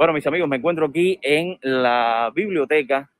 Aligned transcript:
Bueno, 0.00 0.14
mis 0.14 0.26
amigos, 0.26 0.48
me 0.48 0.56
encuentro 0.56 0.86
aquí 0.86 1.18
en 1.20 1.58
la 1.60 2.32
biblioteca 2.34 3.12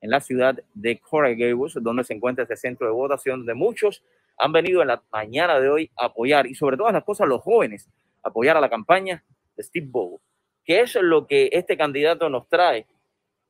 en 0.00 0.10
la 0.10 0.18
ciudad 0.18 0.58
de 0.74 0.98
Coral 0.98 1.36
Gables, 1.36 1.74
donde 1.80 2.02
se 2.02 2.12
encuentra 2.12 2.42
este 2.42 2.56
centro 2.56 2.88
de 2.88 2.92
votación, 2.92 3.38
donde 3.38 3.54
muchos 3.54 4.02
han 4.36 4.50
venido 4.50 4.82
en 4.82 4.88
la 4.88 5.00
mañana 5.12 5.60
de 5.60 5.68
hoy 5.68 5.92
a 5.96 6.06
apoyar 6.06 6.48
y 6.48 6.56
sobre 6.56 6.76
todas 6.76 6.92
las 6.92 7.04
cosas 7.04 7.28
los 7.28 7.40
jóvenes, 7.40 7.88
apoyar 8.20 8.56
a 8.56 8.60
la 8.60 8.68
campaña 8.68 9.24
de 9.56 9.62
Steve 9.62 9.86
Bobo, 9.88 10.20
que 10.64 10.80
es 10.80 10.96
lo 10.96 11.28
que 11.28 11.50
este 11.52 11.76
candidato 11.76 12.28
nos 12.28 12.48
trae 12.48 12.88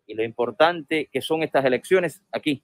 y 0.05 0.13
lo 0.13 0.23
importante 0.23 1.09
que 1.11 1.23
son 1.23 1.43
estas 1.43 1.65
elecciones 1.65 2.23
aquí. 2.33 2.63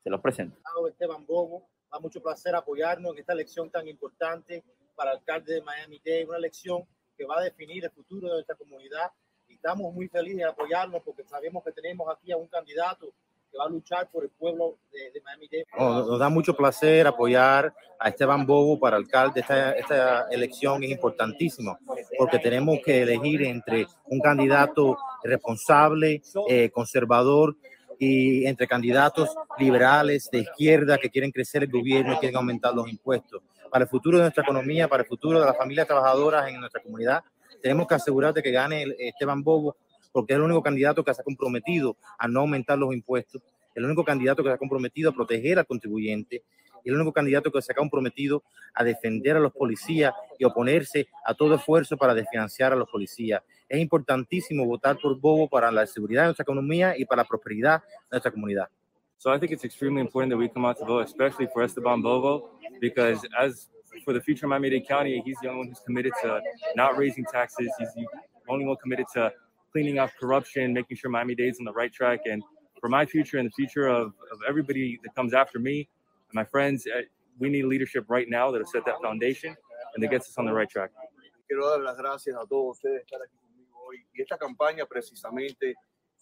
Se 0.00 0.10
los 0.10 0.20
presento. 0.20 0.58
Esteban 0.88 1.24
Bobo, 1.26 1.68
da 1.92 2.00
mucho 2.00 2.20
placer 2.20 2.56
apoyarnos 2.56 3.12
en 3.12 3.20
esta 3.20 3.34
elección 3.34 3.70
tan 3.70 3.86
importante 3.86 4.64
para 4.96 5.12
el 5.12 5.18
alcalde 5.18 5.54
de 5.54 5.62
Miami-Dade, 5.62 6.24
una 6.26 6.38
elección 6.38 6.84
que 7.20 7.26
va 7.26 7.38
a 7.38 7.42
definir 7.42 7.84
el 7.84 7.90
futuro 7.90 8.28
de 8.28 8.34
nuestra 8.36 8.54
comunidad 8.54 9.12
y 9.46 9.52
estamos 9.52 9.92
muy 9.92 10.08
felices 10.08 10.38
de 10.38 10.44
apoyarnos 10.44 11.02
porque 11.04 11.22
sabemos 11.24 11.62
que 11.62 11.70
tenemos 11.70 12.08
aquí 12.08 12.32
a 12.32 12.38
un 12.38 12.46
candidato 12.46 13.12
que 13.52 13.58
va 13.58 13.66
a 13.66 13.68
luchar 13.68 14.08
por 14.10 14.24
el 14.24 14.30
pueblo 14.30 14.78
de, 14.90 15.10
de 15.10 15.20
Miami-Dade. 15.20 15.66
Oh, 15.76 16.02
nos 16.08 16.18
da 16.18 16.30
mucho 16.30 16.56
placer 16.56 17.06
apoyar 17.06 17.74
a 17.98 18.08
Esteban 18.08 18.46
Bobo 18.46 18.80
para 18.80 18.96
alcalde. 18.96 19.40
Esta, 19.40 19.72
esta 19.72 20.28
elección 20.30 20.82
es 20.82 20.90
importantísima 20.92 21.78
porque 22.16 22.38
tenemos 22.38 22.78
que 22.82 23.02
elegir 23.02 23.42
entre 23.42 23.86
un 24.06 24.20
candidato 24.20 24.96
responsable, 25.22 26.22
eh, 26.48 26.70
conservador 26.70 27.54
y 27.98 28.46
entre 28.46 28.66
candidatos 28.66 29.28
liberales 29.58 30.30
de 30.32 30.38
izquierda 30.38 30.96
que 30.96 31.10
quieren 31.10 31.30
crecer 31.30 31.64
el 31.64 31.70
gobierno 31.70 32.14
y 32.14 32.16
quieren 32.16 32.36
aumentar 32.36 32.74
los 32.74 32.88
impuestos. 32.88 33.42
Para 33.70 33.84
el 33.84 33.88
futuro 33.88 34.18
de 34.18 34.24
nuestra 34.24 34.42
economía, 34.42 34.88
para 34.88 35.04
el 35.04 35.08
futuro 35.08 35.38
de 35.38 35.46
las 35.46 35.56
familias 35.56 35.86
trabajadoras 35.86 36.48
en 36.48 36.58
nuestra 36.58 36.82
comunidad, 36.82 37.22
tenemos 37.62 37.86
que 37.86 37.94
asegurar 37.94 38.34
de 38.34 38.42
que 38.42 38.50
gane 38.50 38.84
Esteban 38.98 39.42
Bobo 39.42 39.76
porque 40.12 40.32
es 40.32 40.38
el 40.38 40.42
único 40.42 40.62
candidato 40.62 41.04
que 41.04 41.14
se 41.14 41.20
ha 41.20 41.24
comprometido 41.24 41.96
a 42.18 42.26
no 42.26 42.40
aumentar 42.40 42.76
los 42.76 42.92
impuestos, 42.92 43.42
el 43.74 43.84
único 43.84 44.04
candidato 44.04 44.42
que 44.42 44.48
se 44.48 44.54
ha 44.54 44.58
comprometido 44.58 45.10
a 45.10 45.14
proteger 45.14 45.58
al 45.60 45.66
contribuyente, 45.66 46.42
el 46.84 46.94
único 46.94 47.12
candidato 47.12 47.52
que 47.52 47.62
se 47.62 47.72
ha 47.72 47.76
comprometido 47.76 48.42
a 48.74 48.82
defender 48.82 49.36
a 49.36 49.40
los 49.40 49.52
policías 49.52 50.14
y 50.36 50.44
oponerse 50.44 51.06
a 51.24 51.34
todo 51.34 51.54
esfuerzo 51.54 51.96
para 51.96 52.14
desfinanciar 52.14 52.72
a 52.72 52.76
los 52.76 52.88
policías. 52.88 53.42
Es 53.68 53.78
importantísimo 53.78 54.64
votar 54.64 54.98
por 54.98 55.16
Bobo 55.20 55.48
para 55.48 55.70
la 55.70 55.86
seguridad 55.86 56.22
de 56.22 56.28
nuestra 56.28 56.42
economía 56.42 56.98
y 56.98 57.04
para 57.04 57.22
la 57.22 57.28
prosperidad 57.28 57.82
de 57.82 57.86
nuestra 58.10 58.32
comunidad. 58.32 58.68
So 59.20 59.30
I 59.30 59.38
think 59.38 59.52
it's 59.52 59.64
extremely 59.66 60.00
important 60.00 60.30
that 60.30 60.38
we 60.38 60.48
come 60.48 60.64
out 60.64 60.78
to 60.78 60.86
vote, 60.86 61.00
especially 61.00 61.46
for 61.52 61.62
Esteban 61.62 62.00
Bobo, 62.00 62.52
because 62.80 63.22
as 63.38 63.66
for 64.02 64.14
the 64.14 64.20
future 64.22 64.46
of 64.46 64.48
Miami-Dade 64.48 64.88
County, 64.88 65.20
he's 65.22 65.36
the 65.42 65.48
only 65.48 65.58
one 65.58 65.68
who's 65.68 65.80
committed 65.80 66.14
to 66.22 66.40
not 66.74 66.96
raising 66.96 67.26
taxes. 67.26 67.70
He's 67.78 67.92
the 67.92 68.06
only 68.48 68.64
one 68.64 68.78
committed 68.82 69.04
to 69.12 69.30
cleaning 69.72 69.98
up 69.98 70.08
corruption, 70.18 70.72
making 70.72 70.96
sure 70.96 71.10
Miami-Dade's 71.10 71.58
on 71.58 71.66
the 71.66 71.72
right 71.72 71.92
track. 71.92 72.20
And 72.24 72.42
for 72.80 72.88
my 72.88 73.04
future 73.04 73.36
and 73.36 73.46
the 73.46 73.52
future 73.52 73.88
of, 73.88 74.14
of 74.32 74.38
everybody 74.48 74.98
that 75.02 75.14
comes 75.14 75.34
after 75.34 75.58
me 75.58 75.80
and 75.80 76.34
my 76.34 76.44
friends, 76.44 76.86
eh, 76.86 77.02
we 77.38 77.50
need 77.50 77.66
leadership 77.66 78.06
right 78.08 78.26
now 78.26 78.50
that'll 78.50 78.66
set 78.66 78.86
that 78.86 79.02
foundation 79.02 79.54
and 79.94 80.02
that 80.02 80.08
gets 80.08 80.30
us 80.30 80.38
on 80.38 80.46
the 80.46 80.52
right 80.54 80.70
track. 80.70 80.92
Quiero 81.46 81.68
dar 81.68 81.80
las 81.80 81.98
gracias 81.98 82.34
a 82.36 82.46
todos 82.46 82.78
ustedes 82.78 83.02
estar 83.02 83.20
aquí 83.20 83.36
conmigo 83.36 83.84
hoy. 83.86 83.98
Y 84.14 84.22
esta 84.22 84.38
campaña 84.38 84.86
precisamente 84.86 85.74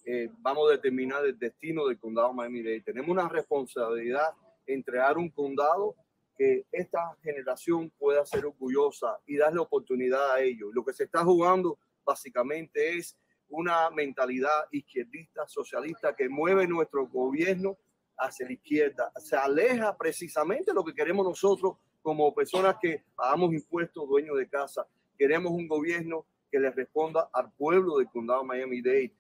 eh, 0.05 0.31
vamos 0.39 0.69
a 0.69 0.73
determinar 0.73 1.25
el 1.25 1.39
destino 1.39 1.87
del 1.87 1.99
condado 1.99 2.33
Miami-Dade. 2.33 2.83
Tenemos 2.83 3.11
una 3.11 3.29
responsabilidad 3.29 4.29
en 4.67 4.83
crear 4.83 5.19
un 5.19 5.31
condado 5.31 5.95
que 6.37 6.67
esta 6.71 7.17
generación 7.23 7.91
pueda 7.99 8.25
ser 8.25 8.47
orgullosa 8.47 9.19
y 9.27 9.37
darle 9.37 9.59
oportunidad 9.59 10.33
a 10.33 10.41
ellos. 10.41 10.71
Lo 10.73 10.85
que 10.85 10.93
se 10.93 11.05
está 11.05 11.25
jugando 11.25 11.79
básicamente 12.05 12.97
es 12.97 13.19
una 13.49 13.91
mentalidad 13.91 14.67
izquierdista, 14.71 15.47
socialista, 15.47 16.15
que 16.15 16.29
mueve 16.29 16.67
nuestro 16.67 17.07
gobierno 17.07 17.77
hacia 18.17 18.47
la 18.47 18.53
izquierda. 18.53 19.13
Se 19.17 19.37
aleja 19.37 19.97
precisamente 19.97 20.73
lo 20.73 20.85
que 20.85 20.95
queremos 20.95 21.27
nosotros 21.27 21.77
como 22.03 22.35
personas 22.35 22.77
que 22.81 23.05
pagamos 23.15 23.53
impuestos, 23.53 24.09
dueños 24.09 24.37
de 24.37 24.49
casa. 24.49 24.87
Queremos 25.19 25.53
un 25.53 25.67
gobierno 25.67 26.25
que 26.51 26.59
le 26.59 26.71
responda 26.71 27.29
al 27.33 27.53
pueblo 27.53 27.99
del 27.99 28.09
condado 28.09 28.45
Miami-Dade. 28.45 29.13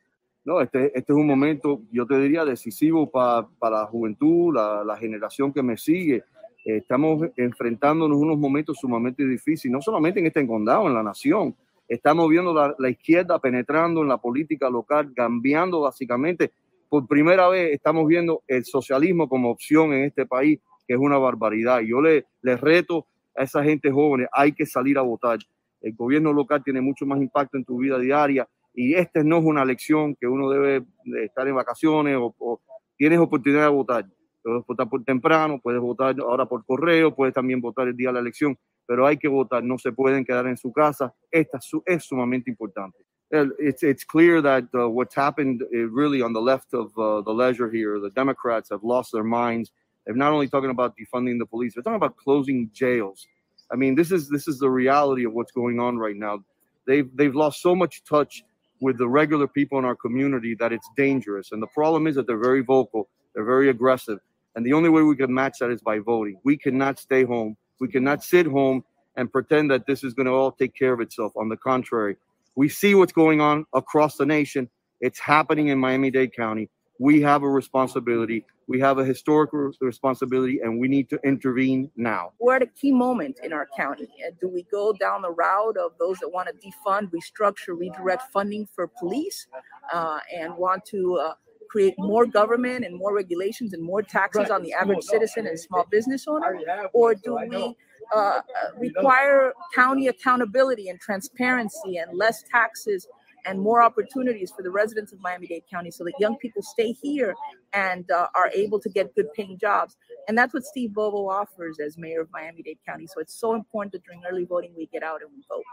No, 0.44 0.60
este, 0.60 0.86
este 0.98 1.12
es 1.12 1.18
un 1.18 1.26
momento, 1.26 1.82
yo 1.90 2.06
te 2.06 2.18
diría, 2.18 2.44
decisivo 2.44 3.10
para, 3.10 3.46
para 3.58 3.80
la 3.80 3.86
juventud, 3.86 4.54
la, 4.54 4.82
la 4.84 4.96
generación 4.96 5.52
que 5.52 5.62
me 5.62 5.76
sigue. 5.76 6.24
estamos 6.64 7.28
enfrentándonos 7.36 8.16
unos 8.16 8.38
momentos 8.38 8.78
sumamente 8.78 9.26
difíciles, 9.26 9.72
no 9.72 9.82
solamente 9.82 10.20
en 10.20 10.26
este 10.26 10.46
condado, 10.46 10.86
en 10.86 10.94
la 10.94 11.02
nación. 11.02 11.54
Estamos 11.86 12.28
viendo 12.28 12.52
la, 12.52 12.74
la, 12.78 12.90
izquierda 12.90 13.38
penetrando 13.38 14.02
en 14.02 14.08
la 14.08 14.18
política 14.18 14.68
local, 14.68 15.12
cambiando 15.14 15.80
básicamente. 15.80 16.52
Por 16.88 17.06
primera 17.06 17.48
vez 17.48 17.74
estamos 17.74 18.06
viendo 18.06 18.42
el 18.46 18.64
socialismo 18.64 19.28
como 19.28 19.50
opción 19.50 19.92
en 19.92 20.04
este 20.04 20.26
país, 20.26 20.60
que 20.86 20.94
es 20.94 21.00
una 21.00 21.18
barbaridad. 21.18 21.80
Yo 21.80 22.00
le, 22.00 22.26
le 22.42 22.56
reto 22.56 23.06
a 23.36 23.44
esa 23.44 23.62
gente 23.62 23.90
joven, 23.90 24.26
hay 24.32 24.52
que 24.52 24.66
salir 24.66 24.98
a 24.98 25.02
votar. 25.02 25.38
El 25.80 25.94
gobierno 25.94 26.32
local 26.32 26.62
tiene 26.64 26.80
mucho 26.80 27.06
más 27.06 27.20
impacto 27.20 27.56
en 27.56 27.64
tu 27.64 27.78
vida 27.78 27.98
diaria 27.98 28.48
y 28.78 28.94
esta 28.94 29.22
no 29.22 29.38
es 29.38 29.44
una 29.44 29.62
elección 29.62 30.14
que 30.14 30.26
uno 30.26 30.48
debe 30.50 30.84
estar 31.24 31.46
en 31.48 31.54
vacaciones 31.54 32.16
o, 32.16 32.34
o 32.38 32.60
tienes 32.96 33.18
oportunidad 33.18 33.64
de 33.64 33.68
votar. 33.68 34.06
Puedes 34.42 34.66
votar 34.66 34.88
por 34.88 35.04
temprano, 35.04 35.60
puedes 35.62 35.80
votar 35.80 36.14
ahora 36.20 36.46
por 36.46 36.64
correo, 36.64 37.14
puedes 37.14 37.34
también 37.34 37.60
votar 37.60 37.88
el 37.88 37.96
día 37.96 38.08
de 38.08 38.14
la 38.14 38.20
elección 38.20 38.56
pero 38.88 39.06
hay 39.06 39.18
que 39.18 39.28
votar, 39.28 39.62
no 39.62 39.76
se 39.76 39.92
pueden 39.92 40.24
quedar 40.24 40.46
en 40.46 40.56
su 40.56 40.72
casa. 40.72 41.14
Esta 41.30 41.60
es 41.84 42.04
sumamente 42.04 42.50
importante. 42.50 43.04
It's, 43.30 43.82
it's 43.82 44.02
clear 44.02 44.40
that 44.40 44.64
uh, 44.74 44.88
what's 44.88 45.14
happened 45.14 45.62
uh, 45.62 45.90
really 45.90 46.22
on 46.22 46.32
the 46.32 46.40
left 46.40 46.72
of 46.72 46.86
uh, 46.96 47.20
the 47.20 47.30
ledger 47.30 47.70
here, 47.70 48.00
the 48.00 48.08
Democrats 48.08 48.70
have 48.70 48.82
lost 48.82 49.12
their 49.12 49.24
minds. 49.24 49.70
They're 50.06 50.16
not 50.16 50.32
only 50.32 50.48
talking 50.48 50.70
about 50.70 50.94
defunding 50.96 51.38
the 51.38 51.44
police, 51.44 51.74
they're 51.74 51.82
talking 51.82 51.96
about 51.96 52.16
closing 52.16 52.70
jails. 52.72 53.26
I 53.70 53.76
mean, 53.76 53.94
this 53.94 54.10
is 54.10 54.30
this 54.30 54.48
is 54.48 54.58
the 54.58 54.70
reality 54.70 55.26
of 55.26 55.34
what's 55.34 55.52
going 55.52 55.78
on 55.78 55.98
right 55.98 56.16
now. 56.16 56.42
They've 56.86 57.14
they've 57.14 57.34
lost 57.34 57.60
so 57.60 57.74
much 57.74 58.02
touch 58.04 58.42
with 58.80 58.98
the 58.98 59.08
regular 59.08 59.46
people 59.48 59.78
in 59.78 59.84
our 59.84 59.96
community 59.96 60.54
that 60.56 60.72
it's 60.72 60.88
dangerous. 60.96 61.52
And 61.52 61.62
the 61.62 61.66
problem 61.68 62.06
is 62.06 62.14
that 62.16 62.26
they're 62.26 62.38
very 62.38 62.62
vocal, 62.62 63.08
they're 63.34 63.44
very 63.44 63.68
aggressive, 63.68 64.18
and 64.54 64.64
the 64.64 64.72
only 64.72 64.88
way 64.88 65.02
we 65.02 65.16
can 65.16 65.32
match 65.32 65.58
that 65.60 65.70
is 65.70 65.80
by 65.82 65.98
voting. 65.98 66.40
We 66.44 66.56
cannot 66.56 66.98
stay 66.98 67.24
home 67.24 67.56
we 67.80 67.88
cannot 67.88 68.24
sit 68.24 68.46
home 68.46 68.84
and 69.16 69.30
pretend 69.30 69.70
that 69.70 69.86
this 69.86 70.04
is 70.04 70.14
going 70.14 70.26
to 70.26 70.32
all 70.32 70.52
take 70.52 70.74
care 70.74 70.92
of 70.92 71.00
itself. 71.00 71.32
On 71.36 71.48
the 71.48 71.56
contrary, 71.56 72.16
we 72.54 72.68
see 72.68 72.94
what's 72.94 73.12
going 73.12 73.40
on 73.40 73.66
across 73.72 74.16
the 74.16 74.26
nation. 74.26 74.68
It's 75.00 75.18
happening 75.18 75.68
in 75.68 75.78
Miami 75.78 76.10
Dade 76.10 76.34
County. 76.34 76.68
We 76.98 77.20
have 77.22 77.42
a 77.42 77.48
responsibility. 77.48 78.44
We 78.68 78.78
have 78.80 78.98
a 78.98 79.04
historical 79.04 79.72
responsibility, 79.80 80.60
and 80.62 80.78
we 80.78 80.88
need 80.88 81.08
to 81.08 81.18
intervene 81.24 81.90
now. 81.96 82.32
We're 82.38 82.56
at 82.56 82.62
a 82.62 82.66
key 82.66 82.92
moment 82.92 83.40
in 83.42 83.52
our 83.54 83.66
county. 83.74 84.08
Do 84.40 84.48
we 84.48 84.64
go 84.70 84.92
down 84.92 85.22
the 85.22 85.30
route 85.30 85.78
of 85.78 85.92
those 85.98 86.18
that 86.18 86.28
want 86.28 86.48
to 86.48 86.54
defund, 86.54 87.10
restructure, 87.10 87.76
redirect 87.76 88.24
funding 88.30 88.68
for 88.74 88.86
police, 88.86 89.46
uh, 89.92 90.18
and 90.36 90.54
want 90.54 90.84
to 90.86 91.16
uh, 91.16 91.34
create 91.70 91.94
more 91.98 92.26
government 92.26 92.84
and 92.84 92.94
more 92.94 93.14
regulations 93.14 93.72
and 93.72 93.82
more 93.82 94.02
taxes 94.02 94.50
on 94.50 94.62
the 94.62 94.74
average 94.74 95.02
citizen 95.02 95.46
and 95.46 95.58
small 95.58 95.86
business 95.90 96.28
owner? 96.28 96.60
Or 96.92 97.14
do 97.14 97.38
we 97.50 97.74
uh, 98.14 98.40
require 98.78 99.52
county 99.74 100.08
accountability 100.08 100.88
and 100.88 101.00
transparency 101.00 101.96
and 101.96 102.16
less 102.16 102.42
taxes 102.50 103.06
and 103.48 103.58
more 103.58 103.82
opportunities 103.82 104.52
for 104.54 104.62
the 104.62 104.70
residents 104.70 105.12
of 105.12 105.20
Miami-Dade 105.20 105.62
County 105.70 105.90
so 105.90 106.04
that 106.04 106.12
young 106.20 106.36
people 106.36 106.62
stay 106.62 106.92
here 106.92 107.34
and 107.72 108.08
uh, 108.10 108.26
are 108.34 108.50
able 108.54 108.78
to 108.78 108.90
get 108.90 109.14
good 109.14 109.32
paying 109.32 109.58
jobs. 109.58 109.96
And 110.28 110.36
that's 110.36 110.52
what 110.52 110.64
Steve 110.64 110.92
Bobo 110.92 111.28
offers 111.28 111.78
as 111.84 111.96
mayor 111.96 112.20
of 112.20 112.28
Miami-Dade 112.30 112.78
County. 112.86 113.06
So 113.06 113.20
it's 113.20 113.34
so 113.34 113.54
important 113.54 113.92
that 113.92 114.04
during 114.04 114.22
early 114.30 114.44
voting 114.44 114.74
we 114.76 114.86
get 114.86 115.02
out 115.02 115.22
and 115.22 115.30
we 115.34 115.42
vote. 115.48 115.64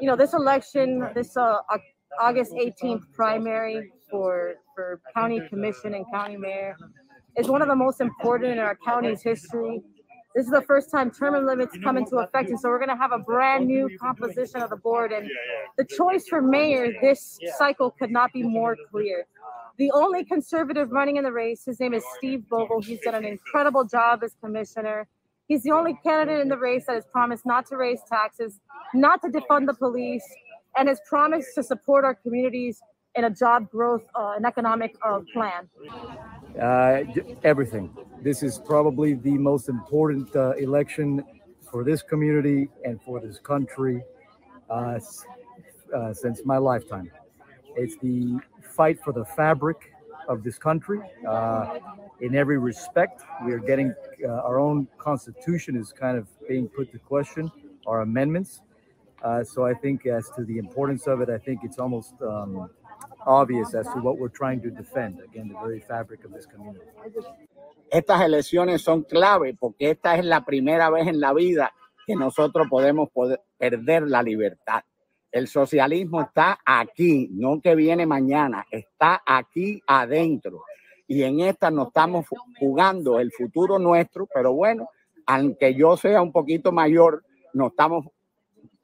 You 0.00 0.08
know, 0.08 0.16
this 0.16 0.34
election, 0.34 1.08
this 1.14 1.34
uh, 1.36 1.56
August 2.20 2.52
18th 2.52 3.10
primary 3.12 3.90
for, 4.10 4.54
for 4.74 5.00
county 5.14 5.40
commission 5.48 5.94
and 5.94 6.04
county 6.12 6.36
mayor 6.36 6.76
is 7.38 7.48
one 7.48 7.62
of 7.62 7.68
the 7.68 7.76
most 7.76 8.00
important 8.00 8.52
in 8.52 8.58
our 8.58 8.76
county's 8.84 9.22
history. 9.22 9.80
This 10.34 10.46
is 10.46 10.50
the 10.50 10.62
first 10.62 10.90
time 10.90 11.12
term 11.12 11.46
limits 11.46 11.76
come 11.84 11.96
into 11.96 12.16
effect, 12.16 12.50
and 12.50 12.58
so 12.58 12.68
we're 12.68 12.78
going 12.78 12.88
to 12.88 12.96
have 12.96 13.12
a 13.12 13.18
brand 13.18 13.66
new 13.66 13.88
composition 14.00 14.62
of 14.62 14.70
the 14.70 14.76
board. 14.76 15.12
And 15.12 15.30
the 15.76 15.84
choice 15.84 16.26
for 16.28 16.42
mayor 16.42 16.92
this 17.00 17.38
cycle 17.56 17.92
could 17.92 18.10
not 18.10 18.32
be 18.32 18.42
more 18.42 18.76
clear. 18.90 19.26
The 19.78 19.92
only 19.92 20.24
conservative 20.24 20.90
running 20.90 21.16
in 21.16 21.24
the 21.24 21.32
race, 21.32 21.64
his 21.64 21.78
name 21.78 21.94
is 21.94 22.02
Steve 22.16 22.48
Bogle. 22.48 22.80
He's 22.80 23.00
done 23.00 23.14
an 23.14 23.24
incredible 23.24 23.84
job 23.84 24.24
as 24.24 24.34
commissioner. 24.42 25.06
He's 25.46 25.62
the 25.62 25.70
only 25.70 25.98
candidate 26.02 26.40
in 26.40 26.48
the 26.48 26.58
race 26.58 26.84
that 26.86 26.94
has 26.94 27.04
promised 27.12 27.46
not 27.46 27.66
to 27.66 27.76
raise 27.76 28.00
taxes, 28.08 28.60
not 28.92 29.22
to 29.22 29.28
defund 29.28 29.66
the 29.66 29.74
police, 29.74 30.24
and 30.76 30.88
has 30.88 31.00
promised 31.08 31.54
to 31.54 31.62
support 31.62 32.04
our 32.04 32.14
communities 32.14 32.80
in 33.14 33.24
a 33.24 33.30
job 33.30 33.70
growth 33.70 34.04
uh, 34.14 34.32
and 34.36 34.46
economic 34.46 34.96
uh, 35.06 35.20
plan? 35.32 35.68
Uh, 36.60 37.02
everything. 37.42 37.96
This 38.22 38.42
is 38.42 38.58
probably 38.58 39.14
the 39.14 39.36
most 39.38 39.68
important 39.68 40.34
uh, 40.36 40.52
election 40.52 41.24
for 41.70 41.84
this 41.84 42.02
community 42.02 42.68
and 42.84 43.02
for 43.02 43.20
this 43.20 43.38
country. 43.38 44.02
Uh, 44.70 44.98
uh, 45.94 46.12
since 46.12 46.44
my 46.44 46.58
lifetime. 46.58 47.10
It's 47.76 47.96
the 47.98 48.40
fight 48.74 48.98
for 49.04 49.12
the 49.12 49.24
fabric 49.24 49.92
of 50.28 50.42
this 50.42 50.58
country 50.58 51.00
uh, 51.26 51.78
in 52.20 52.34
every 52.34 52.58
respect. 52.58 53.22
We 53.44 53.52
are 53.52 53.58
getting 53.58 53.94
uh, 54.24 54.28
our 54.28 54.58
own 54.58 54.88
constitution 54.98 55.76
is 55.76 55.92
kind 55.92 56.16
of 56.18 56.26
being 56.48 56.68
put 56.68 56.90
to 56.92 56.98
question, 56.98 57.50
our 57.86 58.00
amendments. 58.00 58.62
Uh, 59.22 59.44
so 59.44 59.64
I 59.64 59.74
think 59.74 60.06
as 60.06 60.30
to 60.36 60.44
the 60.44 60.58
importance 60.58 61.06
of 61.06 61.20
it, 61.20 61.30
I 61.30 61.38
think 61.38 61.60
it's 61.62 61.78
almost 61.78 62.14
um, 62.22 62.68
obvious 63.26 63.74
as 63.74 63.86
to 63.86 64.00
what 64.00 64.18
we're 64.18 64.28
trying 64.28 64.60
to 64.62 64.70
defend. 64.70 65.20
Again, 65.20 65.48
the 65.48 65.58
very 65.60 65.80
fabric 65.80 66.24
of 66.24 66.32
this 66.32 66.46
community. 66.46 66.84
Estas 67.90 68.22
elecciones 68.22 68.82
son 68.82 69.02
clave 69.02 69.54
porque 69.54 69.90
esta 69.90 70.16
es 70.16 70.24
la 70.24 70.44
primera 70.44 70.90
vez 70.90 71.06
en 71.06 71.20
la 71.20 71.32
vida 71.32 71.72
que 72.06 72.16
nosotros 72.16 72.66
podemos 72.68 73.10
poder 73.10 73.40
perder 73.56 74.02
la 74.08 74.22
libertad. 74.22 74.82
El 75.30 75.48
socialismo 75.48 76.20
está 76.20 76.58
aquí, 76.64 77.28
no 77.32 77.60
que 77.60 77.74
viene 77.74 78.06
mañana, 78.06 78.66
está 78.70 79.22
aquí 79.26 79.82
adentro. 79.86 80.62
Y 81.06 81.22
en 81.22 81.40
esta 81.40 81.70
nos 81.70 81.88
estamos 81.88 82.26
jugando 82.58 83.18
el 83.18 83.32
futuro 83.32 83.78
nuestro, 83.78 84.28
pero 84.32 84.52
bueno, 84.52 84.88
aunque 85.26 85.74
yo 85.74 85.96
sea 85.96 86.22
un 86.22 86.32
poquito 86.32 86.72
mayor, 86.72 87.24
nos 87.52 87.70
estamos 87.70 88.06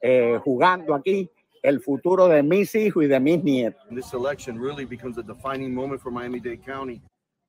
eh, 0.01 0.39
jugando 0.43 0.93
aquí 0.93 1.29
el 1.63 1.79
futuro 1.79 2.27
de 2.27 2.41
mis 2.41 2.73
hijos 2.75 3.03
y 3.03 3.07
de 3.07 3.19
mis 3.19 3.43
nietos. 3.43 3.81
This 3.91 4.13
election 4.13 4.59
really 4.59 4.85
becomes 4.85 5.17
a 5.17 5.23
defining 5.23 5.73
moment 5.73 6.01
for 6.01 6.11
Miami-Dade 6.11 6.65
County. 6.65 7.01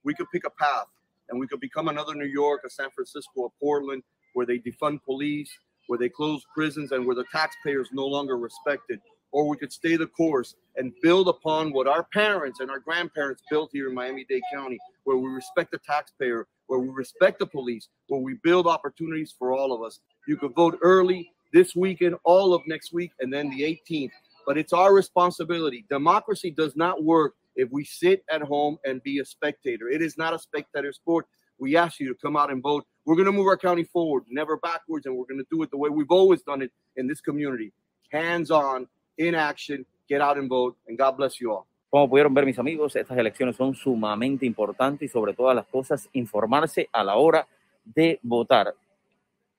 We 0.05 0.15
could 0.15 0.31
pick 0.31 0.45
a 0.47 0.51
path 0.51 0.87
and 1.29 1.41
we 1.41 1.47
could 1.47 1.61
become 1.61 1.89
another 1.89 2.15
New 2.15 2.27
York, 2.27 2.63
a 2.67 2.71
San 2.71 2.91
Francisco, 2.91 3.47
a 3.47 3.51
Portland, 3.61 4.03
where 4.35 4.45
they 4.45 4.59
defund 4.59 5.03
police, 5.05 5.51
where 5.87 5.99
they 5.99 6.09
close 6.09 6.43
prisons, 6.55 6.93
and 6.93 7.07
where 7.07 7.17
the 7.17 7.25
taxpayers 7.33 7.89
no 7.93 8.07
longer 8.07 8.37
respected. 8.37 9.01
Or 9.31 9.49
we 9.49 9.57
could 9.57 9.73
stay 9.73 9.97
the 9.97 10.07
course 10.07 10.57
and 10.77 10.93
build 11.03 11.29
upon 11.29 11.73
what 11.73 11.87
our 11.87 12.05
parents 12.13 12.61
and 12.61 12.71
our 12.71 12.81
grandparents 12.81 13.43
built 13.51 13.71
here 13.73 13.89
in 13.89 13.95
Miami-Dade 13.95 14.43
County, 14.53 14.79
where 15.05 15.17
we 15.17 15.29
respect 15.31 15.71
the 15.71 15.79
taxpayer, 15.79 16.47
where 16.67 16.81
we 16.81 16.89
respect 16.89 17.39
the 17.39 17.47
police, 17.47 17.89
where 18.09 18.21
we 18.21 18.35
build 18.43 18.67
opportunities 18.67 19.35
for 19.39 19.53
all 19.53 19.73
of 19.73 19.83
us. 19.83 20.01
You 20.29 20.37
could 20.37 20.55
vote 20.55 20.79
early 20.83 21.33
this 21.53 21.75
weekend, 21.77 22.17
all 22.25 22.55
of 22.55 22.63
next 22.67 22.93
week, 22.93 23.13
and 23.21 23.33
then 23.33 23.51
the 23.51 23.63
18th. 23.63 24.11
But 24.47 24.59
it's 24.59 24.73
our 24.73 24.93
responsibility. 24.93 25.85
Democracy 25.89 26.51
does 26.51 26.75
not 26.77 27.05
work 27.05 27.35
if 27.55 27.71
we 27.71 27.85
sit 27.85 28.25
at 28.31 28.43
home 28.43 28.79
and 28.85 29.03
be 29.03 29.19
a 29.19 29.25
spectator. 29.25 29.89
It 29.89 30.03
is 30.03 30.17
not 30.17 30.35
a 30.35 30.39
spectator 30.39 30.93
sport. 30.93 31.27
We 31.59 31.77
ask 31.77 32.01
you 32.01 32.09
to 32.09 32.15
come 32.15 32.37
out 32.37 32.51
and 32.51 32.63
vote. 32.63 32.85
We're 33.05 33.15
going 33.15 33.27
to 33.27 33.33
move 33.33 33.47
our 33.47 33.57
county 33.57 33.85
forward, 33.85 34.25
never 34.29 34.57
backwards, 34.57 35.07
and 35.07 35.17
we're 35.17 35.27
going 35.27 35.39
to 35.39 35.47
do 35.51 35.63
it 35.63 35.71
the 35.71 35.77
way 35.77 35.91
we've 35.91 36.11
always 36.11 36.43
done 36.43 36.63
it 36.63 36.73
in 36.97 37.07
this 37.07 37.21
community. 37.21 37.73
Hands 38.11 38.51
on, 38.51 38.89
in 39.19 39.35
action, 39.35 39.85
get 40.09 40.21
out 40.21 40.39
and 40.39 40.49
vote, 40.49 40.77
and 40.87 40.99
God 40.99 41.17
bless 41.17 41.41
you 41.41 41.53
all. 41.53 41.67
Como 41.91 42.09
pudieron 42.09 42.33
ver 42.33 42.47
mis 42.47 42.59
amigos, 42.59 42.97
estas 42.97 43.19
elecciones 43.19 43.57
son 43.57 43.75
sumamente 43.75 44.47
importantes 44.47 45.03
y 45.03 45.13
sobre 45.13 45.35
todas 45.35 45.55
las 45.55 45.67
cosas 45.67 46.09
informarse 46.15 46.89
a 46.91 47.05
la 47.05 47.17
hora 47.17 47.47
de 47.85 48.19
votar, 48.23 48.75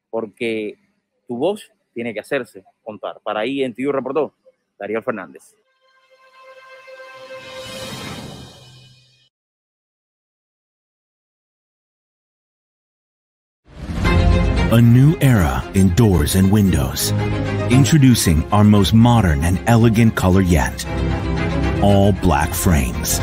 porque 0.10 0.80
tu 1.28 1.38
voz 1.38 1.72
tiene 1.94 2.14
que 2.14 2.20
hacerse 2.20 2.64
contar. 2.84 3.20
Para 3.24 3.42
ahí 3.42 3.64
en 3.64 3.74
reportó 3.92 4.34
Darío 4.78 5.02
Fernández. 5.02 5.56
A 14.74 14.82
new 14.82 15.16
era 15.22 15.64
in 15.76 15.94
doors 15.94 16.36
and 16.36 16.52
windows. 16.52 17.12
Introducing 17.70 18.44
our 18.52 18.64
most 18.64 18.92
modern 18.92 19.44
and 19.44 19.60
elegant 19.68 20.16
color 20.16 20.42
yet. 20.42 20.84
All 21.84 22.12
black 22.12 22.50
frames. 22.50 23.20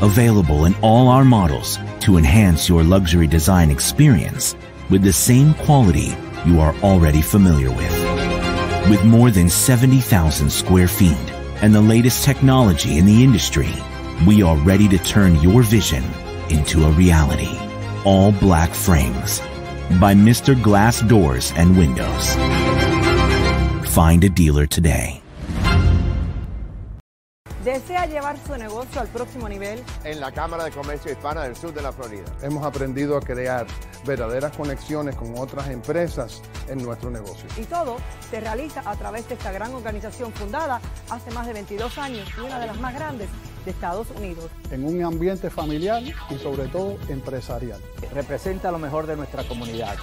Available 0.00 0.64
in 0.64 0.74
all 0.80 1.08
our 1.08 1.26
models 1.26 1.78
to 2.00 2.16
enhance 2.16 2.70
your 2.70 2.82
luxury 2.82 3.26
design 3.26 3.70
experience 3.70 4.56
with 4.88 5.02
the 5.02 5.12
same 5.12 5.52
quality 5.52 6.16
you 6.46 6.60
are 6.60 6.74
already 6.82 7.22
familiar 7.22 7.70
with. 7.70 8.90
With 8.90 9.04
more 9.04 9.30
than 9.30 9.48
70,000 9.48 10.50
square 10.50 10.88
feet 10.88 11.16
and 11.62 11.74
the 11.74 11.80
latest 11.80 12.24
technology 12.24 12.98
in 12.98 13.06
the 13.06 13.22
industry, 13.22 13.72
we 14.26 14.42
are 14.42 14.56
ready 14.56 14.88
to 14.88 14.98
turn 14.98 15.36
your 15.36 15.62
vision 15.62 16.04
into 16.48 16.84
a 16.84 16.90
reality. 16.92 17.56
All 18.04 18.32
black 18.32 18.70
frames 18.70 19.40
by 20.00 20.14
Mr. 20.14 20.60
Glass 20.60 21.02
Doors 21.02 21.52
and 21.56 21.76
Windows. 21.76 22.34
Find 23.90 24.24
a 24.24 24.28
dealer 24.28 24.66
today. 24.66 25.19
¿Desea 27.64 28.06
llevar 28.06 28.38
su 28.38 28.56
negocio 28.56 29.02
al 29.02 29.08
próximo 29.08 29.46
nivel? 29.46 29.82
En 30.04 30.18
la 30.18 30.32
Cámara 30.32 30.64
de 30.64 30.70
Comercio 30.70 31.12
Hispana 31.12 31.42
del 31.42 31.54
Sur 31.54 31.74
de 31.74 31.82
la 31.82 31.92
Florida. 31.92 32.24
Hemos 32.40 32.64
aprendido 32.64 33.18
a 33.18 33.20
crear 33.20 33.66
verdaderas 34.06 34.56
conexiones 34.56 35.14
con 35.14 35.38
otras 35.38 35.68
empresas 35.68 36.40
en 36.68 36.82
nuestro 36.82 37.10
negocio. 37.10 37.44
Y 37.58 37.64
todo 37.64 37.98
se 38.30 38.40
realiza 38.40 38.82
a 38.86 38.96
través 38.96 39.28
de 39.28 39.34
esta 39.34 39.52
gran 39.52 39.74
organización 39.74 40.32
fundada 40.32 40.80
hace 41.10 41.30
más 41.32 41.46
de 41.46 41.52
22 41.52 41.98
años 41.98 42.26
y 42.38 42.40
una 42.40 42.58
de 42.60 42.66
las 42.66 42.80
más 42.80 42.94
grandes 42.94 43.28
de 43.66 43.72
Estados 43.72 44.08
Unidos. 44.16 44.50
En 44.70 44.82
un 44.86 45.04
ambiente 45.04 45.50
familiar 45.50 46.02
y 46.02 46.38
sobre 46.38 46.66
todo 46.68 46.96
empresarial. 47.08 47.78
Representa 48.14 48.70
lo 48.72 48.78
mejor 48.78 49.06
de 49.06 49.16
nuestra 49.16 49.44
comunidad. 49.44 49.96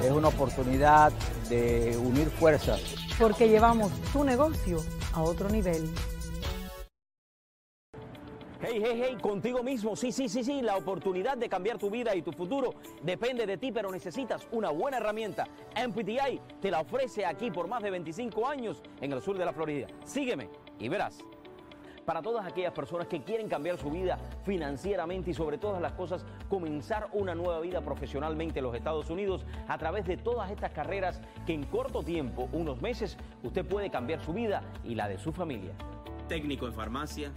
Es 0.00 0.12
una 0.12 0.28
oportunidad 0.28 1.10
de 1.48 1.98
unir 2.00 2.30
fuerzas. 2.30 2.80
Porque 3.18 3.48
llevamos 3.48 3.90
tu 4.12 4.22
negocio 4.22 4.78
a 5.14 5.22
otro 5.22 5.48
nivel. 5.48 5.92
Hey, 8.64 8.80
hey, 8.80 9.02
hey, 9.04 9.16
contigo 9.20 9.60
mismo. 9.64 9.96
Sí, 9.96 10.12
sí, 10.12 10.28
sí, 10.28 10.44
sí. 10.44 10.62
La 10.62 10.76
oportunidad 10.76 11.36
de 11.36 11.48
cambiar 11.48 11.78
tu 11.78 11.90
vida 11.90 12.14
y 12.14 12.22
tu 12.22 12.30
futuro 12.30 12.74
depende 13.02 13.44
de 13.44 13.56
ti, 13.56 13.72
pero 13.72 13.90
necesitas 13.90 14.46
una 14.52 14.70
buena 14.70 14.98
herramienta. 14.98 15.48
MPTI 15.76 16.40
te 16.60 16.70
la 16.70 16.82
ofrece 16.82 17.26
aquí 17.26 17.50
por 17.50 17.66
más 17.66 17.82
de 17.82 17.90
25 17.90 18.46
años 18.46 18.80
en 19.00 19.12
el 19.12 19.20
sur 19.20 19.36
de 19.36 19.44
la 19.44 19.52
Florida. 19.52 19.88
Sígueme 20.04 20.48
y 20.78 20.88
verás. 20.88 21.18
Para 22.04 22.22
todas 22.22 22.46
aquellas 22.46 22.72
personas 22.72 23.08
que 23.08 23.24
quieren 23.24 23.48
cambiar 23.48 23.78
su 23.78 23.90
vida 23.90 24.16
financieramente 24.44 25.32
y 25.32 25.34
sobre 25.34 25.58
todas 25.58 25.82
las 25.82 25.94
cosas 25.94 26.24
comenzar 26.48 27.08
una 27.14 27.34
nueva 27.34 27.58
vida 27.58 27.80
profesionalmente 27.80 28.60
en 28.60 28.66
los 28.66 28.76
Estados 28.76 29.10
Unidos 29.10 29.44
a 29.66 29.76
través 29.76 30.06
de 30.06 30.16
todas 30.16 30.52
estas 30.52 30.70
carreras 30.70 31.20
que 31.46 31.52
en 31.52 31.64
corto 31.64 32.04
tiempo, 32.04 32.48
unos 32.52 32.80
meses, 32.80 33.16
usted 33.42 33.66
puede 33.66 33.90
cambiar 33.90 34.24
su 34.24 34.32
vida 34.32 34.62
y 34.84 34.94
la 34.94 35.08
de 35.08 35.18
su 35.18 35.32
familia. 35.32 35.72
Técnico 36.28 36.68
en 36.68 36.74
farmacia, 36.74 37.32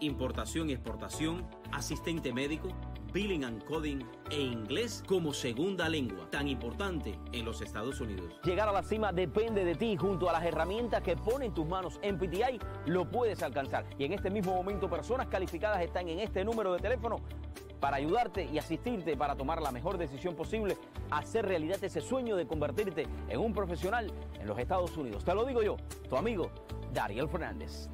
importación 0.00 0.70
y 0.70 0.72
exportación, 0.72 1.46
asistente 1.72 2.32
médico, 2.32 2.68
billing 3.12 3.44
and 3.44 3.64
coding 3.64 4.00
e 4.30 4.40
inglés 4.40 5.02
como 5.06 5.32
segunda 5.32 5.88
lengua, 5.88 6.28
tan 6.30 6.48
importante 6.48 7.18
en 7.32 7.44
los 7.44 7.62
Estados 7.62 8.00
Unidos. 8.00 8.34
Llegar 8.44 8.68
a 8.68 8.72
la 8.72 8.82
cima 8.82 9.12
depende 9.12 9.64
de 9.64 9.74
ti. 9.74 9.96
Junto 9.96 10.28
a 10.28 10.32
las 10.32 10.44
herramientas 10.44 11.02
que 11.02 11.16
pone 11.16 11.46
en 11.46 11.54
tus 11.54 11.66
manos 11.66 11.98
en 12.02 12.18
PTI, 12.18 12.58
lo 12.86 13.10
puedes 13.10 13.42
alcanzar. 13.42 13.86
Y 13.98 14.04
en 14.04 14.12
este 14.12 14.30
mismo 14.30 14.54
momento, 14.54 14.90
personas 14.90 15.28
calificadas 15.28 15.82
están 15.82 16.08
en 16.08 16.20
este 16.20 16.44
número 16.44 16.72
de 16.74 16.80
teléfono 16.80 17.20
para 17.80 17.96
ayudarte 17.96 18.44
y 18.44 18.58
asistirte 18.58 19.16
para 19.16 19.34
tomar 19.34 19.62
la 19.62 19.70
mejor 19.70 19.98
decisión 19.98 20.34
posible, 20.34 20.76
hacer 21.10 21.46
realidad 21.46 21.82
ese 21.82 22.00
sueño 22.00 22.36
de 22.36 22.46
convertirte 22.46 23.06
en 23.28 23.40
un 23.40 23.52
profesional 23.52 24.12
en 24.38 24.46
los 24.46 24.58
Estados 24.58 24.96
Unidos. 24.96 25.24
Te 25.24 25.34
lo 25.34 25.44
digo 25.44 25.62
yo, 25.62 25.76
tu 26.08 26.16
amigo 26.16 26.50
Dariel 26.92 27.28
Fernández. 27.28 27.88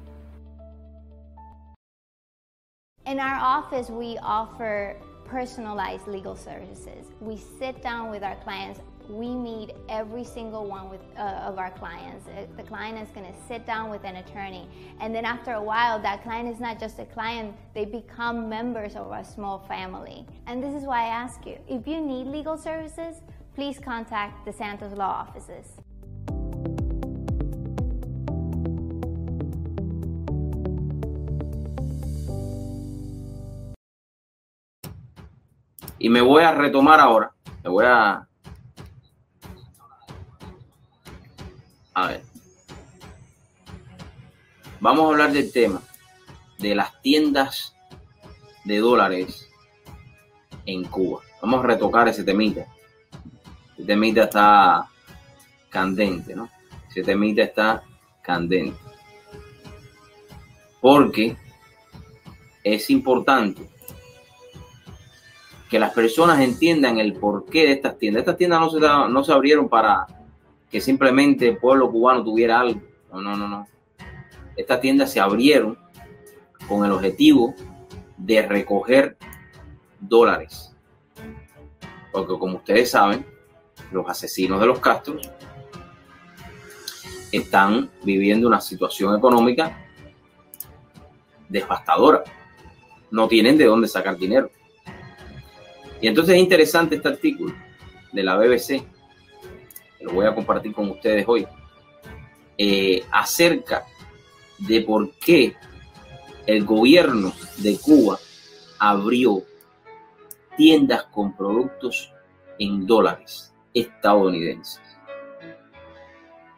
In 3.05 3.19
our 3.19 3.35
office, 3.35 3.89
we 3.89 4.17
offer 4.19 4.95
personalized 5.25 6.07
legal 6.07 6.37
services. 6.37 7.07
We 7.19 7.37
sit 7.59 7.81
down 7.81 8.09
with 8.09 8.23
our 8.23 8.37
clients. 8.37 8.79
We 9.09 9.35
meet 9.35 9.71
every 9.89 10.23
single 10.23 10.65
one 10.65 10.89
with, 10.89 11.01
uh, 11.17 11.49
of 11.49 11.57
our 11.57 11.71
clients. 11.71 12.25
Uh, 12.27 12.45
the 12.55 12.63
client 12.63 12.97
is 12.97 13.09
going 13.13 13.25
to 13.25 13.37
sit 13.45 13.65
down 13.65 13.89
with 13.89 14.05
an 14.05 14.15
attorney. 14.15 14.69
And 15.01 15.13
then 15.13 15.25
after 15.25 15.51
a 15.51 15.61
while, 15.61 15.99
that 16.01 16.23
client 16.23 16.47
is 16.47 16.61
not 16.61 16.79
just 16.79 16.97
a 16.99 17.05
client, 17.05 17.53
they 17.73 17.83
become 17.83 18.47
members 18.47 18.95
of 18.95 19.11
our 19.11 19.25
small 19.25 19.59
family. 19.67 20.25
And 20.47 20.63
this 20.63 20.73
is 20.73 20.83
why 20.83 21.03
I 21.03 21.07
ask 21.07 21.45
you 21.45 21.57
if 21.67 21.85
you 21.85 21.99
need 21.99 22.27
legal 22.27 22.57
services, 22.57 23.17
please 23.53 23.79
contact 23.79 24.45
the 24.45 24.53
Santos 24.53 24.93
Law 24.93 25.11
offices. 25.27 25.67
Y 36.03 36.09
me 36.09 36.19
voy 36.19 36.43
a 36.43 36.51
retomar 36.51 36.99
ahora. 36.99 37.31
Me 37.63 37.69
voy 37.69 37.85
a. 37.87 38.27
A 41.93 42.07
ver. 42.07 42.21
Vamos 44.81 45.05
a 45.05 45.07
hablar 45.07 45.31
del 45.31 45.49
tema 45.53 45.81
de 46.59 46.75
las 46.75 47.01
tiendas 47.01 47.73
de 48.65 48.79
dólares 48.79 49.49
en 50.65 50.83
Cuba. 50.83 51.21
Vamos 51.41 51.63
a 51.63 51.67
retocar 51.67 52.09
ese 52.09 52.25
temita. 52.25 52.67
Ese 53.77 53.85
temita 53.85 54.23
está 54.23 54.89
candente, 55.69 56.35
¿no? 56.35 56.49
Ese 56.89 57.01
temita 57.01 57.43
está 57.43 57.81
candente. 58.21 58.77
porque 60.81 61.37
es 62.61 62.89
importante 62.89 63.72
que 65.73 65.79
las 65.79 65.91
personas 65.91 66.39
entiendan 66.39 66.99
el 66.99 67.13
porqué 67.13 67.65
de 67.65 67.71
estas 67.71 67.97
tiendas. 67.97 68.21
Estas 68.21 68.37
tiendas 68.37 68.59
no 68.59 68.69
se, 68.69 68.79
no 68.79 69.23
se 69.23 69.33
abrieron 69.33 69.67
para 69.67 70.05
que 70.69 70.79
simplemente 70.79 71.47
el 71.47 71.57
pueblo 71.57 71.89
cubano 71.89 72.23
tuviera 72.23 72.59
algo. 72.59 72.79
No, 73.11 73.19
no, 73.19 73.35
no, 73.35 73.47
no. 73.47 73.67
Estas 74.55 74.79
tiendas 74.81 75.11
se 75.11 75.19
abrieron 75.19 75.75
con 76.67 76.85
el 76.85 76.91
objetivo 76.91 77.55
de 78.15 78.43
recoger 78.43 79.17
dólares. 79.99 80.75
Porque 82.11 82.37
como 82.37 82.57
ustedes 82.57 82.91
saben, 82.91 83.25
los 83.91 84.07
asesinos 84.07 84.59
de 84.59 84.67
los 84.67 84.77
Castros 84.77 85.27
están 87.31 87.89
viviendo 88.03 88.47
una 88.47 88.61
situación 88.61 89.17
económica 89.17 89.75
devastadora. 91.49 92.23
No 93.09 93.27
tienen 93.27 93.57
de 93.57 93.65
dónde 93.65 93.87
sacar 93.87 94.15
dinero. 94.19 94.51
Y 96.03 96.09
entonces 96.09 96.35
es 96.35 96.41
interesante 96.41 96.95
este 96.95 97.07
artículo 97.07 97.55
de 98.11 98.23
la 98.23 98.35
BBC, 98.35 98.83
lo 100.01 100.11
voy 100.11 100.25
a 100.25 100.35
compartir 100.35 100.73
con 100.73 100.91
ustedes 100.91 101.23
hoy, 101.25 101.47
eh, 102.57 103.05
acerca 103.09 103.85
de 104.57 104.81
por 104.81 105.11
qué 105.13 105.55
el 106.45 106.65
gobierno 106.65 107.31
de 107.59 107.77
Cuba 107.77 108.19
abrió 108.79 109.43
tiendas 110.57 111.03
con 111.05 111.37
productos 111.37 112.11
en 112.59 112.85
dólares 112.85 113.53
estadounidenses. 113.73 114.81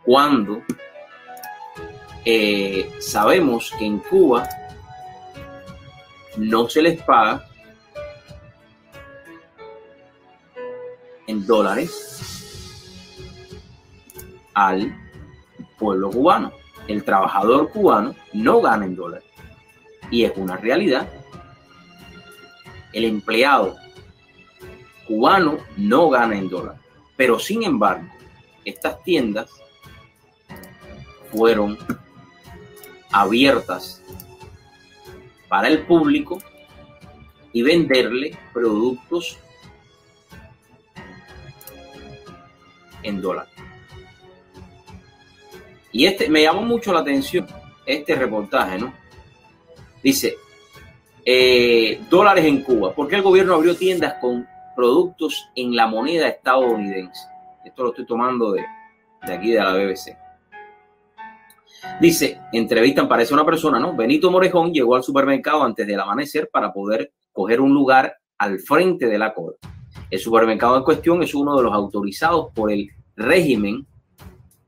Cuando 0.03 0.63
eh, 2.25 2.89
sabemos 2.97 3.71
que 3.77 3.85
en 3.85 3.99
Cuba 3.99 4.49
no 6.35 6.67
se 6.67 6.81
les 6.81 6.99
paga 7.03 7.47
en 11.27 11.46
dólares 11.46 12.15
al 14.53 14.96
pueblo 15.77 16.10
cubano. 16.12 16.51
El 16.88 17.03
trabajador 17.03 17.70
cubano 17.72 18.15
no 18.34 18.62
gana 18.62 18.86
en 18.86 18.96
dólares. 18.96 19.27
Y 20.12 20.24
es 20.24 20.34
una 20.36 20.58
realidad. 20.58 21.10
El 22.94 23.05
empleado 23.05 23.75
cubano 25.08 25.58
no 25.77 26.10
gana 26.10 26.38
en 26.38 26.50
dólares. 26.50 26.79
Pero 27.15 27.39
sin 27.39 27.63
embargo, 27.63 28.08
estas 28.63 29.01
tiendas 29.03 29.50
fueron 31.32 31.77
abiertas 33.12 34.01
para 35.48 35.67
el 35.67 35.86
público 35.86 36.39
y 37.53 37.62
venderle 37.62 38.38
productos 38.53 39.38
en 43.07 43.21
dólares. 43.21 43.53
Y 45.91 46.05
este 46.05 46.29
me 46.29 46.41
llamó 46.41 46.62
mucho 46.62 46.91
la 46.91 47.00
atención 47.00 47.47
este 47.85 48.15
reportaje, 48.15 48.77
¿no? 48.77 48.93
Dice, 50.03 50.35
eh, 51.24 52.01
dólares 52.09 52.45
en 52.45 52.62
Cuba. 52.62 52.93
¿Por 52.93 53.07
qué 53.07 53.15
el 53.15 53.21
gobierno 53.21 53.55
abrió 53.55 53.75
tiendas 53.75 54.15
con 54.21 54.47
productos 54.75 55.50
en 55.55 55.75
la 55.75 55.88
moneda 55.88 56.27
estadounidense? 56.27 57.27
Esto 57.63 57.83
lo 57.83 57.89
estoy 57.89 58.05
tomando 58.05 58.51
de, 58.51 58.65
de 59.25 59.33
aquí 59.33 59.51
de 59.51 59.59
la 59.59 59.74
BBC. 59.74 60.17
Dice, 62.00 62.39
entrevistan, 62.51 63.07
parece 63.07 63.33
una 63.33 63.45
persona, 63.45 63.79
¿no? 63.79 63.95
Benito 63.95 64.29
Morejón 64.29 64.74
llegó 64.74 64.95
al 64.95 65.03
supermercado 65.03 65.63
antes 65.63 65.88
del 65.88 66.00
amanecer 66.00 66.50
para 66.51 66.74
poder 66.74 67.13
coger 67.31 67.62
un 67.62 67.74
lugar 67.74 68.17
al 68.38 68.59
frente 68.59 69.07
de 69.07 69.17
la 69.17 69.33
cola. 69.33 69.57
El 70.15 70.22
supermercado 70.22 70.77
en 70.77 70.84
cuestión 70.84 71.22
es 71.24 71.36
uno 71.36 71.57
de 71.57 71.63
los 71.63 71.74
autorizados 71.74 72.53
por 72.53 72.72
el 72.72 72.89
régimen 73.17 73.86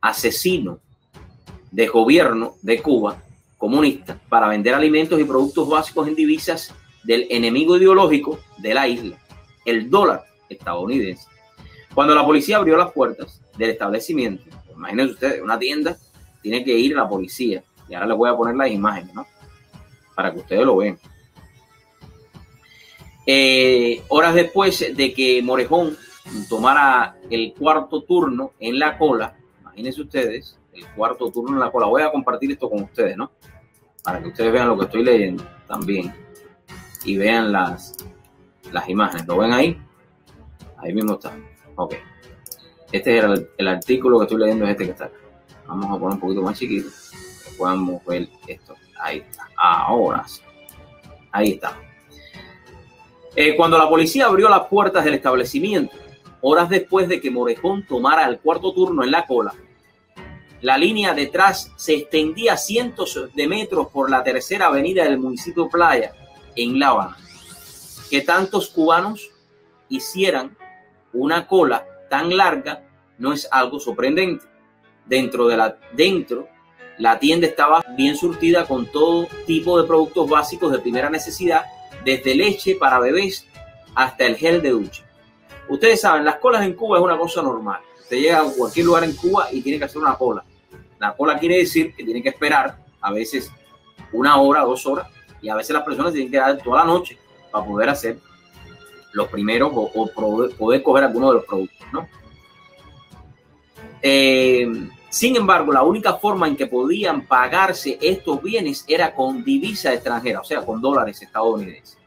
asesino 0.01 0.81
de 1.71 1.87
gobierno 1.87 2.55
de 2.61 2.81
Cuba 2.81 3.23
comunista 3.57 4.19
para 4.27 4.49
vender 4.49 4.73
alimentos 4.73 5.17
y 5.17 5.23
productos 5.23 5.69
básicos 5.69 6.05
en 6.05 6.15
divisas 6.15 6.75
del 7.05 7.27
enemigo 7.29 7.77
ideológico 7.77 8.39
de 8.57 8.73
la 8.73 8.89
isla, 8.89 9.17
el 9.63 9.89
dólar 9.89 10.25
estadounidense. 10.49 11.29
Cuando 11.95 12.13
la 12.13 12.25
policía 12.25 12.57
abrió 12.57 12.75
las 12.75 12.91
puertas 12.91 13.41
del 13.57 13.69
establecimiento, 13.69 14.43
imagínense 14.75 15.13
ustedes, 15.13 15.41
una 15.41 15.57
tienda, 15.57 15.95
tiene 16.41 16.61
que 16.65 16.77
ir 16.77 16.93
la 16.93 17.07
policía. 17.07 17.63
Y 17.87 17.93
ahora 17.93 18.07
les 18.07 18.17
voy 18.17 18.29
a 18.29 18.35
poner 18.35 18.53
las 18.53 18.69
imágenes, 18.69 19.13
¿no? 19.13 19.25
Para 20.13 20.33
que 20.33 20.39
ustedes 20.39 20.65
lo 20.65 20.75
vean. 20.75 20.99
Eh, 23.29 24.03
horas 24.07 24.33
después 24.33 24.95
de 24.95 25.13
que 25.13 25.41
Morejón 25.43 25.97
tomara 26.47 27.17
el 27.29 27.53
cuarto 27.53 28.03
turno 28.03 28.53
en 28.57 28.79
la 28.79 28.97
cola, 28.97 29.35
imagínense 29.59 30.01
ustedes, 30.01 30.57
el 30.73 30.87
cuarto 30.95 31.29
turno 31.29 31.51
en 31.55 31.59
la 31.59 31.69
cola. 31.69 31.87
Voy 31.87 32.03
a 32.03 32.11
compartir 32.11 32.51
esto 32.51 32.69
con 32.69 32.83
ustedes, 32.83 33.17
¿no? 33.17 33.31
Para 34.01 34.21
que 34.21 34.29
ustedes 34.29 34.53
vean 34.53 34.69
lo 34.69 34.77
que 34.77 34.85
estoy 34.85 35.03
leyendo 35.03 35.45
también 35.67 36.13
y 37.03 37.17
vean 37.17 37.51
las, 37.51 37.97
las 38.71 38.87
imágenes. 38.87 39.27
¿Lo 39.27 39.37
ven 39.37 39.51
ahí? 39.51 39.77
Ahí 40.77 40.93
mismo 40.93 41.15
está. 41.15 41.33
Ok. 41.75 41.95
Este 42.93 43.17
era 43.17 43.33
el, 43.33 43.49
el 43.57 43.67
artículo 43.67 44.19
que 44.19 44.23
estoy 44.23 44.39
leyendo, 44.39 44.63
es 44.63 44.71
este 44.71 44.85
que 44.85 44.91
está 44.91 45.05
acá. 45.05 45.17
Vamos 45.67 45.85
a 45.87 45.99
poner 45.99 46.13
un 46.13 46.19
poquito 46.21 46.41
más 46.41 46.57
chiquito. 46.57 46.87
Que 47.43 47.57
podamos 47.57 48.05
ver 48.05 48.29
esto. 48.47 48.73
Ahí 49.01 49.17
está. 49.17 49.49
Ahora 49.57 50.25
sí. 50.25 50.41
Ahí 51.33 51.51
está. 51.51 51.77
Eh, 53.39 53.55
cuando 53.55 53.77
la 53.77 53.87
policía 53.87 54.25
abrió 54.25 54.49
las 54.49 54.65
puertas 54.65 55.05
del 55.05 55.13
establecimiento, 55.13 55.95
horas 56.41 56.69
después 56.69 57.07
de 57.07 57.21
que 57.21 57.29
Morejón 57.29 57.85
tomara 57.85 58.27
el 58.27 58.39
cuarto 58.39 58.73
turno 58.73 59.03
en 59.03 59.11
la 59.11 59.27
cola, 59.27 59.53
la 60.61 60.75
línea 60.75 61.13
detrás 61.13 61.71
se 61.75 61.93
extendía 61.93 62.57
cientos 62.57 63.29
de 63.35 63.47
metros 63.47 63.89
por 63.89 64.09
la 64.09 64.23
tercera 64.23 64.65
avenida 64.65 65.03
del 65.03 65.19
municipio 65.19 65.69
Playa, 65.69 66.13
en 66.55 66.79
La 66.79 66.87
Habana. 66.87 67.17
Que 68.09 68.21
tantos 68.21 68.69
cubanos 68.69 69.29
hicieran 69.87 70.57
una 71.13 71.45
cola 71.45 71.85
tan 72.09 72.35
larga 72.35 72.85
no 73.19 73.33
es 73.33 73.47
algo 73.51 73.79
sorprendente. 73.79 74.47
Dentro 75.05 75.47
de 75.47 75.57
la, 75.57 75.77
dentro, 75.93 76.47
la 76.97 77.19
tienda 77.19 77.47
estaba 77.47 77.83
bien 77.95 78.15
surtida 78.15 78.65
con 78.65 78.87
todo 78.87 79.27
tipo 79.45 79.79
de 79.79 79.87
productos 79.87 80.29
básicos 80.29 80.71
de 80.71 80.79
primera 80.79 81.09
necesidad, 81.09 81.65
desde 82.03 82.35
leche 82.35 82.75
para 82.75 82.99
bebés 82.99 83.45
hasta 83.95 84.25
el 84.25 84.35
gel 84.35 84.61
de 84.61 84.69
ducha. 84.69 85.03
Ustedes 85.69 86.01
saben, 86.01 86.23
las 86.23 86.37
colas 86.37 86.63
en 86.63 86.73
Cuba 86.73 86.97
es 86.97 87.03
una 87.03 87.17
cosa 87.17 87.41
normal. 87.41 87.81
Usted 87.99 88.17
llega 88.17 88.39
a 88.39 88.51
cualquier 88.51 88.85
lugar 88.85 89.03
en 89.03 89.15
Cuba 89.15 89.47
y 89.51 89.61
tiene 89.61 89.77
que 89.79 89.85
hacer 89.85 90.01
una 90.01 90.15
cola. 90.15 90.43
La 90.99 91.15
cola 91.15 91.37
quiere 91.37 91.57
decir 91.57 91.93
que 91.93 92.03
tiene 92.03 92.23
que 92.23 92.29
esperar 92.29 92.77
a 93.01 93.11
veces 93.11 93.51
una 94.13 94.37
hora, 94.37 94.61
dos 94.61 94.85
horas, 94.85 95.07
y 95.41 95.49
a 95.49 95.55
veces 95.55 95.73
las 95.73 95.83
personas 95.83 96.13
tienen 96.13 96.31
que 96.31 96.37
dar 96.37 96.57
toda 96.57 96.79
la 96.79 96.85
noche 96.85 97.17
para 97.51 97.65
poder 97.65 97.89
hacer 97.89 98.17
los 99.13 99.27
primeros 99.27 99.71
o, 99.73 100.07
poder, 100.07 100.55
poder 100.55 100.83
coger 100.83 101.03
alguno 101.03 101.29
de 101.29 101.33
los 101.35 101.45
productos, 101.45 101.87
¿no? 101.91 102.07
Eh, 104.01 104.89
sin 105.17 105.35
embargo, 105.35 105.73
la 105.73 105.81
única 105.81 106.13
forma 106.13 106.47
en 106.47 106.55
que 106.55 106.67
podían 106.67 107.25
pagarse 107.25 107.97
estos 107.99 108.39
bienes 108.39 108.85
era 108.87 109.15
con 109.15 109.43
divisa 109.43 109.91
extranjera, 109.91 110.41
o 110.41 110.43
sea, 110.43 110.63
con 110.63 110.79
dólares 110.79 111.19
estadounidenses. 111.19 111.97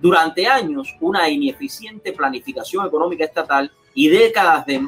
Durante 0.00 0.46
años, 0.46 0.96
una 1.00 1.28
ineficiente 1.28 2.12
planificación 2.12 2.86
económica 2.86 3.24
estatal 3.24 3.72
y 3.94 4.08
décadas 4.08 4.64
de, 4.64 4.86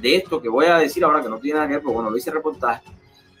de 0.00 0.16
esto 0.16 0.42
que 0.42 0.48
voy 0.48 0.66
a 0.66 0.78
decir 0.78 1.04
ahora, 1.04 1.22
que 1.22 1.28
no 1.28 1.38
tiene 1.38 1.54
nada 1.54 1.68
que 1.68 1.74
ver, 1.74 1.82
pero 1.82 1.94
bueno, 1.94 2.10
lo 2.10 2.16
hice 2.16 2.32
reportaje, 2.32 2.82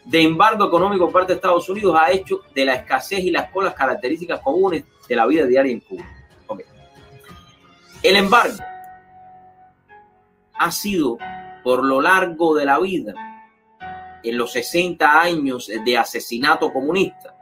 de 0.04 0.22
embargo 0.22 0.64
económico 0.64 1.06
por 1.06 1.14
parte 1.14 1.32
de 1.32 1.36
Estados 1.38 1.68
Unidos 1.68 1.96
ha 1.98 2.12
hecho 2.12 2.42
de 2.54 2.64
la 2.64 2.74
escasez 2.76 3.24
y 3.24 3.32
las 3.32 3.50
colas 3.50 3.74
características 3.74 4.38
comunes 4.38 4.84
de 5.08 5.16
la 5.16 5.26
vida 5.26 5.46
diaria 5.46 5.72
en 5.72 5.80
Cuba. 5.80 6.04
Okay. 6.46 6.66
El 8.04 8.14
embargo 8.14 8.58
ha 10.54 10.70
sido 10.70 11.18
por 11.66 11.84
lo 11.84 12.00
largo 12.00 12.54
de 12.54 12.64
la 12.64 12.78
vida, 12.78 13.12
en 14.22 14.38
los 14.38 14.52
60 14.52 15.20
años 15.20 15.68
de 15.84 15.98
asesinato 15.98 16.72
comunista 16.72 17.36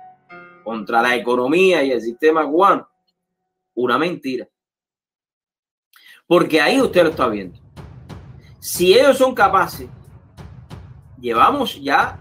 contra 0.64 1.02
la 1.02 1.14
economía 1.14 1.82
y 1.82 1.90
el 1.90 2.00
sistema 2.00 2.42
cubano, 2.46 2.88
una 3.74 3.98
mentira. 3.98 4.48
Porque 6.26 6.58
ahí 6.58 6.80
usted 6.80 7.02
lo 7.02 7.10
está 7.10 7.28
viendo. 7.28 7.60
Si 8.60 8.94
ellos 8.94 9.18
son 9.18 9.34
capaces, 9.34 9.90
llevamos 11.20 11.78
ya 11.78 12.18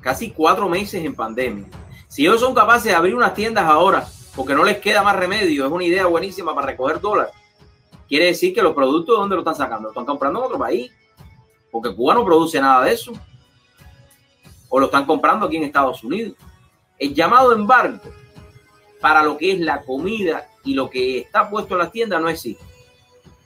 casi 0.00 0.30
cuatro 0.30 0.68
meses 0.68 1.04
en 1.04 1.16
pandemia. 1.16 1.66
Si 2.06 2.24
ellos 2.24 2.38
son 2.38 2.54
capaces 2.54 2.84
de 2.84 2.94
abrir 2.94 3.16
unas 3.16 3.34
tiendas 3.34 3.64
ahora, 3.64 4.06
porque 4.36 4.54
no 4.54 4.62
les 4.62 4.78
queda 4.78 5.02
más 5.02 5.16
remedio, 5.16 5.66
es 5.66 5.72
una 5.72 5.82
idea 5.82 6.06
buenísima 6.06 6.54
para 6.54 6.68
recoger 6.68 7.00
dólares. 7.00 7.34
Quiere 8.12 8.26
decir 8.26 8.52
que 8.52 8.60
los 8.60 8.74
productos, 8.74 9.16
¿dónde 9.16 9.36
lo 9.36 9.40
están 9.40 9.54
sacando? 9.54 9.84
Lo 9.84 9.88
están 9.88 10.04
comprando 10.04 10.38
en 10.38 10.44
otro 10.44 10.58
país. 10.58 10.92
Porque 11.70 11.96
Cuba 11.96 12.12
no 12.12 12.26
produce 12.26 12.60
nada 12.60 12.84
de 12.84 12.92
eso. 12.92 13.10
O 14.68 14.78
lo 14.78 14.84
están 14.84 15.06
comprando 15.06 15.46
aquí 15.46 15.56
en 15.56 15.62
Estados 15.62 16.04
Unidos. 16.04 16.34
El 16.98 17.14
llamado 17.14 17.54
embargo 17.54 18.02
para 19.00 19.22
lo 19.22 19.38
que 19.38 19.52
es 19.52 19.60
la 19.60 19.80
comida 19.80 20.46
y 20.62 20.74
lo 20.74 20.90
que 20.90 21.20
está 21.20 21.48
puesto 21.48 21.72
en 21.72 21.78
las 21.78 21.90
tiendas 21.90 22.20
no 22.20 22.28
existe. 22.28 22.62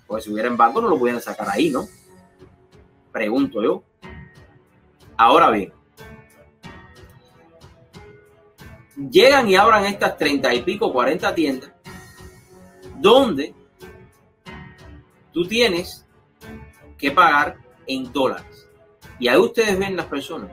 Pues 0.04 0.24
si 0.24 0.32
hubiera 0.32 0.48
embargo 0.48 0.80
no 0.80 0.88
lo 0.88 0.98
pudieran 0.98 1.22
sacar 1.22 1.48
ahí, 1.48 1.70
¿no? 1.70 1.86
Pregunto 3.12 3.62
yo. 3.62 3.84
Ahora 5.16 5.48
bien, 5.50 5.72
llegan 9.12 9.48
y 9.48 9.54
abran 9.54 9.84
estas 9.84 10.18
treinta 10.18 10.52
y 10.52 10.62
pico, 10.62 10.92
40 10.92 11.32
tiendas, 11.36 11.70
donde 12.96 13.54
tú 15.36 15.46
tienes 15.46 16.02
que 16.96 17.10
pagar 17.10 17.58
en 17.86 18.10
dólares. 18.10 18.66
Y 19.18 19.28
ahí 19.28 19.36
ustedes 19.36 19.78
ven 19.78 19.94
las 19.94 20.06
personas, 20.06 20.50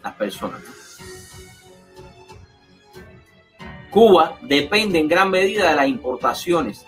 las 0.00 0.14
personas. 0.14 0.62
Cuba 3.90 4.38
depende 4.42 5.00
en 5.00 5.08
gran 5.08 5.28
medida 5.28 5.70
de 5.70 5.74
las 5.74 5.88
importaciones 5.88 6.86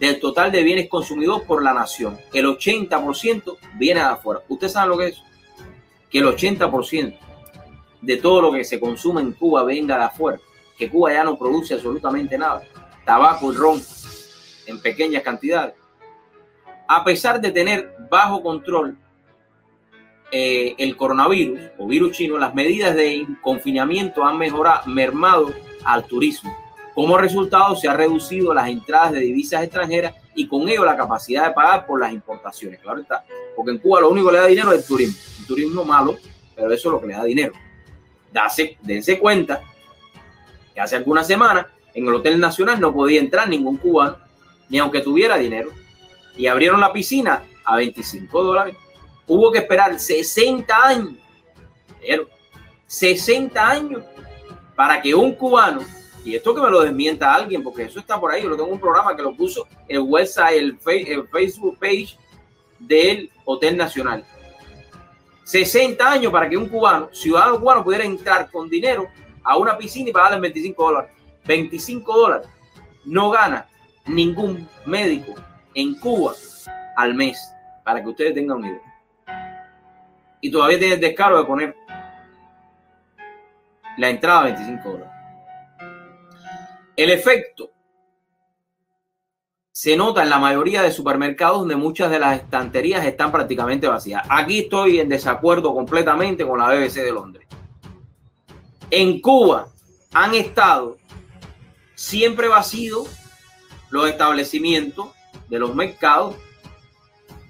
del 0.00 0.18
total 0.18 0.50
de 0.50 0.64
bienes 0.64 0.88
consumidos 0.88 1.42
por 1.42 1.62
la 1.62 1.72
nación. 1.72 2.18
El 2.32 2.46
80% 2.46 3.58
viene 3.74 4.00
de 4.00 4.06
afuera. 4.06 4.42
¿Usted 4.48 4.68
sabe 4.68 4.88
lo 4.88 4.98
que 4.98 5.06
es? 5.06 5.22
Que 6.10 6.18
el 6.18 6.24
80% 6.24 7.16
de 8.02 8.16
todo 8.16 8.42
lo 8.42 8.50
que 8.50 8.64
se 8.64 8.80
consume 8.80 9.20
en 9.20 9.30
Cuba 9.30 9.62
venga 9.62 9.96
de 9.96 10.04
afuera. 10.06 10.40
Que 10.76 10.90
Cuba 10.90 11.12
ya 11.12 11.22
no 11.22 11.38
produce 11.38 11.74
absolutamente 11.74 12.36
nada. 12.36 12.64
Tabaco 13.04 13.52
y 13.52 13.56
ron 13.56 13.80
en 14.66 14.80
pequeñas 14.80 15.22
cantidades. 15.22 15.85
A 16.88 17.04
pesar 17.04 17.40
de 17.40 17.50
tener 17.50 17.94
bajo 18.10 18.42
control 18.42 18.96
eh, 20.30 20.74
el 20.78 20.96
coronavirus 20.96 21.60
o 21.78 21.86
virus 21.86 22.16
chino, 22.16 22.38
las 22.38 22.54
medidas 22.54 22.94
de 22.94 23.26
confinamiento 23.42 24.24
han 24.24 24.38
mejorado, 24.38 24.86
mermado 24.86 25.52
al 25.84 26.04
turismo. 26.04 26.56
Como 26.94 27.18
resultado, 27.18 27.76
se 27.76 27.88
ha 27.88 27.92
reducido 27.92 28.54
las 28.54 28.68
entradas 28.68 29.12
de 29.12 29.20
divisas 29.20 29.62
extranjeras 29.62 30.14
y 30.34 30.48
con 30.48 30.68
ello 30.68 30.84
la 30.84 30.96
capacidad 30.96 31.48
de 31.48 31.54
pagar 31.54 31.86
por 31.86 32.00
las 32.00 32.12
importaciones. 32.12 32.80
Claro 32.80 33.00
está, 33.00 33.24
porque 33.54 33.72
en 33.72 33.78
Cuba 33.78 34.00
lo 34.00 34.10
único 34.10 34.28
que 34.28 34.32
le 34.32 34.38
da 34.40 34.46
dinero 34.46 34.72
es 34.72 34.80
el 34.80 34.86
turismo. 34.86 35.16
Un 35.40 35.46
turismo 35.46 35.84
malo, 35.84 36.16
pero 36.54 36.72
eso 36.72 36.88
es 36.88 36.92
lo 36.92 37.00
que 37.00 37.06
le 37.08 37.14
da 37.14 37.24
dinero. 37.24 37.52
Dase, 38.32 38.78
dense 38.82 39.18
cuenta 39.18 39.60
que 40.74 40.80
hace 40.80 40.96
algunas 40.96 41.26
semanas 41.26 41.66
en 41.94 42.06
el 42.06 42.14
Hotel 42.14 42.38
Nacional 42.38 42.80
no 42.80 42.92
podía 42.92 43.20
entrar 43.20 43.48
ningún 43.48 43.76
cubano, 43.76 44.18
ni 44.68 44.78
aunque 44.78 45.00
tuviera 45.00 45.38
dinero. 45.38 45.70
Y 46.36 46.46
abrieron 46.46 46.80
la 46.80 46.92
piscina 46.92 47.44
a 47.64 47.76
25 47.76 48.42
dólares. 48.42 48.76
Hubo 49.26 49.50
que 49.50 49.58
esperar 49.58 49.98
60 49.98 50.86
años, 50.86 51.14
pero 52.00 52.28
60 52.86 53.68
años 53.68 54.04
para 54.74 55.00
que 55.00 55.14
un 55.14 55.34
cubano, 55.34 55.80
y 56.24 56.36
esto 56.36 56.54
que 56.54 56.60
me 56.60 56.70
lo 56.70 56.82
desmienta 56.82 57.34
alguien, 57.34 57.62
porque 57.62 57.84
eso 57.84 57.98
está 57.98 58.20
por 58.20 58.30
ahí, 58.30 58.42
yo 58.42 58.50
lo 58.50 58.56
tengo 58.56 58.68
un 58.68 58.80
programa 58.80 59.16
que 59.16 59.22
lo 59.22 59.34
puso 59.34 59.66
el 59.88 60.00
website, 60.00 60.58
el, 60.58 60.78
el 60.86 61.28
Facebook 61.28 61.78
page 61.78 62.16
del 62.78 63.30
Hotel 63.44 63.76
Nacional. 63.76 64.24
60 65.44 66.10
años 66.10 66.32
para 66.32 66.48
que 66.48 66.56
un 66.56 66.68
cubano, 66.68 67.08
ciudadano 67.12 67.58
cubano, 67.58 67.84
pudiera 67.84 68.04
entrar 68.04 68.50
con 68.50 68.68
dinero 68.68 69.08
a 69.42 69.56
una 69.56 69.78
piscina 69.78 70.10
y 70.10 70.12
pagarle 70.12 70.40
25 70.40 70.84
dólares. 70.84 71.10
25 71.44 72.16
dólares. 72.18 72.48
No 73.04 73.30
gana 73.30 73.68
ningún 74.06 74.68
médico 74.84 75.34
en 75.76 75.94
Cuba 75.94 76.34
al 76.96 77.14
mes, 77.14 77.52
para 77.84 78.02
que 78.02 78.08
ustedes 78.08 78.34
tengan 78.34 78.56
una 78.56 78.68
idea. 78.68 79.04
Y 80.40 80.50
todavía 80.50 80.78
tiene 80.78 80.94
el 80.94 81.00
descaro 81.00 81.38
de 81.38 81.44
poner 81.44 81.76
la 83.98 84.08
entrada 84.08 84.40
a 84.40 84.44
25 84.44 84.88
dólares. 84.88 85.12
El 86.96 87.10
efecto 87.10 87.70
se 89.70 89.94
nota 89.94 90.22
en 90.22 90.30
la 90.30 90.38
mayoría 90.38 90.80
de 90.80 90.90
supermercados 90.90 91.58
donde 91.58 91.76
muchas 91.76 92.10
de 92.10 92.18
las 92.18 92.40
estanterías 92.40 93.04
están 93.04 93.30
prácticamente 93.30 93.86
vacías. 93.86 94.22
Aquí 94.30 94.60
estoy 94.60 94.98
en 95.00 95.10
desacuerdo 95.10 95.74
completamente 95.74 96.46
con 96.46 96.58
la 96.58 96.68
BBC 96.68 96.94
de 96.94 97.12
Londres. 97.12 97.46
En 98.90 99.20
Cuba 99.20 99.68
han 100.14 100.34
estado 100.34 100.96
siempre 101.94 102.48
vacíos 102.48 103.10
los 103.90 104.08
establecimientos 104.08 105.15
de 105.48 105.58
los 105.58 105.74
mercados, 105.74 106.34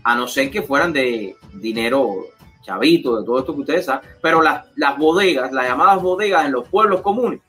a 0.03 0.15
no 0.15 0.29
ser 0.29 0.51
que 0.51 0.63
fueran 0.63 0.93
de 0.93 1.37
dinero 1.55 2.27
chavito, 2.63 3.19
de 3.19 3.25
todo 3.25 3.39
esto 3.39 3.55
que 3.55 3.61
ustedes 3.61 3.87
saben, 3.87 4.09
pero 4.21 4.43
las, 4.43 4.67
las 4.77 4.99
bodegas, 4.99 5.53
las 5.53 5.69
llamadas 5.69 6.03
bodegas 6.03 6.47
en 6.47 6.53
los 6.53 6.69
pueblos 6.69 7.01
comunes, 7.01 7.41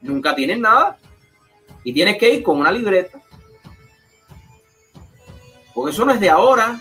nunca 0.00 0.34
tienen 0.34 0.60
nada 0.60 0.98
y 1.84 1.92
tienes 1.92 2.18
que 2.18 2.34
ir 2.34 2.42
con 2.42 2.58
una 2.58 2.70
libreta 2.70 3.22
porque 5.74 5.90
eso 5.90 6.04
no 6.04 6.12
es 6.12 6.20
de 6.20 6.30
ahora. 6.30 6.80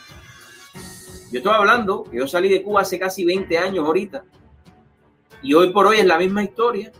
Yo 1.31 1.37
estoy 1.37 1.53
hablando, 1.53 2.05
yo 2.11 2.27
salí 2.27 2.49
de 2.49 2.61
Cuba 2.61 2.81
hace 2.81 2.99
casi 2.99 3.23
20 3.23 3.57
años 3.57 3.85
ahorita. 3.85 4.23
Y 5.41 5.53
hoy 5.53 5.71
por 5.71 5.87
hoy 5.87 5.97
es 5.97 6.05
la 6.05 6.17
misma 6.17 6.43
historia. 6.43 6.91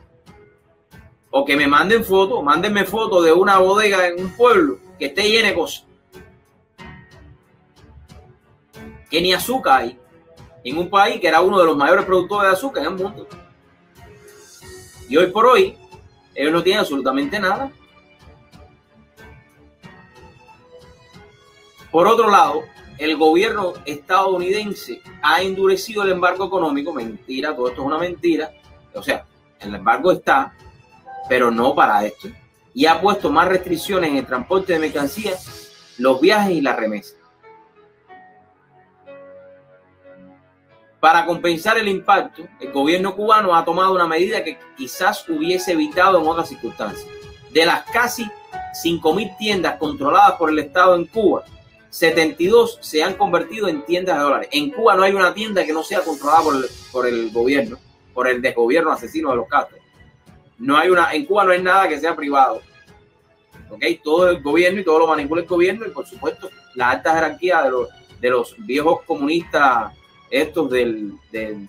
O 1.29 1.45
que 1.45 1.55
me 1.55 1.67
manden 1.67 2.03
fotos, 2.03 2.43
mándenme 2.43 2.85
fotos 2.85 3.23
de 3.25 3.31
una 3.31 3.59
bodega 3.59 4.07
en 4.07 4.21
un 4.21 4.35
pueblo 4.35 4.79
que 5.01 5.07
esté 5.07 5.23
llena 5.23 5.47
de 5.47 5.55
cosas. 5.55 5.83
Que 9.09 9.19
ni 9.19 9.33
azúcar 9.33 9.81
hay. 9.81 9.99
En 10.63 10.77
un 10.77 10.91
país 10.91 11.19
que 11.19 11.27
era 11.27 11.41
uno 11.41 11.57
de 11.57 11.65
los 11.65 11.75
mayores 11.75 12.05
productores 12.05 12.51
de 12.51 12.55
azúcar 12.55 12.83
en 12.83 12.91
el 12.91 13.03
mundo. 13.03 13.27
Y 15.09 15.17
hoy 15.17 15.31
por 15.31 15.47
hoy, 15.47 15.75
ellos 16.35 16.53
no 16.53 16.61
tienen 16.61 16.81
absolutamente 16.81 17.39
nada. 17.39 17.71
Por 21.89 22.07
otro 22.07 22.29
lado, 22.29 22.61
el 22.99 23.17
gobierno 23.17 23.73
estadounidense 23.85 25.01
ha 25.23 25.41
endurecido 25.41 26.03
el 26.03 26.11
embargo 26.11 26.45
económico. 26.45 26.93
Mentira, 26.93 27.55
todo 27.55 27.69
esto 27.69 27.81
es 27.81 27.87
una 27.87 27.97
mentira. 27.97 28.51
O 28.93 29.01
sea, 29.01 29.25
el 29.61 29.73
embargo 29.73 30.11
está, 30.11 30.53
pero 31.27 31.49
no 31.49 31.73
para 31.73 32.05
esto. 32.05 32.27
Y 32.73 32.85
ha 32.85 33.01
puesto 33.01 33.29
más 33.29 33.47
restricciones 33.47 34.09
en 34.09 34.17
el 34.17 34.25
transporte 34.25 34.73
de 34.73 34.79
mercancías, 34.79 35.71
los 35.97 36.21
viajes 36.21 36.55
y 36.55 36.61
la 36.61 36.75
remesa. 36.75 37.15
Para 41.01 41.25
compensar 41.25 41.79
el 41.79 41.87
impacto, 41.87 42.43
el 42.59 42.71
gobierno 42.71 43.15
cubano 43.15 43.55
ha 43.55 43.65
tomado 43.65 43.95
una 43.95 44.05
medida 44.05 44.43
que 44.43 44.59
quizás 44.77 45.27
hubiese 45.27 45.71
evitado 45.71 46.21
en 46.21 46.27
otras 46.27 46.49
circunstancias. 46.49 47.07
De 47.49 47.65
las 47.65 47.83
casi 47.85 48.29
5.000 48.83 49.37
tiendas 49.37 49.77
controladas 49.77 50.33
por 50.33 50.51
el 50.51 50.59
Estado 50.59 50.95
en 50.95 51.05
Cuba, 51.05 51.43
72 51.89 52.77
se 52.81 53.03
han 53.03 53.15
convertido 53.15 53.67
en 53.67 53.83
tiendas 53.83 54.17
de 54.17 54.23
dólares. 54.23 54.49
En 54.51 54.69
Cuba 54.69 54.95
no 54.95 55.03
hay 55.03 55.13
una 55.13 55.33
tienda 55.33 55.65
que 55.65 55.73
no 55.73 55.83
sea 55.83 56.01
controlada 56.01 56.43
por 56.91 57.07
el, 57.07 57.31
gobierno, 57.31 57.77
por 58.13 58.27
el 58.27 58.41
desgobierno 58.41 58.91
asesino 58.91 59.31
de 59.31 59.37
los 59.37 59.47
catos. 59.47 59.77
No 60.61 60.77
hay 60.77 60.89
una, 60.89 61.11
en 61.11 61.25
Cuba 61.25 61.43
no 61.43 61.51
hay 61.51 61.61
nada 61.61 61.89
que 61.89 61.99
sea 61.99 62.15
privado. 62.15 62.61
Todo 64.03 64.29
el 64.29 64.41
gobierno 64.43 64.79
y 64.79 64.83
todo 64.83 64.99
lo 64.99 65.07
manipula 65.07 65.41
el 65.41 65.47
gobierno 65.47 65.87
y 65.87 65.89
por 65.89 66.05
supuesto 66.05 66.49
la 66.75 66.91
alta 66.91 67.15
jerarquía 67.15 67.63
de 67.63 67.71
los, 67.71 67.89
de 68.19 68.29
los 68.29 68.55
viejos 68.59 69.01
comunistas, 69.01 69.91
estos 70.29 70.69
del, 70.69 71.13
del, 71.31 71.67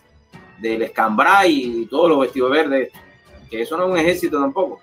del 0.59 0.83
escambray 0.83 1.83
y 1.83 1.87
todos 1.87 2.11
los 2.11 2.21
vestidos 2.21 2.51
verdes, 2.51 2.91
que 3.49 3.63
eso 3.63 3.79
no 3.79 3.85
es 3.85 3.91
un 3.93 3.99
ejército 3.99 4.39
tampoco. 4.39 4.81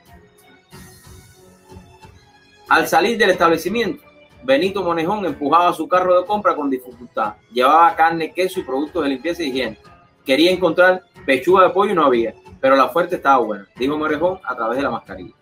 Al 2.68 2.88
salir 2.88 3.16
del 3.16 3.30
establecimiento, 3.30 4.04
Benito 4.44 4.82
Monejón 4.82 5.24
empujaba 5.26 5.72
su 5.74 5.88
carro 5.88 6.20
de 6.20 6.26
compra 6.26 6.56
con 6.56 6.70
dificultad. 6.70 7.36
Llevaba 7.52 7.96
carne, 7.96 8.34
queso 8.34 8.60
y 8.60 8.64
productos 8.64 9.04
de 9.04 9.10
limpieza 9.10 9.44
y 9.44 9.50
higiene. 9.50 9.78
Quería 10.26 10.52
encontrar 10.52 11.04
pechuga 11.26 11.66
de 11.66 11.70
pollo 11.72 11.92
y 11.92 11.96
no 11.96 12.06
había, 12.06 12.34
pero 12.60 12.76
la 12.76 12.90
fuerte 12.90 13.16
estaba 13.16 13.44
buena, 13.44 13.68
dijo 13.76 13.98
Monejón 13.98 14.40
a 14.44 14.56
través 14.56 14.78
de 14.78 14.84
la 14.84 14.92
mascarilla. 14.92 15.34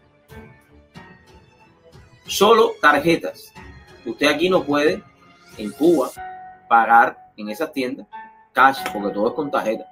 Solo 2.26 2.74
tarjetas. 2.82 3.54
Usted 4.06 4.28
aquí 4.28 4.50
no 4.50 4.64
puede, 4.64 5.04
en 5.58 5.72
Cuba, 5.72 6.10
pagar 6.68 7.18
en 7.36 7.50
esas 7.50 7.72
tiendas 7.72 8.08
cash, 8.54 8.80
porque 8.92 9.14
todo 9.14 9.30
es 9.30 9.34
con 9.34 9.52
tarjeta. 9.52 9.86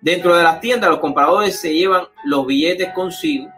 Dentro 0.00 0.36
de 0.36 0.42
las 0.42 0.60
tiendas, 0.60 0.90
los 0.90 1.00
compradores 1.00 1.58
se 1.58 1.72
llevan 1.72 2.04
los 2.24 2.46
billetes 2.46 2.92
consigo 2.92 3.50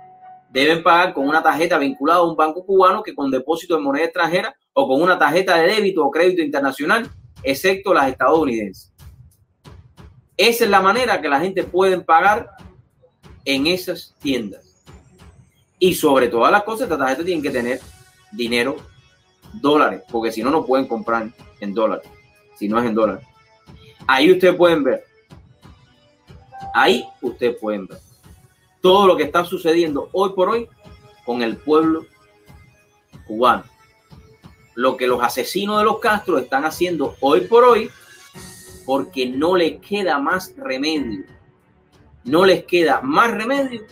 deben 0.52 0.82
pagar 0.82 1.14
con 1.14 1.26
una 1.26 1.42
tarjeta 1.42 1.78
vinculada 1.78 2.20
a 2.20 2.24
un 2.24 2.36
banco 2.36 2.64
cubano 2.64 3.02
que 3.02 3.14
con 3.14 3.30
depósito 3.30 3.74
de 3.74 3.80
moneda 3.80 4.04
extranjera 4.04 4.54
o 4.74 4.86
con 4.86 5.00
una 5.00 5.18
tarjeta 5.18 5.56
de 5.56 5.66
débito 5.66 6.04
o 6.04 6.10
crédito 6.10 6.42
internacional, 6.42 7.10
excepto 7.42 7.94
las 7.94 8.10
estadounidenses. 8.10 8.92
Esa 10.48 10.64
es 10.64 10.70
la 10.70 10.80
manera 10.80 11.20
que 11.20 11.28
la 11.28 11.38
gente 11.38 11.62
puede 11.62 12.00
pagar 12.00 12.50
en 13.44 13.68
esas 13.68 14.12
tiendas. 14.20 14.82
Y 15.78 15.94
sobre 15.94 16.26
todas 16.26 16.50
las 16.50 16.64
cosas, 16.64 16.82
esta 16.82 16.98
tarjeta 16.98 17.24
tiene 17.24 17.42
que 17.42 17.50
tener 17.50 17.80
dinero, 18.32 18.76
dólares, 19.52 20.02
porque 20.10 20.32
si 20.32 20.42
no, 20.42 20.50
no 20.50 20.66
pueden 20.66 20.88
comprar 20.88 21.28
en 21.60 21.72
dólares, 21.72 22.08
si 22.58 22.68
no 22.68 22.80
es 22.80 22.86
en 22.86 22.94
dólares. 22.94 23.24
Ahí 24.08 24.32
ustedes 24.32 24.56
pueden 24.56 24.82
ver 24.82 25.04
Ahí 26.74 27.06
ustedes 27.20 27.56
pueden 27.60 27.86
ver 27.86 27.98
todo 28.80 29.06
lo 29.06 29.16
que 29.16 29.22
está 29.22 29.44
sucediendo 29.44 30.08
hoy 30.10 30.30
por 30.30 30.48
hoy 30.48 30.68
con 31.24 31.42
el 31.42 31.56
pueblo 31.56 32.04
cubano. 33.28 33.62
Lo 34.74 34.96
que 34.96 35.06
los 35.06 35.22
asesinos 35.22 35.78
de 35.78 35.84
los 35.84 36.00
Castro 36.00 36.38
están 36.38 36.64
haciendo 36.64 37.14
hoy 37.20 37.42
por 37.42 37.62
hoy 37.62 37.90
porque 38.84 39.26
no 39.28 39.56
les 39.56 39.80
queda 39.80 40.18
más 40.18 40.54
remedio. 40.56 41.24
No 42.24 42.44
les 42.44 42.64
queda 42.64 43.00
más 43.02 43.30
remedio 43.32 43.82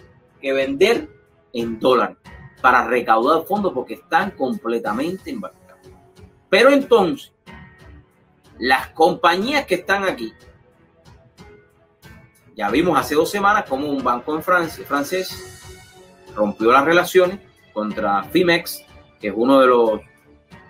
que 0.40 0.53
vender 0.53 1.09
en 1.53 1.79
dólares 1.79 2.16
para 2.61 2.87
recaudar 2.87 3.44
fondos 3.44 3.72
porque 3.72 3.94
están 3.94 4.33
completamente 4.33 5.31
embarcados. 5.31 5.88
Pero 6.48 6.70
entonces, 6.70 7.33
las 8.59 8.88
compañías 8.88 9.64
que 9.66 9.76
están 9.76 10.05
aquí, 10.05 10.33
ya 12.57 12.70
vimos 12.70 12.98
hace 12.98 13.14
dos 13.14 13.31
semanas 13.31 13.64
como 13.68 13.88
un 13.88 14.03
banco 14.03 14.35
en 14.35 14.42
Francia, 14.42 14.85
francés, 14.85 15.64
rompió 16.35 16.70
las 16.70 16.85
relaciones 16.85 17.38
contra 17.72 18.22
Fimex, 18.24 18.85
que 19.20 19.29
es 19.29 19.35
uno 19.35 19.61
de 19.61 19.66
los 19.66 20.00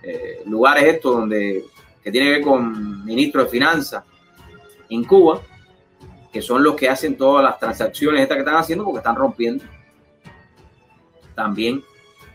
eh, 0.03 0.43
lugares 0.47 0.85
estos 0.85 1.17
donde 1.17 1.65
que 2.03 2.11
tiene 2.11 2.29
que 2.29 2.33
ver 2.37 2.43
con 2.43 3.05
ministro 3.05 3.45
de 3.45 3.51
Finanzas 3.51 4.05
en 4.91 5.05
Cuba, 5.05 5.41
que 6.33 6.43
son 6.43 6.63
los 6.63 6.75
que 6.75 6.89
hacen 6.89 7.17
todas 7.17 7.43
las 7.43 7.59
transacciones 7.59 8.23
estas 8.23 8.37
que 8.37 8.41
están 8.41 8.57
haciendo 8.57 8.85
porque 8.85 8.99
están 8.99 9.17
rompiendo 9.17 9.65
también 11.35 11.83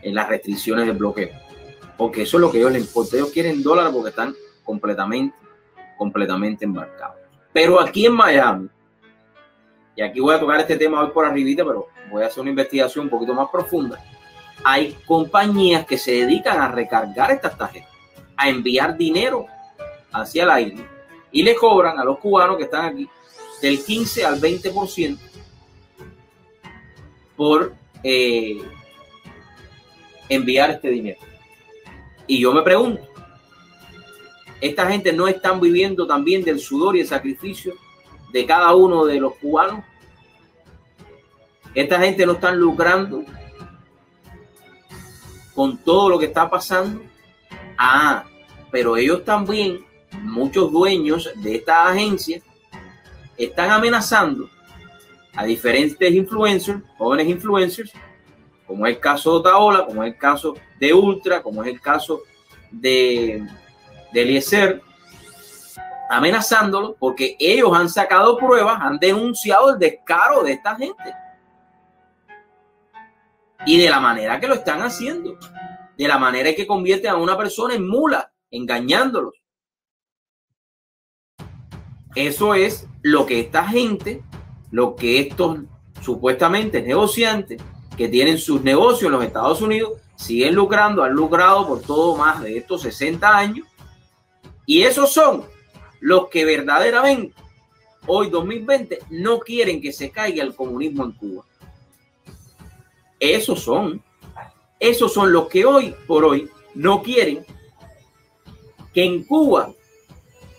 en 0.02 0.14
las 0.14 0.28
restricciones 0.28 0.86
del 0.86 0.96
bloqueo. 0.96 1.30
Porque 1.96 2.22
eso 2.22 2.36
es 2.36 2.40
lo 2.40 2.50
que 2.50 2.58
ellos 2.58 2.72
les 2.72 2.82
importa. 2.82 3.16
Ellos 3.16 3.30
quieren 3.30 3.62
dólares 3.62 3.92
porque 3.92 4.10
están 4.10 4.34
completamente, 4.64 5.36
completamente 5.96 6.64
embarcados. 6.64 7.16
Pero 7.52 7.80
aquí 7.80 8.06
en 8.06 8.12
Miami, 8.12 8.68
y 9.94 10.02
aquí 10.02 10.20
voy 10.20 10.34
a 10.34 10.40
tocar 10.40 10.60
este 10.60 10.76
tema 10.76 11.02
hoy 11.02 11.10
por 11.10 11.24
arribita, 11.24 11.64
pero 11.64 11.88
voy 12.10 12.22
a 12.22 12.26
hacer 12.26 12.42
una 12.42 12.50
investigación 12.50 13.06
un 13.06 13.10
poquito 13.10 13.32
más 13.32 13.48
profunda. 13.50 13.98
Hay 14.62 14.94
compañías 15.06 15.86
que 15.86 15.96
se 15.96 16.12
dedican 16.12 16.60
a 16.60 16.68
recargar 16.68 17.30
estas 17.30 17.56
tarjetas, 17.56 17.90
a 18.36 18.48
enviar 18.48 18.96
dinero 18.96 19.46
hacia 20.12 20.44
la 20.44 20.60
isla 20.60 20.95
y 21.36 21.42
le 21.42 21.54
cobran 21.54 21.98
a 21.98 22.04
los 22.04 22.18
cubanos 22.18 22.56
que 22.56 22.62
están 22.62 22.86
aquí 22.86 23.06
del 23.60 23.84
15 23.84 24.24
al 24.24 24.40
20% 24.40 25.18
por 27.36 27.74
eh, 28.02 28.58
enviar 30.30 30.70
este 30.70 30.88
dinero. 30.88 31.20
Y 32.26 32.40
yo 32.40 32.54
me 32.54 32.62
pregunto, 32.62 33.06
¿esta 34.62 34.86
gente 34.86 35.12
no 35.12 35.28
están 35.28 35.60
viviendo 35.60 36.06
también 36.06 36.42
del 36.42 36.58
sudor 36.58 36.96
y 36.96 37.00
el 37.00 37.06
sacrificio 37.06 37.74
de 38.32 38.46
cada 38.46 38.74
uno 38.74 39.04
de 39.04 39.20
los 39.20 39.34
cubanos? 39.34 39.84
¿Esta 41.74 42.00
gente 42.00 42.24
no 42.24 42.32
están 42.32 42.56
lucrando 42.56 43.22
con 45.54 45.76
todo 45.76 46.08
lo 46.08 46.18
que 46.18 46.24
está 46.24 46.48
pasando? 46.48 47.02
Ah, 47.76 48.24
pero 48.70 48.96
ellos 48.96 49.22
también, 49.22 49.84
muchos 50.22 50.70
dueños 50.70 51.30
de 51.36 51.56
esta 51.56 51.88
agencia, 51.88 52.40
están 53.36 53.70
amenazando 53.70 54.48
a 55.34 55.44
diferentes 55.44 56.12
influencers, 56.12 56.80
jóvenes 56.96 57.28
influencers, 57.28 57.92
como 58.66 58.86
es 58.86 58.94
el 58.94 59.00
caso 59.00 59.32
de 59.32 59.36
Otaola, 59.38 59.86
como 59.86 60.02
es 60.02 60.12
el 60.12 60.18
caso 60.18 60.54
de 60.80 60.92
Ultra, 60.92 61.42
como 61.42 61.62
es 61.62 61.72
el 61.72 61.80
caso 61.80 62.22
de, 62.70 63.46
de 64.12 64.22
Eliezer, 64.22 64.82
amenazándolo 66.08 66.96
porque 66.98 67.36
ellos 67.38 67.70
han 67.74 67.88
sacado 67.88 68.36
pruebas, 68.38 68.78
han 68.80 68.98
denunciado 68.98 69.72
el 69.72 69.78
descaro 69.78 70.42
de 70.42 70.52
esta 70.52 70.76
gente. 70.76 71.14
Y 73.64 73.78
de 73.78 73.90
la 73.90 74.00
manera 74.00 74.38
que 74.38 74.46
lo 74.46 74.54
están 74.54 74.80
haciendo, 74.82 75.38
de 75.96 76.08
la 76.08 76.18
manera 76.18 76.54
que 76.54 76.66
convierten 76.66 77.10
a 77.10 77.16
una 77.16 77.36
persona 77.36 77.74
en 77.74 77.88
mula, 77.88 78.30
engañándolos. 78.50 79.34
Eso 82.16 82.54
es 82.54 82.88
lo 83.02 83.26
que 83.26 83.38
esta 83.40 83.68
gente, 83.68 84.22
lo 84.70 84.96
que 84.96 85.20
estos 85.20 85.58
supuestamente 86.00 86.82
negociantes 86.82 87.62
que 87.96 88.08
tienen 88.08 88.38
sus 88.38 88.62
negocios 88.62 89.04
en 89.04 89.12
los 89.12 89.24
Estados 89.24 89.60
Unidos, 89.60 90.00
siguen 90.16 90.54
lucrando, 90.54 91.04
han 91.04 91.12
lucrado 91.12 91.68
por 91.68 91.82
todo 91.82 92.16
más 92.16 92.42
de 92.42 92.56
estos 92.56 92.82
60 92.82 93.36
años. 93.36 93.66
Y 94.64 94.82
esos 94.82 95.12
son 95.12 95.44
los 96.00 96.28
que 96.28 96.44
verdaderamente 96.44 97.34
hoy 98.06 98.30
2020 98.30 99.00
no 99.10 99.38
quieren 99.38 99.80
que 99.80 99.92
se 99.92 100.10
caiga 100.10 100.42
el 100.42 100.54
comunismo 100.54 101.04
en 101.04 101.12
Cuba. 101.12 101.44
Esos 103.20 103.60
son, 103.60 104.02
esos 104.80 105.12
son 105.12 105.32
los 105.32 105.48
que 105.48 105.64
hoy 105.64 105.94
por 106.06 106.24
hoy 106.24 106.48
no 106.74 107.02
quieren 107.02 107.44
que 108.94 109.04
en 109.04 109.24
Cuba 109.24 109.72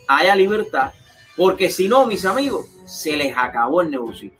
haya 0.07 0.35
libertad, 0.35 0.93
porque 1.37 1.69
si 1.69 1.87
no, 1.87 2.07
mis 2.07 2.25
amigos, 2.25 2.65
se 2.85 3.15
les 3.15 3.37
acabó 3.37 3.81
el 3.81 3.91
negocio. 3.91 4.31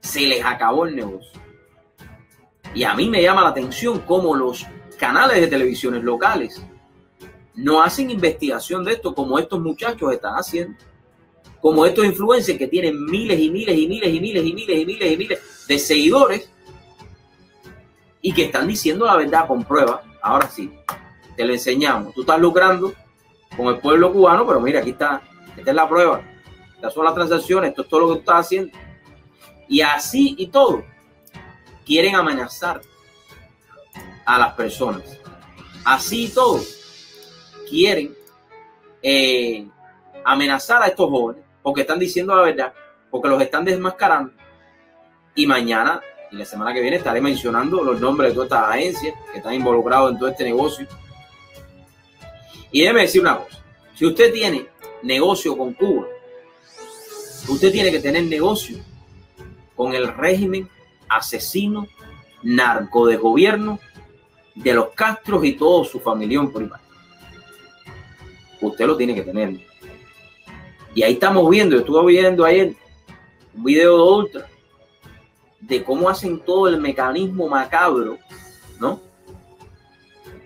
Se 0.00 0.22
les 0.22 0.42
acabó 0.42 0.86
el 0.86 0.96
negocio. 0.96 1.38
Y 2.74 2.84
a 2.84 2.94
mí 2.94 3.08
me 3.10 3.22
llama 3.22 3.42
la 3.42 3.50
atención 3.50 4.00
cómo 4.00 4.34
los 4.34 4.66
canales 4.98 5.40
de 5.40 5.46
televisiones 5.46 6.02
locales 6.02 6.60
no 7.54 7.82
hacen 7.82 8.10
investigación 8.10 8.84
de 8.84 8.92
esto 8.92 9.14
como 9.14 9.38
estos 9.38 9.60
muchachos 9.60 10.12
están 10.12 10.34
haciendo. 10.34 10.78
Como 11.60 11.84
estos 11.84 12.06
influencers 12.06 12.58
que 12.58 12.68
tienen 12.68 13.04
miles 13.04 13.38
y 13.38 13.50
miles 13.50 13.76
y 13.76 13.88
miles 13.88 14.14
y 14.14 14.20
miles 14.20 14.44
y 14.44 14.54
miles 14.54 14.78
y 14.78 14.86
miles 14.86 15.12
y 15.12 15.16
miles 15.16 15.66
de 15.66 15.78
seguidores 15.78 16.50
y 18.22 18.32
que 18.32 18.44
están 18.44 18.68
diciendo 18.68 19.04
la 19.04 19.16
verdad 19.16 19.46
con 19.46 19.64
pruebas. 19.64 20.00
Ahora 20.22 20.48
sí, 20.48 20.72
te 21.36 21.44
lo 21.44 21.52
enseñamos. 21.52 22.14
Tú 22.14 22.22
estás 22.22 22.40
lucrando 22.40 22.94
con 23.58 23.66
el 23.74 23.80
pueblo 23.80 24.12
cubano, 24.12 24.46
pero 24.46 24.60
mira, 24.60 24.78
aquí 24.78 24.90
está, 24.90 25.20
esta 25.56 25.70
es 25.70 25.76
la 25.76 25.88
prueba. 25.88 26.22
Estas 26.76 26.94
son 26.94 27.04
las 27.04 27.12
transacciones, 27.12 27.70
esto 27.70 27.82
es 27.82 27.88
todo 27.88 28.00
lo 28.00 28.08
que 28.08 28.14
tú 28.14 28.20
estás 28.20 28.46
haciendo. 28.46 28.78
Y 29.66 29.80
así 29.80 30.36
y 30.38 30.46
todo, 30.46 30.84
quieren 31.84 32.14
amenazar 32.14 32.80
a 34.24 34.38
las 34.38 34.54
personas. 34.54 35.02
Así 35.84 36.26
y 36.26 36.28
todo, 36.28 36.60
quieren 37.68 38.14
eh, 39.02 39.66
amenazar 40.24 40.80
a 40.84 40.86
estos 40.86 41.10
jóvenes 41.10 41.44
porque 41.60 41.80
están 41.80 41.98
diciendo 41.98 42.36
la 42.36 42.42
verdad, 42.42 42.72
porque 43.10 43.28
los 43.28 43.42
están 43.42 43.64
desmascarando. 43.64 44.32
Y 45.34 45.48
mañana 45.48 46.00
y 46.30 46.36
la 46.36 46.44
semana 46.44 46.72
que 46.72 46.80
viene 46.80 46.98
estaré 46.98 47.20
mencionando 47.20 47.82
los 47.82 48.00
nombres 48.00 48.30
de 48.30 48.34
todas 48.34 48.52
estas 48.52 48.70
agencias 48.70 49.14
que 49.32 49.38
están 49.38 49.54
involucrados 49.54 50.12
en 50.12 50.18
todo 50.18 50.28
este 50.28 50.44
negocio. 50.44 50.86
Y 52.70 52.82
déjeme 52.82 53.02
decir 53.02 53.20
una 53.20 53.38
cosa, 53.38 53.64
si 53.94 54.06
usted 54.06 54.32
tiene 54.32 54.66
negocio 55.02 55.56
con 55.56 55.72
Cuba, 55.74 56.06
usted 57.48 57.72
tiene 57.72 57.90
que 57.90 58.00
tener 58.00 58.24
negocio 58.24 58.78
con 59.74 59.94
el 59.94 60.08
régimen 60.08 60.68
asesino, 61.08 61.86
narco 62.42 63.06
de 63.06 63.16
gobierno 63.16 63.78
de 64.54 64.74
los 64.74 64.90
Castros 64.90 65.44
y 65.44 65.52
todo 65.52 65.84
su 65.84 66.00
familión 66.00 66.52
privada. 66.52 66.82
Usted 68.60 68.86
lo 68.86 68.96
tiene 68.96 69.14
que 69.14 69.22
tener. 69.22 69.60
Y 70.94 71.02
ahí 71.02 71.14
estamos 71.14 71.48
viendo, 71.48 71.76
yo 71.76 71.80
estuve 71.80 72.12
viendo 72.12 72.44
ayer 72.44 72.74
un 73.54 73.64
video 73.64 73.96
de 73.96 74.02
Ultra 74.02 74.48
de 75.60 75.84
cómo 75.84 76.08
hacen 76.08 76.40
todo 76.40 76.68
el 76.68 76.80
mecanismo 76.80 77.48
macabro, 77.48 78.18
¿no? 78.80 79.00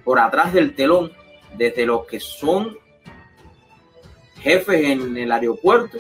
Por 0.05 0.19
atrás 0.19 0.53
del 0.53 0.75
telón, 0.75 1.13
desde 1.57 1.87
los 1.87 2.07
que 2.07 2.21
son 2.21 2.77
jefes 4.41 4.85
en 4.85 5.17
el 5.17 5.31
aeropuerto, 5.31 5.99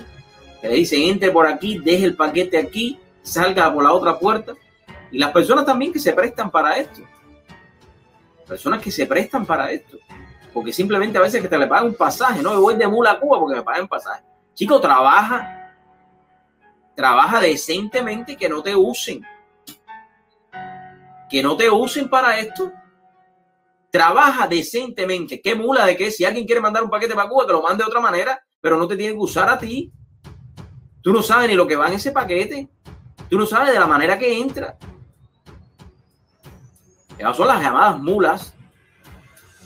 que 0.60 0.68
le 0.68 0.74
dicen 0.74 1.02
entre 1.02 1.30
por 1.30 1.46
aquí, 1.46 1.78
deje 1.78 2.04
el 2.04 2.16
paquete 2.16 2.58
aquí, 2.58 2.98
salga 3.22 3.72
por 3.72 3.84
la 3.84 3.92
otra 3.92 4.18
puerta. 4.18 4.54
Y 5.10 5.18
las 5.18 5.30
personas 5.30 5.64
también 5.64 5.92
que 5.92 5.98
se 5.98 6.12
prestan 6.12 6.50
para 6.50 6.76
esto. 6.76 7.02
Personas 8.46 8.82
que 8.82 8.90
se 8.90 9.06
prestan 9.06 9.46
para 9.46 9.70
esto. 9.70 9.98
Porque 10.52 10.72
simplemente 10.72 11.18
a 11.18 11.22
veces 11.22 11.40
que 11.40 11.48
te 11.48 11.58
le 11.58 11.66
pagan 11.66 11.86
un 11.86 11.94
pasaje, 11.94 12.42
¿no? 12.42 12.52
Yo 12.52 12.60
voy 12.60 12.76
de 12.76 12.86
mula 12.86 13.12
a 13.12 13.18
Cuba 13.18 13.38
porque 13.38 13.56
me 13.56 13.62
pagan 13.62 13.88
pasaje. 13.88 14.22
Chico, 14.54 14.80
trabaja. 14.80 15.74
Trabaja 16.94 17.40
decentemente 17.40 18.36
que 18.36 18.48
no 18.48 18.62
te 18.62 18.74
usen. 18.74 19.24
Que 21.30 21.42
no 21.42 21.56
te 21.56 21.70
usen 21.70 22.08
para 22.08 22.38
esto. 22.38 22.72
Trabaja 23.92 24.48
decentemente. 24.48 25.40
¿Qué 25.40 25.54
mula 25.54 25.86
de 25.86 25.96
qué? 25.96 26.10
Si 26.10 26.24
alguien 26.24 26.46
quiere 26.46 26.60
mandar 26.60 26.82
un 26.82 26.90
paquete 26.90 27.14
para 27.14 27.28
Cuba, 27.28 27.46
que 27.46 27.52
lo 27.52 27.62
mande 27.62 27.84
de 27.84 27.88
otra 27.88 28.00
manera, 28.00 28.44
pero 28.60 28.76
no 28.76 28.88
te 28.88 28.96
tiene 28.96 29.12
que 29.12 29.20
usar 29.20 29.48
a 29.48 29.56
ti. 29.56 29.92
Tú 31.00 31.12
no 31.12 31.22
sabes 31.22 31.48
ni 31.48 31.54
lo 31.54 31.68
que 31.68 31.76
va 31.76 31.86
en 31.86 31.94
ese 31.94 32.10
paquete. 32.10 32.68
Tú 33.30 33.38
no 33.38 33.46
sabes 33.46 33.72
de 33.72 33.78
la 33.78 33.86
manera 33.86 34.18
que 34.18 34.36
entra. 34.36 34.76
Esas 37.16 37.36
son 37.36 37.46
las 37.46 37.62
llamadas 37.62 38.00
mulas 38.00 38.54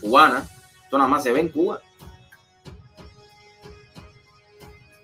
cubanas. 0.02 0.50
Esto 0.84 0.98
nada 0.98 1.08
más 1.08 1.22
se 1.22 1.32
ve 1.32 1.40
en 1.40 1.48
Cuba. 1.48 1.80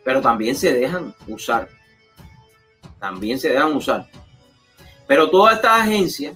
pero 0.05 0.21
también 0.21 0.57
se 0.57 0.73
dejan 0.73 1.15
usar. 1.27 1.69
También 2.99 3.39
se 3.39 3.51
dejan 3.51 3.75
usar. 3.75 4.09
Pero 5.07 5.31
toda 5.31 5.55
esta 5.55 5.77
agencia 5.77 6.35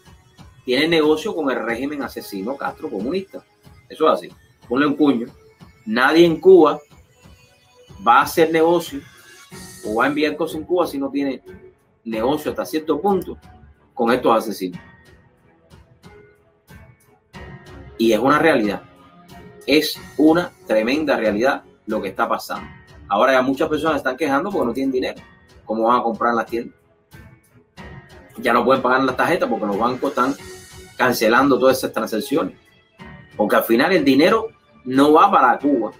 tiene 0.67 0.89
negocio 0.89 1.33
con 1.33 1.49
el 1.49 1.65
régimen 1.65 2.03
asesino 2.03 2.57
Castro 2.57 2.91
comunista. 2.91 3.41
Eso 3.89 4.09
es 4.09 4.13
así. 4.13 4.29
Ponle 4.69 4.85
un 4.85 4.97
cuño. 4.97 5.29
Nadie 5.85 6.27
en 6.27 6.41
Cuba 6.41 6.81
va 8.07 8.19
a 8.19 8.23
hacer 8.23 8.51
negocio 8.51 9.01
o 9.85 9.95
va 9.95 10.05
a 10.05 10.09
enviar 10.09 10.37
cosas 10.37 10.57
en 10.57 10.65
Cuba 10.65 10.89
si 10.89 10.99
no 10.99 11.09
tiene 11.09 11.41
negocio 12.03 12.51
hasta 12.51 12.67
cierto 12.67 13.01
punto 13.01 13.39
con 13.95 14.11
estos 14.11 14.37
asesinos. 14.37 14.81
Y 17.97 18.13
es 18.13 18.19
una 18.19 18.41
realidad. 18.41 18.83
Es 19.69 20.01
una 20.17 20.51
tremenda 20.67 21.17
realidad 21.17 21.63
lo 21.87 22.03
que 22.03 22.09
está 22.09 22.29
pasando. 22.29 22.69
Ahora 23.07 23.35
ya 23.35 23.43
muchas 23.43 23.69
personas 23.69 23.99
están 23.99 24.17
quejando 24.17 24.51
porque 24.51 24.67
no 24.67 24.73
tienen 24.73 24.91
dinero. 24.91 25.23
¿Cómo 25.65 25.85
van 25.85 26.01
a 26.01 26.03
comprar 26.03 26.31
en 26.31 26.37
las 26.39 26.47
tiendas? 26.47 26.77
Ya 28.39 28.53
no 28.53 28.65
pueden 28.65 28.83
pagar 28.83 29.05
las 29.05 29.17
tarjetas 29.17 29.49
porque 29.49 29.67
los 29.67 29.79
bancos 29.79 30.11
están 30.11 30.35
cancelando 30.97 31.59
todas 31.59 31.79
esas 31.79 31.93
transacciones. 31.93 32.57
Porque 33.37 33.57
al 33.57 33.65
final 33.65 33.93
el 33.93 34.05
dinero 34.05 34.49
no 34.85 35.13
va 35.13 35.31
para 35.31 35.59
Cuba. 35.59 35.93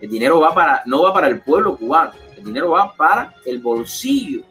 El 0.00 0.08
dinero 0.08 0.40
va 0.40 0.54
para, 0.54 0.82
no 0.86 1.02
va 1.02 1.12
para 1.12 1.26
el 1.26 1.40
pueblo 1.40 1.76
cubano. 1.76 2.12
El 2.36 2.44
dinero 2.44 2.70
va 2.70 2.94
para 2.94 3.34
el 3.44 3.58
bolsillo. 3.58 4.42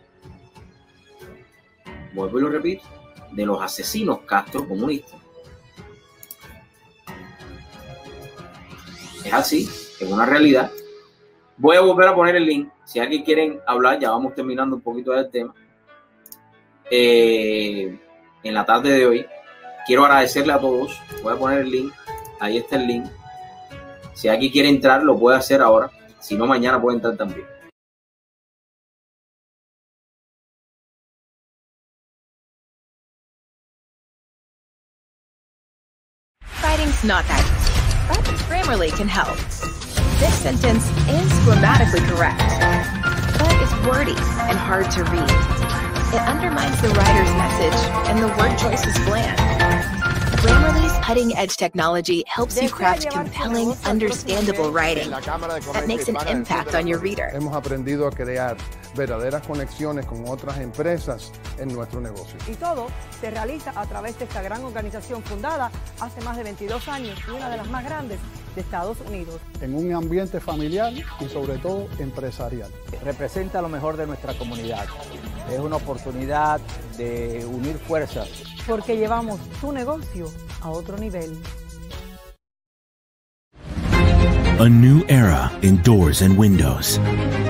Vuelvo 2.13 2.37
y 2.37 2.41
lo 2.41 2.49
repito. 2.49 2.83
De 3.31 3.45
los 3.45 3.61
asesinos 3.61 4.19
Castro 4.25 4.67
comunistas. 4.67 5.19
Es 9.25 9.33
así, 9.33 9.69
es 9.99 10.09
una 10.09 10.25
realidad. 10.25 10.71
Voy 11.57 11.75
a 11.75 11.81
volver 11.81 12.07
a 12.07 12.15
poner 12.15 12.35
el 12.35 12.45
link. 12.45 12.69
Si 12.85 12.99
alguien 12.99 13.23
quiere 13.23 13.59
hablar, 13.67 13.99
ya 13.99 14.11
vamos 14.11 14.33
terminando 14.33 14.75
un 14.75 14.81
poquito 14.81 15.11
del 15.11 15.29
tema. 15.29 15.53
Eh, 16.89 17.99
en 18.43 18.53
la 18.53 18.65
tarde 18.65 18.91
de 18.91 19.05
hoy. 19.05 19.25
Quiero 19.85 20.05
agradecerle 20.05 20.53
a 20.53 20.59
todos. 20.59 20.99
Voy 21.23 21.33
a 21.33 21.37
poner 21.37 21.59
el 21.59 21.71
link. 21.71 21.93
Ahí 22.39 22.57
está 22.57 22.75
el 22.75 22.87
link. 22.87 23.05
Si 24.13 24.27
alguien 24.27 24.51
quiere 24.51 24.69
entrar, 24.69 25.03
lo 25.03 25.17
puede 25.17 25.37
hacer 25.37 25.61
ahora. 25.61 25.89
Si 26.19 26.35
no, 26.35 26.45
mañana 26.45 26.81
puede 26.81 26.97
entrar 26.97 27.15
también. 27.17 27.47
Fighting's 36.61 37.03
not 37.03 37.25
that 37.27 37.69
but 38.09 38.35
Grammarly 38.49 38.91
can 38.91 39.07
help. 39.07 39.37
This 40.19 40.33
sentence 40.33 40.85
is 41.07 41.45
grammatically 41.45 42.01
correct, 42.01 42.39
but 43.39 43.53
it's 43.61 43.87
wordy 43.87 44.17
and 44.49 44.57
hard 44.57 44.89
to 44.91 45.03
read. 45.05 45.88
It 46.11 46.21
undermines 46.21 46.81
the 46.81 46.89
writer's 46.89 47.29
message, 47.35 48.09
and 48.09 48.17
the 48.17 48.29
word 48.29 48.57
choice 48.57 48.83
is 48.87 48.97
bland. 49.05 49.37
Grammarly's 50.41 51.05
cutting 51.05 51.37
edge 51.37 51.55
technology 51.55 52.23
helps 52.25 52.59
you 52.59 52.67
craft 52.67 53.11
compelling, 53.11 53.73
understandable 53.85 54.71
writing 54.71 55.11
that 55.11 55.83
makes 55.85 56.07
an 56.07 56.15
impact 56.27 56.73
on 56.73 56.87
your 56.87 56.97
reader. 56.97 57.29
Hemos 57.31 57.53
aprendido 57.55 58.07
a 58.07 58.11
crear 58.11 58.57
verdaderas 58.95 59.45
conexiones 59.45 60.07
con 60.07 60.27
otras 60.27 60.57
empresas 60.57 61.31
en 61.59 61.71
nuestro 61.75 62.01
negocio. 62.01 62.39
Y 62.47 62.55
todo 62.55 62.87
se 63.21 63.29
realiza 63.29 63.71
a 63.79 63.85
través 63.85 64.17
de 64.17 64.25
esta 64.25 64.41
gran 64.41 64.63
organización 64.63 65.21
fundada 65.21 65.69
hace 65.99 66.21
más 66.21 66.37
de 66.37 66.43
22 66.43 66.87
años 66.87 67.19
y 67.27 67.31
una 67.31 67.49
de 67.49 67.57
las 67.57 67.69
más 67.69 67.83
grandes 67.83 68.19
de 68.55 68.61
Estados 68.61 68.97
Unidos. 69.07 69.39
En 69.61 69.75
un 69.75 69.93
ambiente 69.93 70.39
familiar 70.39 70.91
y 70.93 71.29
sobre 71.29 71.59
todo 71.59 71.87
empresarial. 71.99 72.71
Representa 73.03 73.61
lo 73.61 73.69
mejor 73.69 73.95
de 73.95 74.07
nuestra 74.07 74.33
comunidad. 74.33 74.87
Es 75.51 75.59
una 75.59 75.77
oportunidad 75.77 76.61
de 76.97 77.45
unir 77.45 77.77
fuerzas. 77.77 78.29
Porque 78.67 78.97
llevamos 78.97 79.39
tu 79.59 79.71
negocio 79.71 80.31
a 80.61 80.69
otro 80.69 80.97
nivel. 80.97 81.37
A 84.59 84.67
new 84.67 85.05
era 85.07 85.49
in 85.61 85.81
doors 85.83 86.21
and 86.21 86.37
windows. 86.37 86.99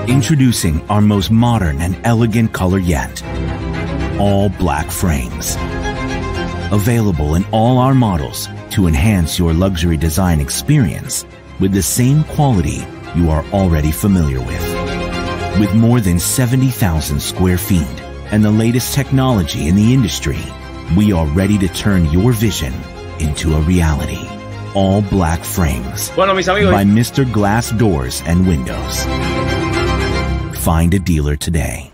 Introducing 0.06 0.80
our 0.88 1.02
most 1.02 1.30
modern 1.30 1.80
and 1.80 1.96
elegant 2.04 2.52
color 2.52 2.78
yet. 2.78 3.22
All 4.18 4.48
black 4.48 4.90
frames. 4.90 5.56
Available 6.72 7.34
in 7.34 7.44
all 7.50 7.78
our 7.78 7.94
models 7.94 8.48
to 8.70 8.86
enhance 8.86 9.38
your 9.38 9.52
luxury 9.52 9.96
design 9.96 10.40
experience 10.40 11.26
with 11.58 11.72
the 11.72 11.82
same 11.82 12.22
quality 12.36 12.86
you 13.16 13.28
are 13.28 13.44
already 13.52 13.90
familiar 13.90 14.38
with. 14.38 14.79
With 15.58 15.74
more 15.74 16.00
than 16.00 16.18
70,000 16.18 17.20
square 17.20 17.58
feet 17.58 17.86
and 18.32 18.42
the 18.44 18.50
latest 18.50 18.94
technology 18.94 19.68
in 19.68 19.74
the 19.76 19.92
industry, 19.92 20.38
we 20.96 21.12
are 21.12 21.26
ready 21.26 21.58
to 21.58 21.68
turn 21.68 22.06
your 22.10 22.32
vision 22.32 22.72
into 23.18 23.54
a 23.54 23.60
reality. 23.60 24.20
All 24.74 25.02
black 25.02 25.40
frames 25.40 26.10
Bueno, 26.10 26.34
mis 26.34 26.48
amigos. 26.48 26.72
by 26.72 26.84
Mr. 26.84 27.30
Glass 27.30 27.70
Doors 27.72 28.22
and 28.26 28.46
Windows. 28.46 29.04
Find 30.60 30.94
a 30.94 30.98
dealer 30.98 31.36
today. 31.36 31.89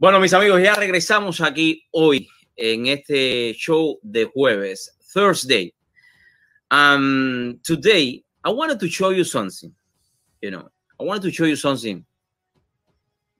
Bueno, 0.00 0.18
mis 0.18 0.32
amigos, 0.32 0.62
ya 0.62 0.74
regresamos 0.76 1.42
aquí 1.42 1.86
hoy 1.90 2.26
en 2.56 2.86
este 2.86 3.52
show 3.52 3.98
de 4.02 4.24
jueves, 4.24 4.96
Thursday. 5.12 5.74
Um, 6.70 7.60
today, 7.62 8.24
I 8.42 8.48
wanted 8.48 8.80
to 8.80 8.88
show 8.88 9.10
you 9.10 9.24
something. 9.24 9.70
You 10.40 10.52
know, 10.52 10.70
I 10.98 11.04
wanted 11.04 11.24
to 11.24 11.30
show 11.30 11.44
you 11.44 11.54
something 11.54 12.02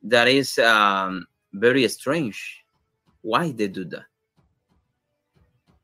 that 0.03 0.29
is 0.29 0.59
um, 0.59 1.27
very 1.55 1.89
strange. 1.89 2.63
Why 3.23 3.53
they 3.53 3.69
do 3.69 3.87
that? 3.87 4.05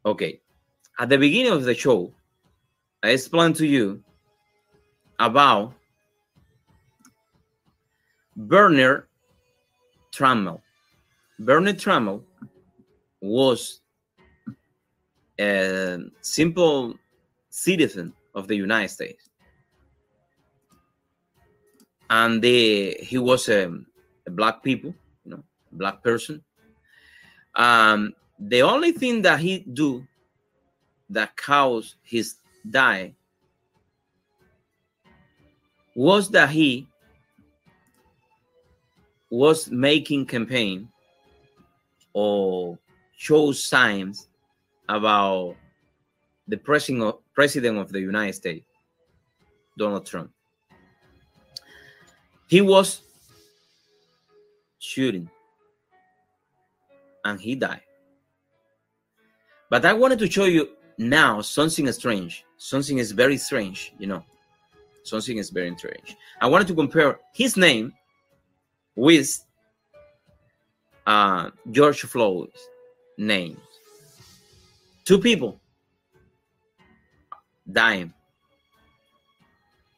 Okay, 0.05 0.43
at 0.99 1.09
the 1.09 1.17
beginning 1.17 1.53
of 1.53 1.65
the 1.65 1.75
show, 1.75 2.13
I 3.03 3.13
explained 3.13 3.57
to 3.57 3.67
you 3.67 4.03
about 5.19 5.73
Bernard 8.37 9.07
Trammell. 10.13 10.61
Bernard 11.39 11.79
Trammell 11.79 12.23
was 13.21 13.81
a 15.39 15.99
simple 16.23 16.95
citizen 17.51 18.13
of 18.35 18.49
the 18.49 18.57
United 18.57 18.89
States. 18.89 19.29
And 22.09 22.41
the, 22.41 22.97
he 23.01 23.19
was 23.19 23.49
a, 23.49 23.73
a 24.27 24.31
black 24.31 24.63
people, 24.63 24.95
you 25.25 25.33
know, 25.33 25.43
black 25.73 26.03
person. 26.03 26.43
Um, 27.55 28.15
the 28.39 28.63
only 28.63 28.93
thing 28.93 29.23
that 29.23 29.41
he 29.41 29.61
do 29.61 30.07
that 31.11 31.37
caused 31.37 31.97
his 32.03 32.37
die 32.69 33.15
was 35.95 36.29
that 36.31 36.51
he 36.51 36.87
was 39.31 39.71
making 39.71 40.27
campaign 40.27 40.89
or 42.17 42.79
show 43.15 43.53
signs 43.53 44.29
about 44.89 45.55
the 46.49 46.57
president 46.57 47.77
of 47.79 47.93
the 47.93 48.01
United 48.01 48.33
States, 48.33 48.65
Donald 49.77 50.07
Trump. 50.07 50.31
He 52.47 52.63
was 52.63 53.03
shooting 54.79 55.29
and 57.27 57.39
he 57.39 57.55
died. 57.55 57.83
But 59.69 59.85
I 59.85 59.93
wanted 59.93 60.19
to 60.21 60.31
show 60.31 60.47
you 60.47 60.71
now 60.97 61.43
something 61.43 61.93
strange. 61.93 62.47
Something 62.57 62.97
is 62.97 63.13
very 63.13 63.37
strange, 63.37 63.93
you 63.99 64.07
know. 64.07 64.25
Something 65.03 65.37
is 65.37 65.51
very 65.51 65.77
strange. 65.77 66.17
I 66.41 66.47
wanted 66.47 66.67
to 66.69 66.75
compare 66.75 67.21
his 67.35 67.59
name 67.59 67.93
with 68.95 69.45
uh, 71.07 71.51
George 71.71 72.03
Floyd's 72.03 72.69
name. 73.17 73.57
Two 75.05 75.19
people 75.19 75.61
dying. 77.71 78.13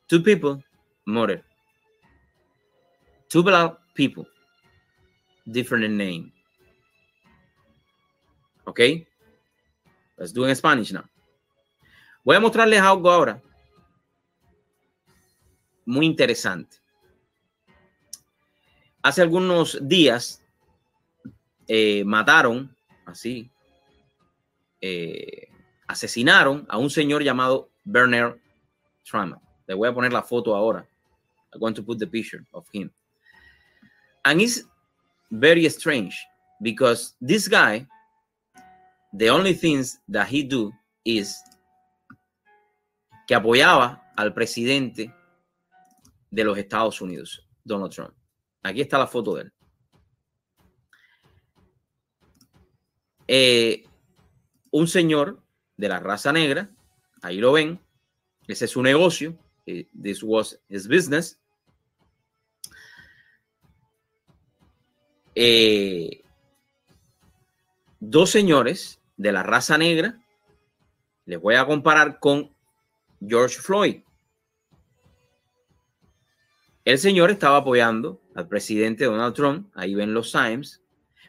Two 0.09 0.21
people 0.21 0.63
murdered. 1.07 1.43
Two 3.29 3.43
black 3.43 3.75
people, 3.95 4.27
different 5.51 5.93
name. 5.95 6.33
Okay? 8.67 9.07
Let's 10.17 10.33
do 10.33 10.45
it 10.45 10.51
in 10.51 10.57
Spanish 10.57 10.93
now. 10.93 11.05
Voy 12.25 12.37
a 12.37 12.41
mostrarles 12.41 12.81
algo 12.81 13.11
ahora 13.11 13.41
muy 15.89 16.05
interesante. 16.05 16.77
Hace 19.03 19.23
algunos 19.23 19.79
días 19.81 20.43
eh, 21.69 22.03
mataron, 22.05 22.75
así, 23.07 23.51
eh, 24.81 25.49
asesinaron 25.87 26.67
a 26.69 26.79
un 26.79 26.91
señor 26.91 27.23
llamado 27.23 27.71
Bernard 27.85 28.39
Trump. 29.05 29.37
Le 29.67 29.75
voy 29.75 29.89
a 29.89 29.95
poner 29.95 30.13
la 30.13 30.23
foto 30.23 30.57
ahora. 30.57 30.87
I'm 31.53 31.61
going 31.61 31.75
to 31.75 31.83
put 31.83 31.99
the 31.99 32.07
picture 32.07 32.45
of 32.53 32.67
him. 32.73 32.91
And 34.25 34.41
it's 34.41 34.65
very 35.31 35.69
strange 35.71 36.15
because 36.61 37.15
this 37.21 37.49
guy, 37.49 37.87
the 39.13 39.31
only 39.31 39.55
things 39.55 40.01
that 40.09 40.29
he 40.29 40.43
do 40.43 40.73
is 41.05 41.39
que 43.27 43.37
apoyaba 43.37 44.01
al 44.17 44.33
presidente 44.33 45.13
de 46.31 46.45
los 46.45 46.59
Estados 46.59 47.01
Unidos, 47.01 47.47
Donald 47.65 47.93
Trump. 47.93 48.15
Aquí 48.63 48.81
está 48.81 48.99
la 48.99 49.07
foto 49.07 49.35
de 49.35 49.43
él. 49.43 49.53
Eh, 53.31 53.85
un 54.71 54.89
señor 54.89 55.43
de 55.77 55.89
la 55.89 56.01
raza 56.01 56.33
negra, 56.33 56.71
ahí 57.21 57.39
lo 57.39 57.53
ven, 57.53 57.79
ese 58.47 58.65
es 58.65 58.71
su 58.71 58.83
negocio, 58.83 59.37
eh, 59.67 59.87
this 60.03 60.23
was 60.23 60.59
his 60.71 60.89
business. 60.89 61.39
Eh, 65.35 66.23
dos 68.01 68.31
señores 68.31 68.99
de 69.19 69.31
la 69.31 69.43
raza 69.43 69.77
negra, 69.77 70.19
les 71.27 71.39
voy 71.39 71.55
a 71.55 71.67
comparar 71.67 72.19
con 72.19 72.51
George 73.21 73.59
Floyd. 73.59 74.01
El 76.87 76.99
señor 76.99 77.31
estaba 77.31 77.59
apoyando 77.59 78.23
al 78.35 78.49
presidente 78.49 79.05
Donald 79.05 79.35
Trump, 79.35 79.71
ahí 79.75 79.95
ven 79.95 80.15
los 80.15 80.33
Times, 80.33 80.83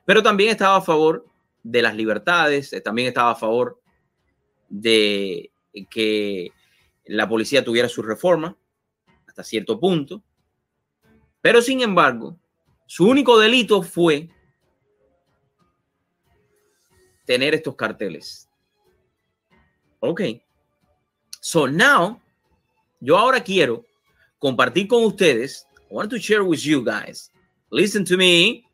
pero 0.05 0.23
también 0.23 0.51
estaba 0.51 0.77
a 0.77 0.81
favor 0.81 1.25
de 1.63 1.81
las 1.81 1.95
libertades, 1.95 2.73
eh, 2.73 2.81
también 2.81 3.07
estaba 3.09 3.31
a 3.31 3.35
favor 3.35 3.81
de 4.69 5.51
que 5.89 6.51
la 7.05 7.27
policía 7.27 7.63
tuviera 7.63 7.89
su 7.89 8.01
reforma 8.01 8.55
hasta 9.27 9.43
cierto 9.43 9.79
punto, 9.79 10.23
pero 11.41 11.61
sin 11.61 11.81
embargo, 11.81 12.37
su 12.85 13.07
único 13.07 13.39
delito 13.39 13.81
fue 13.81 14.29
tener 17.25 17.53
estos 17.53 17.75
carteles. 17.75 18.49
Ok. 19.99 20.21
So 21.41 21.67
now, 21.67 22.19
yo 22.99 23.17
ahora 23.17 23.43
quiero 23.43 23.85
compartir 24.39 24.87
con 24.87 25.03
ustedes. 25.03 25.67
I 25.89 25.93
want 25.93 26.09
to 26.11 26.17
share 26.17 26.41
with 26.41 26.59
you 26.61 26.83
guys. 26.83 27.31
Listen 27.69 28.03
to 28.05 28.17
me. 28.17 28.65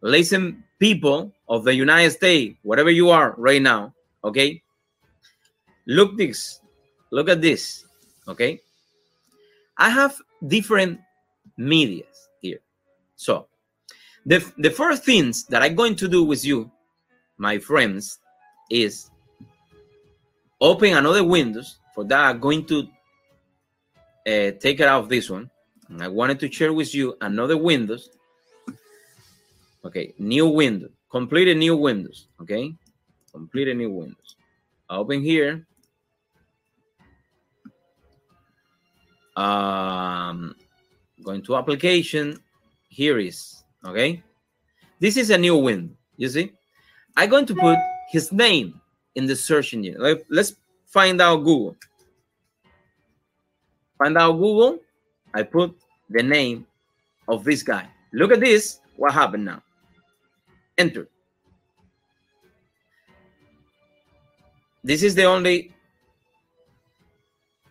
Listen, 0.00 0.64
people 0.80 1.32
of 1.48 1.62
the 1.62 1.74
United 1.74 2.10
States, 2.10 2.58
wherever 2.62 2.90
you 2.90 3.10
are 3.10 3.34
right 3.36 3.62
now. 3.62 3.94
Okay. 4.24 4.62
Look 5.86 6.16
this. 6.16 6.60
Look 7.12 7.28
at 7.28 7.40
this. 7.40 7.84
Okay. 8.26 8.60
I 9.78 9.90
have 9.90 10.16
different 10.46 10.98
medias 11.56 12.28
here. 12.40 12.60
So 13.16 13.46
the, 14.26 14.44
the 14.58 14.70
first 14.70 15.04
things 15.04 15.44
that 15.46 15.62
I'm 15.62 15.74
going 15.74 15.94
to 15.96 16.08
do 16.08 16.24
with 16.24 16.44
you, 16.44 16.70
my 17.38 17.58
friends, 17.58 18.18
is 18.70 19.10
open 20.60 20.94
another 20.94 21.24
windows. 21.24 21.78
For 21.94 22.04
that, 22.04 22.20
I'm 22.20 22.40
going 22.40 22.64
to 22.66 22.88
uh, 24.26 24.52
take 24.60 24.80
it 24.80 24.82
out 24.82 25.04
of 25.04 25.08
this 25.08 25.28
one. 25.28 25.50
And 25.88 26.02
I 26.02 26.08
wanted 26.08 26.38
to 26.40 26.52
share 26.52 26.72
with 26.72 26.94
you 26.94 27.16
another 27.20 27.56
windows. 27.56 28.10
Okay, 29.84 30.14
new 30.18 30.46
window, 30.46 30.88
complete 31.10 31.48
a 31.48 31.54
new 31.54 31.76
windows. 31.76 32.26
Okay, 32.40 32.74
complete 33.32 33.68
a 33.68 33.74
new 33.74 33.90
windows. 33.90 34.36
I 34.88 34.96
Open 34.96 35.22
here. 35.22 35.66
Um, 39.36 40.54
going 41.22 41.42
to 41.42 41.56
application. 41.56 42.38
Here 42.88 43.18
is 43.18 43.62
okay. 43.86 44.22
This 44.98 45.16
is 45.16 45.30
a 45.30 45.38
new 45.38 45.56
window. 45.56 45.94
You 46.16 46.28
see, 46.28 46.52
I'm 47.16 47.30
going 47.30 47.46
to 47.46 47.54
put 47.54 47.78
his 48.10 48.32
name 48.32 48.80
in 49.14 49.26
the 49.26 49.36
search 49.36 49.72
engine. 49.72 49.96
Let, 49.98 50.18
let's 50.28 50.54
find 50.86 51.20
out 51.20 51.36
Google. 51.36 51.76
Find 53.96 54.18
out 54.18 54.32
Google. 54.32 54.80
I 55.32 55.42
put 55.42 55.74
the 56.10 56.22
name 56.22 56.66
of 57.28 57.44
this 57.44 57.62
guy. 57.62 57.88
Look 58.12 58.32
at 58.32 58.40
this. 58.40 58.80
What 58.96 59.14
happened 59.14 59.46
now? 59.46 59.62
Enter. 60.80 61.08
This 64.82 65.02
is 65.02 65.14
the 65.14 65.24
only 65.24 65.74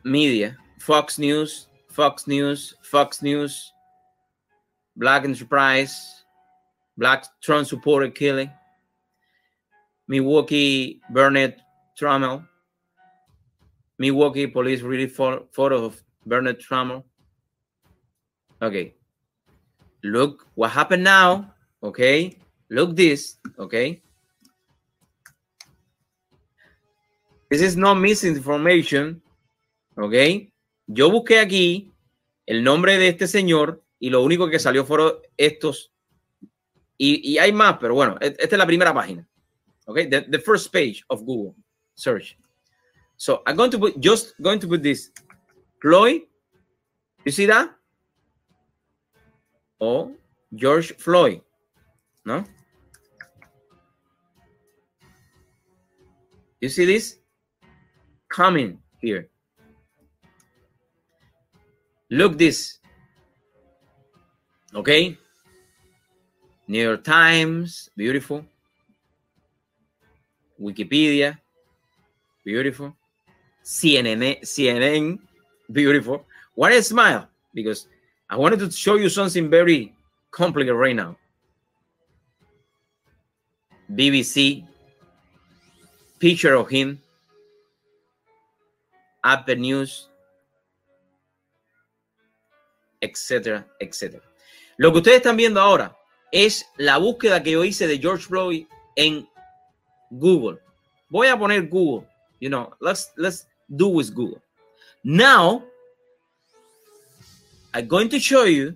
media. 0.03 0.55
Fox 0.77 1.17
News, 1.17 1.67
Fox 1.89 2.27
News, 2.27 2.75
Fox 2.83 3.23
News, 3.23 3.73
Black 4.95 5.23
Enterprise, 5.25 6.23
Black 6.97 7.25
Trump 7.41 7.65
supporter 7.65 8.09
killing, 8.09 8.51
Milwaukee 10.07 11.01
Burnett 11.09 11.59
Trammell, 11.99 12.45
Milwaukee 13.97 14.45
police 14.45 14.81
release 14.81 15.15
photo 15.15 15.85
of 15.85 16.01
Bernard 16.27 16.59
Trammell. 16.61 17.03
Okay. 18.61 18.93
Look 20.03 20.45
what 20.53 20.69
happened 20.71 21.03
now. 21.03 21.53
Okay. 21.81 22.37
Look 22.69 22.95
this. 22.95 23.39
Okay. 23.57 24.01
This 27.49 27.61
is 27.61 27.75
not 27.75 27.95
misinformation. 27.95 29.21
Ok. 29.97 30.51
Yo 30.87 31.09
busqué 31.09 31.39
aquí 31.39 31.91
el 32.45 32.63
nombre 32.63 32.97
de 32.97 33.09
este 33.09 33.27
señor 33.27 33.83
y 33.99 34.09
lo 34.09 34.23
único 34.23 34.49
que 34.49 34.59
salió 34.59 34.85
fueron 34.85 35.13
estos. 35.35 35.91
Y, 36.97 37.33
y 37.33 37.37
hay 37.37 37.51
más, 37.51 37.77
pero 37.79 37.95
bueno, 37.95 38.17
esta 38.21 38.45
es 38.45 38.57
la 38.57 38.67
primera 38.67 38.93
página. 38.93 39.27
Ok. 39.85 40.01
The, 40.09 40.21
the 40.29 40.39
first 40.39 40.71
page 40.71 41.03
of 41.07 41.23
Google 41.23 41.55
search. 41.95 42.37
So 43.17 43.41
I'm 43.45 43.55
going 43.55 43.71
to 43.71 43.79
put 43.79 43.99
just 43.99 44.33
going 44.41 44.59
to 44.59 44.67
put 44.67 44.83
this. 44.83 45.11
Floyd, 45.81 46.21
you 47.25 47.31
see 47.31 47.45
that? 47.47 47.71
Or 49.79 50.11
George 50.53 50.93
Floyd, 50.97 51.41
no? 52.25 52.43
You 56.61 56.69
see 56.69 56.85
this? 56.85 57.17
Coming 58.27 58.79
here. 58.99 59.29
Look 62.09 62.37
this. 62.37 62.79
Okay. 64.73 65.17
New 66.67 66.83
York 66.83 67.03
Times, 67.03 67.89
beautiful. 67.95 68.45
Wikipedia, 70.61 71.37
beautiful. 72.45 72.95
CNN, 73.63 74.41
CNN, 74.41 75.19
beautiful. 75.71 76.25
Why 76.55 76.73
I 76.73 76.81
smile? 76.81 77.27
Because 77.53 77.87
I 78.29 78.35
wanted 78.35 78.59
to 78.59 78.71
show 78.71 78.95
you 78.95 79.09
something 79.09 79.49
very 79.49 79.93
complicated 80.31 80.75
right 80.75 80.95
now. 80.95 81.17
BBC, 83.91 84.65
picture 86.19 86.55
of 86.55 86.69
him, 86.69 87.01
Apple 89.23 89.55
News, 89.55 90.09
etcétera, 93.01 93.65
etcétera. 93.79 94.23
Lo 94.77 94.91
que 94.91 94.99
ustedes 94.99 95.17
están 95.17 95.37
viendo 95.37 95.59
ahora 95.59 95.95
es 96.31 96.65
la 96.77 96.97
búsqueda 96.97 97.41
que 97.43 97.51
yo 97.51 97.63
hice 97.63 97.87
de 97.87 97.97
George 97.97 98.25
Floyd 98.25 98.65
en 98.95 99.27
Google. 100.11 100.59
Voy 101.09 101.27
a 101.27 101.37
poner 101.37 101.67
Google. 101.67 102.07
You 102.39 102.49
know, 102.49 102.73
let's 102.79 103.11
let's 103.17 103.47
do 103.67 103.89
with 103.89 104.13
Google. 104.13 104.41
Now, 105.03 105.63
I'm 107.73 107.87
going 107.87 108.09
to 108.09 108.19
show 108.19 108.43
you 108.43 108.75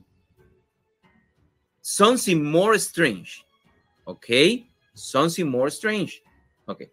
something 1.81 2.43
more 2.43 2.77
strange. 2.77 3.45
Okay, 4.07 4.65
something 4.93 5.49
more 5.49 5.69
strange. 5.69 6.21
Okay. 6.67 6.89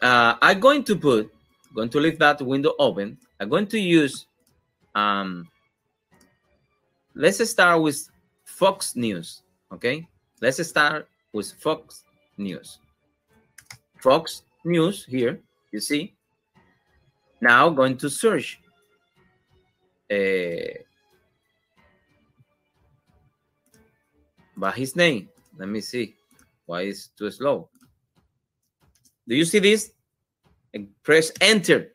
Uh, 0.00 0.36
I'm 0.40 0.60
going 0.60 0.84
to 0.84 0.96
put, 0.96 1.32
going 1.74 1.88
to 1.90 2.00
leave 2.00 2.18
that 2.18 2.40
window 2.40 2.74
open. 2.78 3.18
I'm 3.40 3.48
going 3.48 3.66
to 3.68 3.78
use, 3.78 4.26
um, 4.94 5.48
let's 7.14 7.48
start 7.48 7.82
with 7.82 8.08
Fox 8.44 8.94
News. 8.94 9.42
Okay, 9.72 10.06
let's 10.40 10.64
start 10.66 11.08
with 11.32 11.52
Fox 11.52 12.04
News. 12.38 12.78
Fox 13.98 14.42
News 14.64 15.04
here, 15.04 15.40
you 15.72 15.80
see. 15.80 16.14
Now 17.40 17.68
going 17.68 17.96
to 17.98 18.08
search. 18.08 18.60
Uh, 20.08 20.86
by 24.56 24.72
his 24.72 24.96
name. 24.96 25.28
Let 25.58 25.68
me 25.68 25.80
see. 25.80 26.14
Why 26.66 26.82
is 26.82 27.08
too 27.18 27.30
slow? 27.30 27.68
Do 29.26 29.34
you 29.34 29.44
see 29.44 29.60
this? 29.60 29.92
And 30.72 30.88
press 31.02 31.32
enter. 31.40 31.94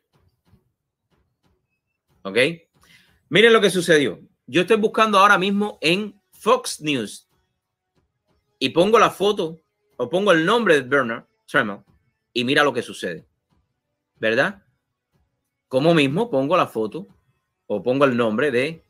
¿Ok? 2.22 2.36
Miren 3.28 3.52
lo 3.52 3.60
que 3.60 3.70
sucedió. 3.70 4.20
Yo 4.46 4.62
estoy 4.62 4.76
buscando 4.76 5.18
ahora 5.18 5.38
mismo 5.38 5.78
en 5.80 6.20
Fox 6.32 6.80
News 6.80 7.28
y 8.58 8.68
pongo 8.68 8.98
la 8.98 9.10
foto 9.10 9.60
o 9.96 10.08
pongo 10.08 10.32
el 10.32 10.44
nombre 10.44 10.74
de 10.74 10.82
Bernard 10.82 11.24
Tremel 11.46 11.80
y 12.32 12.44
mira 12.44 12.62
lo 12.62 12.72
que 12.72 12.82
sucede. 12.82 13.26
¿Verdad? 14.20 14.62
Como 15.68 15.94
mismo 15.94 16.30
pongo 16.30 16.56
la 16.56 16.66
foto 16.66 17.06
o 17.66 17.82
pongo 17.82 18.04
el 18.04 18.16
nombre 18.16 18.50
de 18.50 18.84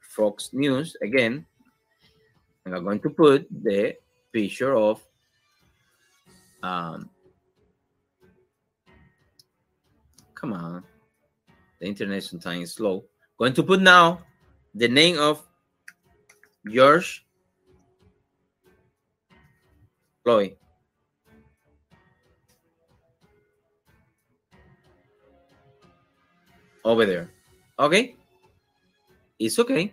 Fox 0.00 0.54
News 0.54 0.96
again. 1.02 1.46
And 2.64 2.74
I'm 2.74 2.84
going 2.84 3.00
to 3.00 3.10
put 3.10 3.46
the 3.50 3.98
picture 4.32 4.74
of 4.74 5.00
um, 6.62 7.10
come 10.36 10.52
on. 10.52 10.84
The 11.80 11.86
internet 11.86 12.22
sometimes 12.22 12.68
is 12.68 12.74
slow. 12.74 13.04
Going 13.36 13.54
to 13.54 13.64
put 13.64 13.80
now 13.82 14.20
the 14.74 14.86
name 14.86 15.18
of 15.18 15.42
George 16.70 17.26
Floyd 20.22 20.56
over 26.84 27.04
there. 27.04 27.30
Okay. 27.78 28.14
It's 29.40 29.58
okay. 29.58 29.92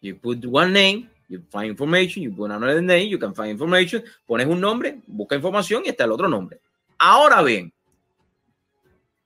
You 0.00 0.16
put 0.16 0.44
one 0.44 0.72
name 0.72 1.08
You 1.28 1.44
find 1.50 1.68
information, 1.68 2.22
you 2.22 2.32
put 2.32 2.50
another 2.50 2.80
name, 2.80 3.08
you 3.08 3.18
can 3.18 3.34
find 3.34 3.50
information. 3.50 4.02
Pones 4.26 4.46
un 4.46 4.60
nombre, 4.60 5.02
busca 5.06 5.36
información 5.36 5.82
y 5.84 5.90
está 5.90 6.04
el 6.04 6.12
otro 6.12 6.26
nombre. 6.26 6.60
Ahora 6.98 7.42
bien, 7.42 7.72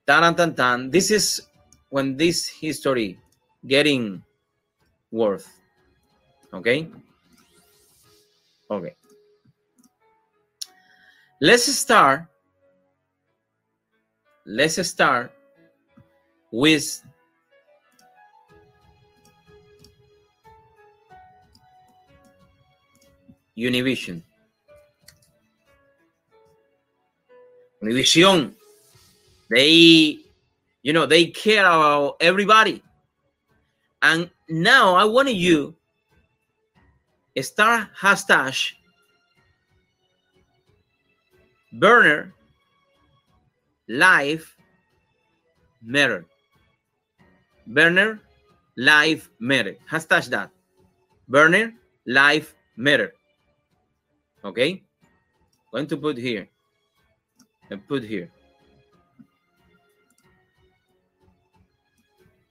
tan, 0.07 0.35
tan, 0.35 0.55
tan, 0.55 0.91
this 0.91 1.11
is 1.11 1.43
when 1.91 2.17
this 2.17 2.49
history 2.49 3.19
getting 3.67 4.23
worth. 5.11 5.49
Okay? 6.53 6.89
Okay. 8.71 8.95
Let's 11.41 11.65
start. 11.65 12.27
Let's 14.45 14.87
start 14.89 15.33
with 16.51 17.03
Univision. 23.57 24.23
Univision. 27.83 28.55
They, 29.53 30.19
you 30.83 30.95
know, 30.95 31.05
they 31.05 31.27
care 31.27 31.67
about 31.67 32.17
everybody. 32.21 32.83
And 34.01 34.31
now 34.49 34.95
I 34.95 35.05
want 35.05 35.33
you 35.35 35.77
start 37.41 37.89
hashtag 37.99 38.73
burner 41.75 42.33
life 43.89 44.57
matter. 45.83 46.25
Burner 47.67 48.21
life 48.77 49.29
matter. 49.39 49.77
Hashtag 49.91 50.31
that. 50.31 50.51
Burner 51.29 51.75
life 52.07 52.55
matter. 52.77 53.13
Okay, 54.45 54.83
going 55.71 55.87
to 55.87 55.97
put 55.99 56.17
here 56.17 56.49
and 57.71 57.87
put 57.87 58.03
here. 58.03 58.31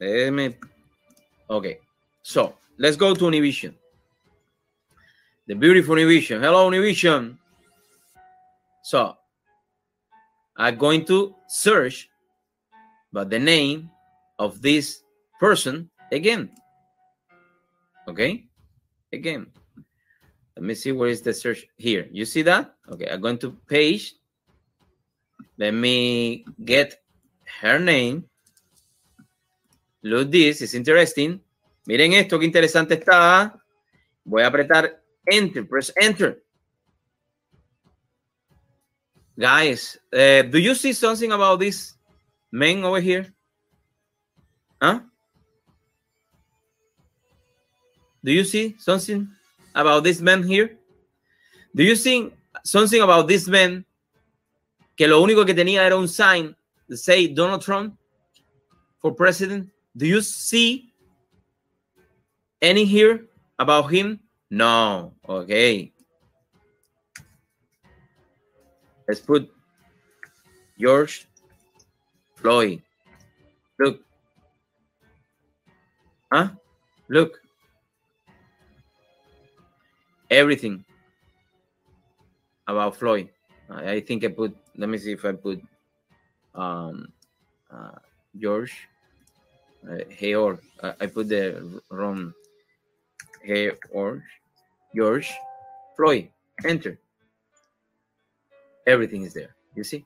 Let 0.02 0.34
me, 0.34 0.56
okay, 1.47 1.78
so 2.24 2.56
let's 2.80 2.97
go 2.97 3.14
to 3.14 3.26
Univision. 3.26 3.76
The 5.45 5.54
beautiful 5.54 5.93
Univision. 5.93 6.41
Hello, 6.41 6.72
Univision. 6.72 7.38
So 8.82 9.16
I'm 10.58 10.76
going 10.78 11.06
to 11.06 11.36
search 11.47 12.10
but 13.14 13.30
the 13.30 13.38
name 13.38 13.91
of 14.39 14.60
this 14.64 15.04
person 15.39 15.88
again. 16.12 16.49
Okay, 18.08 18.45
again. 19.14 19.45
Let 20.56 20.64
me 20.64 20.74
see 20.74 20.93
where 20.93 21.10
is 21.10 21.22
the 21.22 21.34
search 21.34 21.68
here. 21.78 22.08
You 22.12 22.26
see 22.26 22.41
that? 22.41 22.74
Okay, 22.89 23.08
I'm 23.08 23.22
going 23.22 23.38
to 23.38 23.52
page. 23.68 24.16
Let 25.58 25.76
me 25.76 26.43
get 26.66 27.04
her 27.62 27.78
name. 27.78 28.26
Look 30.04 30.32
this, 30.32 30.62
is 30.62 30.74
interesting. 30.74 31.41
Miren 31.86 32.14
esto, 32.14 32.39
qué 32.39 32.45
interesante 32.45 32.95
está. 32.95 33.60
Voy 34.24 34.43
a 34.43 34.47
apretar 34.47 35.02
enter, 35.28 35.68
press 35.68 35.91
enter. 35.95 36.41
Guys, 39.38 39.99
uh, 40.14 40.43
do 40.43 40.60
you 40.60 40.76
see 40.76 40.93
something 40.93 41.32
about 41.32 41.60
this 41.60 41.95
man 42.52 42.84
over 42.84 42.99
here? 42.99 43.34
Huh? 44.82 45.02
Do 48.24 48.32
you 48.32 48.43
see 48.43 48.76
something? 48.78 49.28
about 49.76 50.04
this 50.04 50.22
man 50.22 50.43
here? 50.43 50.78
Do 51.76 51.84
you 51.84 51.95
think 51.95 52.34
something 52.64 53.02
about 53.02 53.28
this 53.28 53.47
man 53.47 53.86
que 54.97 55.08
lo 55.08 55.22
único 55.22 55.45
que 55.45 55.54
tenía 55.54 55.86
era 55.86 55.97
un 55.97 56.08
sign 56.08 56.56
to 56.89 56.97
say 56.97 57.28
Donald 57.28 57.62
Trump 57.62 57.97
for 59.02 59.14
president? 59.16 59.70
Do 59.96 60.08
you 60.08 60.22
see 60.22 60.94
any 62.62 62.86
here 62.86 63.26
about 63.60 63.92
him? 63.92 64.20
No. 64.50 65.14
Okay. 65.28 65.92
Let's 69.08 69.20
put 69.20 69.52
George 70.80 71.28
Floyd. 72.36 72.82
Look. 73.80 74.02
Huh? 76.32 76.50
Look 77.10 77.42
everything 80.32 80.84
about 82.66 82.96
Floyd. 82.96 83.30
I, 83.70 84.00
think 84.00 84.24
I 84.24 84.30
put. 84.30 84.56
Let 84.76 84.89
me 84.89 84.98
see 84.98 85.12
if 85.12 85.24
I 85.26 85.34
put 85.34 85.62
um, 86.56 87.12
uh, 87.70 88.00
George 88.39 88.88
uh, 89.89 90.03
hey 90.09 90.36
or 90.36 90.59
uh, 90.82 90.93
I 90.99 91.07
put 91.07 91.29
the 91.29 91.82
wrong 91.89 92.34
hey 93.43 93.71
or 93.91 94.23
George 94.95 95.32
Floyd. 95.95 96.29
Enter. 96.65 96.99
Everything 98.86 99.23
is 99.23 99.34
there. 99.34 99.55
You 99.75 99.84
see, 99.84 100.05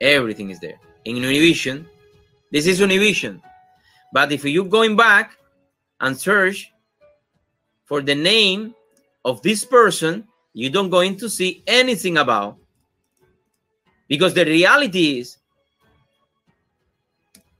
everything 0.00 0.50
is 0.50 0.60
there 0.60 0.78
in 1.04 1.16
Univision. 1.16 1.86
This 2.52 2.66
is 2.66 2.80
Univision, 2.80 3.40
but 4.12 4.30
if 4.32 4.44
you 4.44 4.64
going 4.64 4.96
back 4.96 5.36
and 6.00 6.16
search 6.16 6.72
for 7.84 8.02
the 8.02 8.14
name 8.14 8.74
of 9.24 9.42
this 9.42 9.64
person 9.64 10.26
you 10.56 10.70
don't 10.70 10.88
going 10.88 11.14
to 11.18 11.28
see 11.28 11.62
anything 11.66 12.16
about 12.16 12.56
because 14.08 14.32
the 14.32 14.44
reality 14.44 15.20
is 15.20 15.36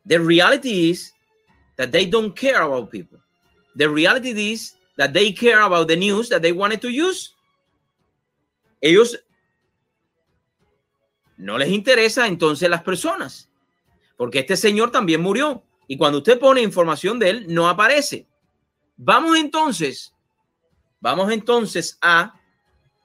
the 0.06 0.18
reality 0.18 0.90
is 0.90 1.12
that 1.76 1.90
they 1.90 2.06
don't 2.06 2.34
care 2.34 2.62
about 2.62 2.90
people 2.90 3.18
the 3.76 3.88
reality 3.88 4.30
is 4.52 4.76
that 4.96 5.12
they 5.12 5.32
care 5.32 5.60
about 5.60 5.88
the 5.88 5.96
news 5.96 6.28
that 6.28 6.42
they 6.42 6.52
wanted 6.52 6.80
to 6.80 6.88
use 6.88 7.34
ellos 8.80 9.18
no 11.36 11.58
les 11.58 11.70
interesa 11.70 12.26
entonces 12.26 12.68
las 12.68 12.82
personas 12.82 13.48
porque 14.16 14.40
este 14.40 14.56
señor 14.56 14.90
también 14.90 15.20
murió 15.20 15.62
y 15.86 15.96
cuando 15.96 16.18
usted 16.18 16.38
pone 16.38 16.62
información 16.62 17.18
de 17.18 17.30
él 17.30 17.46
no 17.48 17.68
aparece 17.68 18.26
vamos 18.96 19.36
entonces 19.38 20.12
Vamos 21.00 21.30
entonces 21.30 21.98
a, 22.02 22.34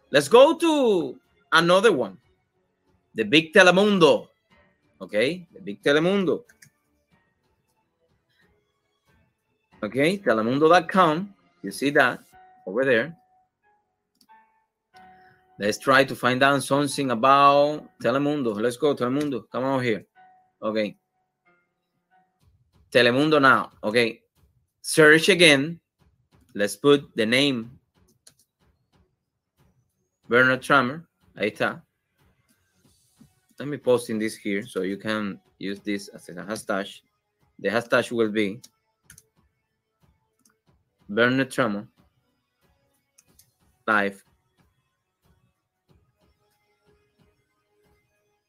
let's 0.09 0.29
go 0.29 0.57
to 0.57 1.19
another 1.51 1.91
one. 1.91 2.17
The 3.13 3.23
Big 3.23 3.53
Telemundo. 3.53 4.29
Okay, 4.99 5.47
the 5.53 5.59
Big 5.59 5.81
Telemundo. 5.83 6.45
Okay, 9.83 10.17
telemundo.com. 10.17 11.33
You 11.63 11.71
see 11.71 11.89
that 11.91 12.19
over 12.67 12.85
there. 12.85 13.17
Let's 15.61 15.77
try 15.77 16.03
to 16.03 16.15
find 16.15 16.41
out 16.41 16.63
something 16.63 17.11
about 17.11 17.89
Telemundo. 18.01 18.59
Let's 18.59 18.77
go, 18.77 18.95
Telemundo. 18.95 19.43
Come 19.51 19.63
on 19.63 19.83
here. 19.83 20.05
Okay. 20.61 20.95
Telemundo 22.91 23.39
now. 23.39 23.71
Okay. 23.83 24.21
Search 24.81 25.29
again. 25.29 25.79
Let's 26.55 26.75
put 26.75 27.15
the 27.15 27.27
name 27.27 27.77
Bernard 30.27 30.63
Trummer. 30.63 31.05
Ahí 31.37 31.53
está. 31.53 31.81
Let 33.59 33.67
me 33.67 33.77
post 33.77 34.09
in 34.09 34.17
this 34.17 34.35
here 34.35 34.65
so 34.65 34.81
you 34.81 34.97
can 34.97 35.39
use 35.59 35.79
this 35.81 36.07
as 36.07 36.27
a 36.29 36.33
hashtag. 36.33 36.89
The 37.59 37.69
hashtag 37.69 38.11
will 38.11 38.31
be 38.31 38.61
Bernard 41.11 41.51
Trummer 41.51 41.85
live. 43.85 44.23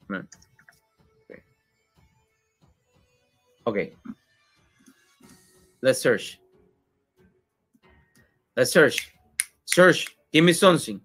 Okay. 0.09 1.43
okay. 3.67 3.93
Let's 5.83 5.99
search. 6.01 6.39
Let's 8.57 8.71
search. 8.71 9.11
Search. 9.65 10.07
Give 10.33 10.45
me 10.45 10.53
something. 10.53 11.01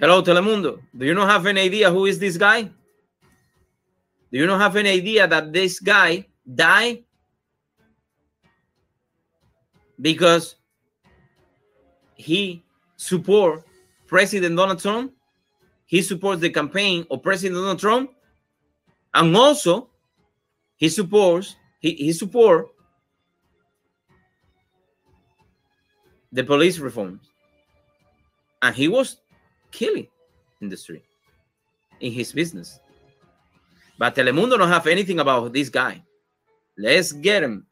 Hello, 0.00 0.20
Telemundo. 0.20 0.80
Do 0.96 1.06
you 1.06 1.14
not 1.14 1.30
have 1.30 1.46
any 1.46 1.60
idea 1.60 1.92
who 1.92 2.06
is 2.06 2.18
this 2.18 2.36
guy? 2.36 2.62
Do 2.62 4.38
you 4.38 4.46
not 4.46 4.60
have 4.60 4.74
any 4.74 4.90
idea 4.90 5.28
that 5.28 5.52
this 5.52 5.78
guy 5.78 6.26
died 6.52 7.04
because 10.00 10.56
he 12.14 12.62
support 12.96 13.64
President 14.06 14.56
Donald 14.56 14.80
Trump? 14.80 15.12
He 15.86 16.02
supports 16.02 16.40
the 16.40 16.50
campaign 16.50 17.06
of 17.10 17.22
President 17.22 17.56
Donald 17.56 17.78
Trump, 17.78 18.10
and 19.14 19.34
also 19.36 19.88
he 20.76 20.88
supports 20.88 21.56
he, 21.80 21.92
he 21.94 22.12
support 22.12 22.68
the 26.32 26.44
police 26.44 26.78
reforms, 26.78 27.22
and 28.62 28.74
he 28.74 28.88
was 28.88 29.16
killing 29.70 30.08
industry 30.60 31.02
in 32.00 32.12
his 32.12 32.32
business. 32.32 32.80
But 33.98 34.14
Telemundo 34.14 34.58
don't 34.58 34.68
have 34.68 34.86
anything 34.86 35.20
about 35.20 35.52
this 35.52 35.68
guy. 35.68 36.02
Let's 36.76 37.12
get 37.12 37.42
him. 37.42 37.66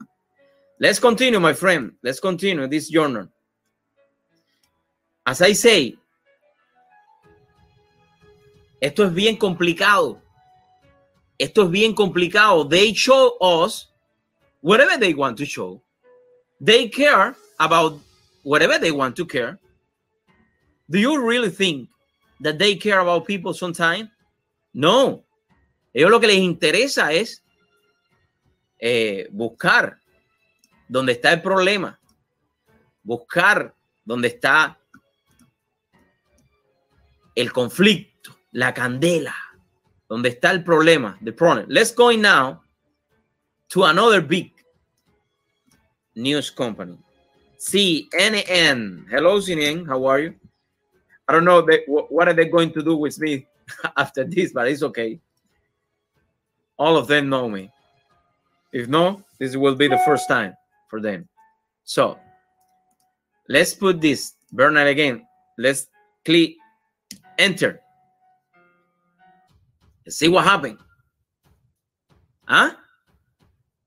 Let's 0.79 0.99
continue, 0.99 1.41
my 1.41 1.55
friend. 1.55 1.93
Let's 2.03 2.21
continue 2.21 2.67
this 2.69 2.91
journal. 2.91 3.29
As 5.25 5.41
I 5.41 5.55
say, 5.55 5.97
esto 8.81 9.05
es 9.05 9.13
bien 9.13 9.37
complicado. 9.39 10.21
Esto 11.39 11.65
es 11.65 11.71
bien 11.71 11.95
complicado. 11.95 12.69
They 12.69 12.93
show 12.93 13.37
us 13.41 13.89
whatever 14.61 14.99
they 14.99 15.15
want 15.15 15.39
to 15.39 15.47
show. 15.47 15.81
They 16.61 16.89
care 16.89 17.35
about 17.59 17.99
whatever 18.43 18.79
they 18.79 18.93
want 18.93 19.17
to 19.17 19.27
care. 19.27 19.59
Do 20.91 20.99
you 20.99 21.27
really 21.27 21.51
think 21.51 21.89
that 22.41 22.59
they 22.59 22.77
care 22.77 23.01
about 23.01 23.27
people 23.27 23.55
sometimes? 23.55 24.11
No. 24.75 25.25
Ellos 25.95 26.11
lo 26.11 26.21
que 26.21 26.29
les 26.29 26.37
interesa 26.37 27.13
es 27.13 27.43
eh, 28.79 29.27
buscar 29.33 29.99
donde 30.89 31.13
está 31.13 31.33
el 31.33 31.43
problema, 31.43 31.99
buscar 33.03 33.75
donde 34.05 34.29
está 34.29 34.79
el 37.35 37.53
conflicto, 37.53 38.37
la 38.53 38.73
candela, 38.73 39.35
donde 40.09 40.31
está 40.31 40.51
el 40.53 40.63
problema, 40.63 41.19
the 41.25 41.33
problem. 41.33 41.67
Let's 41.69 41.95
go 41.95 42.13
now 42.13 42.63
to 43.69 43.85
another 43.85 44.21
big 44.21 44.53
news 46.15 46.51
company, 46.51 46.99
CNN. 47.59 49.07
Hello, 49.11 49.41
CNN. 49.41 49.87
How 49.87 50.07
are 50.07 50.21
you? 50.21 50.35
I 51.29 51.33
don't 51.33 51.45
know 51.45 51.61
they, 51.61 51.83
what 51.87 52.29
are 52.29 52.35
they 52.35 52.47
going 52.47 52.73
to 52.73 52.83
do 52.83 52.97
with 52.97 53.19
me 53.19 53.47
after 53.97 54.23
this, 54.23 54.53
but 54.53 54.69
it's 54.69 54.85
okay. 54.85 55.19
All 56.79 56.97
of 56.97 57.09
them 57.09 57.29
know 57.29 57.49
me. 57.49 57.73
If 58.73 58.87
no, 58.87 59.25
this 59.39 59.57
will 59.57 59.75
be 59.75 59.89
the 59.89 59.99
first 60.05 60.29
time 60.29 60.55
for 60.89 61.01
them. 61.01 61.29
So 61.85 62.19
let's 63.49 63.75
put 63.75 64.01
this 64.01 64.35
Bernard 64.53 64.89
again. 64.89 65.27
Let's 65.59 65.89
click 66.25 66.57
enter. 67.39 67.81
Let's 70.05 70.17
see 70.17 70.29
what 70.29 70.45
happened. 70.45 70.79
Huh? 72.45 72.73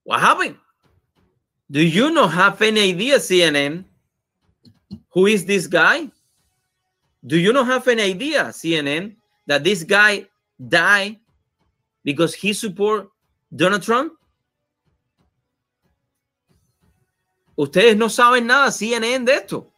What 0.04 0.20
happened? 0.20 0.58
Do 1.72 1.82
you 1.86 2.12
not 2.12 2.32
have 2.34 2.62
any 2.62 2.89
idea, 2.89 3.18
CNN? 3.18 3.86
Who 5.12 5.28
is 5.28 5.45
this 5.45 5.68
guy? 5.68 6.10
Do 7.26 7.38
you 7.38 7.54
not 7.54 7.68
have 7.68 7.88
any 7.88 8.04
idea, 8.04 8.45
CNN, 8.45 9.16
that 9.45 9.64
this 9.64 9.84
guy 9.84 10.26
died 10.68 11.18
because 12.04 12.34
he 12.34 12.54
support 12.54 13.10
Donald 13.56 13.84
Trump? 13.84 14.14
Ustedes 17.60 17.97
no 17.97 18.07
saben 18.07 18.47
nada, 18.47 18.72
CNN, 18.72 19.26
de 19.26 19.34
esto. 19.34 19.70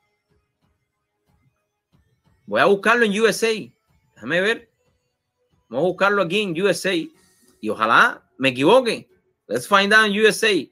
Voy 2.46 2.62
a 2.62 2.66
buscarlo 2.66 3.06
en 3.06 3.20
USA. 3.20 3.52
Déjame 4.14 4.40
ver. 4.40 4.72
Vamos 5.68 5.86
a 5.86 5.88
buscarlo 5.88 6.22
aquí 6.22 6.42
en 6.42 6.62
USA. 6.62 6.94
Y 6.94 7.70
ojalá 7.70 8.22
me 8.38 8.50
equivoque. 8.50 9.10
Let's 9.48 9.68
find 9.68 9.92
out 9.96 10.06
in 10.06 10.14
USA. 10.14 10.70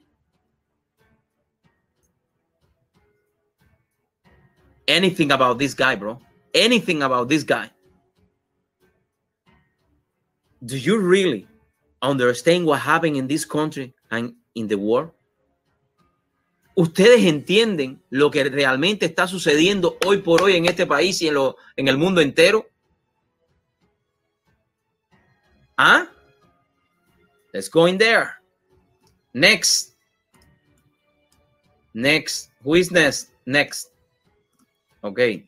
Anything 4.86 5.32
about 5.32 5.58
this 5.58 5.74
guy, 5.74 5.96
bro. 5.96 6.22
Anything 6.54 7.02
about 7.02 7.28
this 7.28 7.44
guy. 7.44 7.72
Do 10.64 10.78
you 10.78 11.00
really 11.00 11.48
understand 12.04 12.68
what 12.68 12.82
happened 12.82 13.18
in 13.18 13.28
this 13.28 13.46
country 13.46 13.96
and 14.12 14.36
in 14.54 14.68
the 14.68 14.78
world? 14.78 15.10
¿Ustedes 16.76 17.26
entienden 17.26 18.02
lo 18.10 18.32
que 18.32 18.44
realmente 18.46 19.06
está 19.06 19.28
sucediendo 19.28 19.98
hoy 20.06 20.20
por 20.20 20.42
hoy 20.42 20.56
en 20.56 20.66
este 20.66 20.86
país 20.86 21.22
y 21.22 21.28
en, 21.28 21.34
lo, 21.34 21.58
en 21.76 21.88
el 21.88 21.98
mundo 21.98 22.22
entero? 22.22 22.68
¿Ah? 25.78 26.08
Let's 27.54 27.70
go 27.70 27.88
in 27.88 27.98
there. 27.98 28.36
Next. 29.34 29.96
Next. 31.94 32.52
Who 32.64 32.76
is 32.76 32.92
next? 32.92 33.32
Next. 33.46 33.92
Okay. 35.04 35.46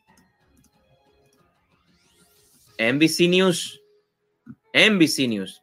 NBC 2.78 3.28
News. 3.28 3.78
NBC 4.74 5.28
News. 5.28 5.60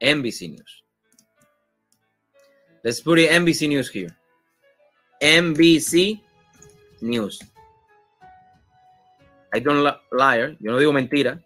NBC 0.00 0.50
News. 0.50 0.79
Let's 2.82 3.00
put 3.00 3.18
it 3.18 3.30
NBC 3.30 3.68
News 3.68 3.90
here. 3.90 4.16
NBC 5.20 6.20
News. 7.02 7.40
I 9.52 9.60
don't 9.60 9.84
liar. 10.12 10.56
Yo 10.60 10.72
no 10.72 10.78
digo 10.78 10.92
mentira. 10.92 11.42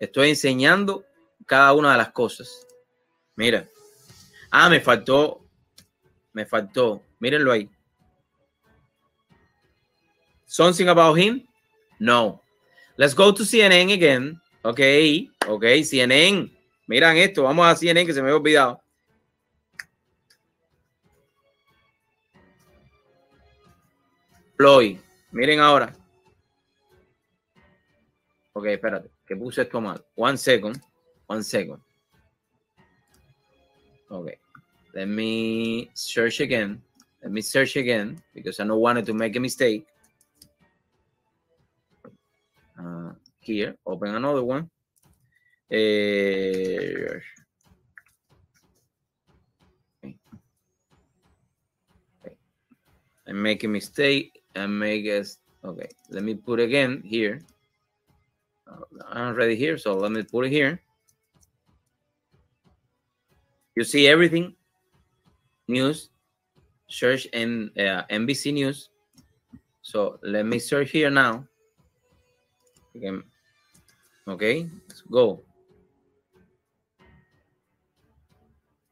Estoy 0.00 0.30
enseñando 0.30 1.04
cada 1.46 1.72
una 1.72 1.92
de 1.92 1.98
las 1.98 2.10
cosas. 2.10 2.66
Mira. 3.36 3.68
Ah, 4.50 4.68
me 4.68 4.80
faltó. 4.80 5.40
Me 6.32 6.44
faltó. 6.44 7.02
Mírenlo 7.18 7.52
ahí. 7.52 7.70
Something 10.46 10.88
about 10.88 11.18
him? 11.18 11.46
No. 11.98 12.42
Let's 12.96 13.14
go 13.14 13.32
to 13.32 13.44
CNN 13.44 13.92
again. 13.92 14.40
Ok, 14.62 14.80
ok, 15.48 15.64
CNN. 15.82 16.50
Miran 16.86 17.16
esto. 17.16 17.42
Vamos 17.44 17.66
a 17.66 17.74
CNN 17.74 18.06
que 18.06 18.12
se 18.12 18.20
me 18.20 18.28
había 18.28 18.36
olvidado. 18.36 18.83
Floyd. 24.56 24.98
Miren 25.32 25.60
ahora. 25.60 25.92
Ok, 28.52 28.66
espérate, 28.66 29.10
que 29.26 29.36
puse 29.36 29.62
esto 29.62 29.80
mal. 29.80 30.04
One 30.14 30.38
second. 30.38 30.80
One 31.26 31.42
second. 31.42 31.80
Okay. 34.08 34.38
Let 34.94 35.08
me 35.08 35.90
search 35.92 36.40
again. 36.40 36.80
Let 37.20 37.32
me 37.32 37.42
search 37.42 37.76
again 37.76 38.22
because 38.32 38.60
I 38.60 38.64
don't 38.64 38.80
wanted 38.80 39.06
to 39.06 39.14
make 39.14 39.34
a 39.34 39.40
mistake. 39.40 39.86
Uh, 42.78 43.12
here, 43.40 43.76
open 43.84 44.14
another 44.14 44.44
one. 44.44 44.70
Uh. 45.72 47.18
Okay. 52.22 52.36
I 53.26 53.32
make 53.32 53.64
a 53.64 53.68
mistake 53.68 54.33
and 54.54 54.78
make 54.78 55.06
us 55.06 55.38
okay 55.64 55.88
let 56.10 56.22
me 56.22 56.34
put 56.34 56.60
again 56.60 57.02
here 57.04 57.40
i'm 59.08 59.28
already 59.28 59.56
here 59.56 59.76
so 59.76 59.94
let 59.94 60.12
me 60.12 60.22
put 60.22 60.46
it 60.46 60.50
here 60.50 60.80
you 63.74 63.84
see 63.84 64.06
everything 64.06 64.54
News, 65.66 66.10
search 66.88 67.24
in 67.32 67.70
uh, 67.78 68.04
NBC 68.10 68.52
News. 68.52 68.90
So 69.80 70.18
let 70.22 70.44
me 70.44 70.58
search 70.58 70.90
here 70.90 71.10
now. 71.10 71.46
Okay, 72.96 73.10
okay, 74.28 74.68
let's 74.88 75.00
go. 75.00 75.40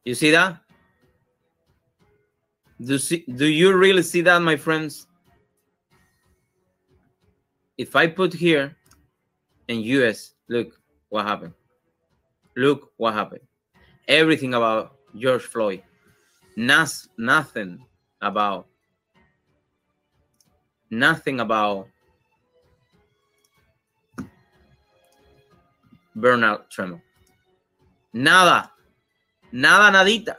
You 0.03 0.15
see 0.15 0.31
that? 0.31 0.57
Do, 2.81 2.97
see, 2.97 3.23
do 3.33 3.45
you 3.45 3.77
really 3.77 4.01
see 4.01 4.21
that, 4.21 4.39
my 4.41 4.57
friends? 4.57 5.07
If 7.77 7.95
I 7.95 8.07
put 8.07 8.33
here 8.33 8.75
in 9.67 9.81
US, 9.81 10.33
look 10.47 10.79
what 11.09 11.25
happened. 11.25 11.53
Look 12.55 12.91
what 12.97 13.13
happened. 13.13 13.41
Everything 14.07 14.53
about 14.53 14.95
George 15.15 15.41
Floyd. 15.41 15.81
Nas, 16.55 17.09
nothing 17.17 17.83
about 18.21 18.67
nothing 20.91 21.39
about 21.39 21.87
Bernard 26.15 26.69
Tremor. 26.69 27.01
Nada. 28.13 28.69
Nada, 29.51 29.97
nadita. 29.97 30.35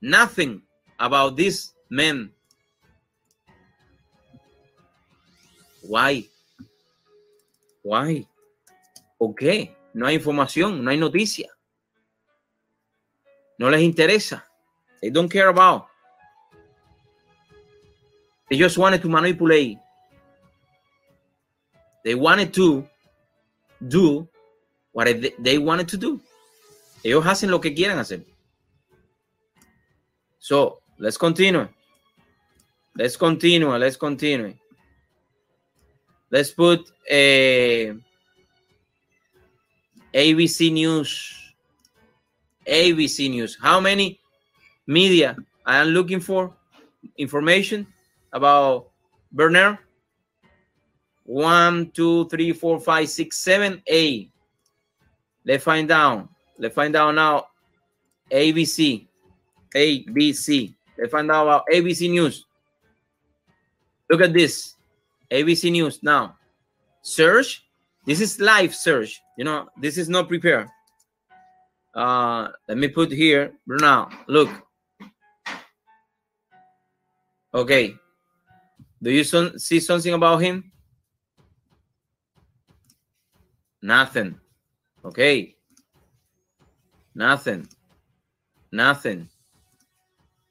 Nothing 0.00 0.62
about 0.98 1.36
this 1.36 1.72
man. 1.90 2.30
Why? 5.82 6.24
Why? 7.86 8.26
¿Por 9.16 9.36
qué? 9.36 9.76
No 9.94 10.08
hay 10.08 10.16
información, 10.16 10.82
no 10.84 10.90
hay 10.90 10.98
noticia. 10.98 11.48
No 13.58 13.70
les 13.70 13.80
interesa. 13.80 14.44
They 15.00 15.10
don't 15.10 15.30
care 15.30 15.46
about. 15.46 15.86
They 18.50 18.58
just 18.58 18.76
wanted 18.76 19.02
to 19.02 19.08
manipulate. 19.08 19.78
They 22.02 22.16
wanted 22.16 22.52
to 22.54 22.84
do 23.88 24.28
what 24.92 25.06
they 25.38 25.58
wanted 25.58 25.86
to 25.88 25.96
do. 25.96 26.20
Ellos 27.04 27.24
hacen 27.24 27.50
lo 27.52 27.60
que 27.60 27.72
quieren 27.72 27.98
hacer. 27.98 28.24
So, 30.38 30.80
let's 30.98 31.16
continue. 31.16 31.68
Let's 32.96 33.16
continue. 33.16 33.68
Let's 33.78 33.96
continue. 33.96 34.54
Let's 36.36 36.50
put 36.50 36.92
eh, 37.08 37.94
a 40.12 40.34
ABC 40.34 40.70
News. 40.70 41.32
ABC 42.68 43.30
News. 43.30 43.56
How 43.58 43.80
many 43.80 44.20
media 44.86 45.34
I 45.64 45.78
am 45.78 45.96
looking 45.96 46.20
for 46.20 46.52
information 47.16 47.86
about 48.34 48.90
Berner? 49.32 49.78
One, 51.24 51.90
two, 51.92 52.28
three, 52.28 52.52
four, 52.52 52.80
five, 52.80 53.08
six, 53.08 53.38
seven, 53.38 53.80
eight. 53.86 54.30
Let's 55.42 55.64
find 55.64 55.90
out. 55.90 56.28
Let's 56.58 56.74
find 56.74 56.94
out 56.96 57.14
now. 57.14 57.46
ABC. 58.30 59.06
ABC. 59.74 60.74
Let's 60.98 61.12
find 61.12 61.30
out 61.30 61.44
about 61.44 61.64
ABC 61.72 62.10
News. 62.10 62.44
Look 64.10 64.20
at 64.20 64.34
this. 64.34 64.75
ABC 65.30 65.70
News 65.70 66.02
now. 66.02 66.36
Search. 67.02 67.64
This 68.04 68.20
is 68.20 68.40
live 68.40 68.74
search. 68.74 69.20
You 69.36 69.44
know, 69.44 69.68
this 69.80 69.98
is 69.98 70.08
not 70.08 70.28
prepared. 70.28 70.68
Uh, 71.94 72.48
let 72.68 72.78
me 72.78 72.88
put 72.88 73.10
here 73.10 73.52
now. 73.66 74.10
Look. 74.28 74.50
Okay. 77.54 77.94
Do 79.02 79.10
you 79.10 79.24
son 79.24 79.58
see 79.58 79.80
something 79.80 80.12
about 80.12 80.38
him? 80.38 80.72
Nothing. 83.82 84.38
Okay. 85.04 85.54
Nothing. 87.14 87.66
Nothing. 88.70 89.28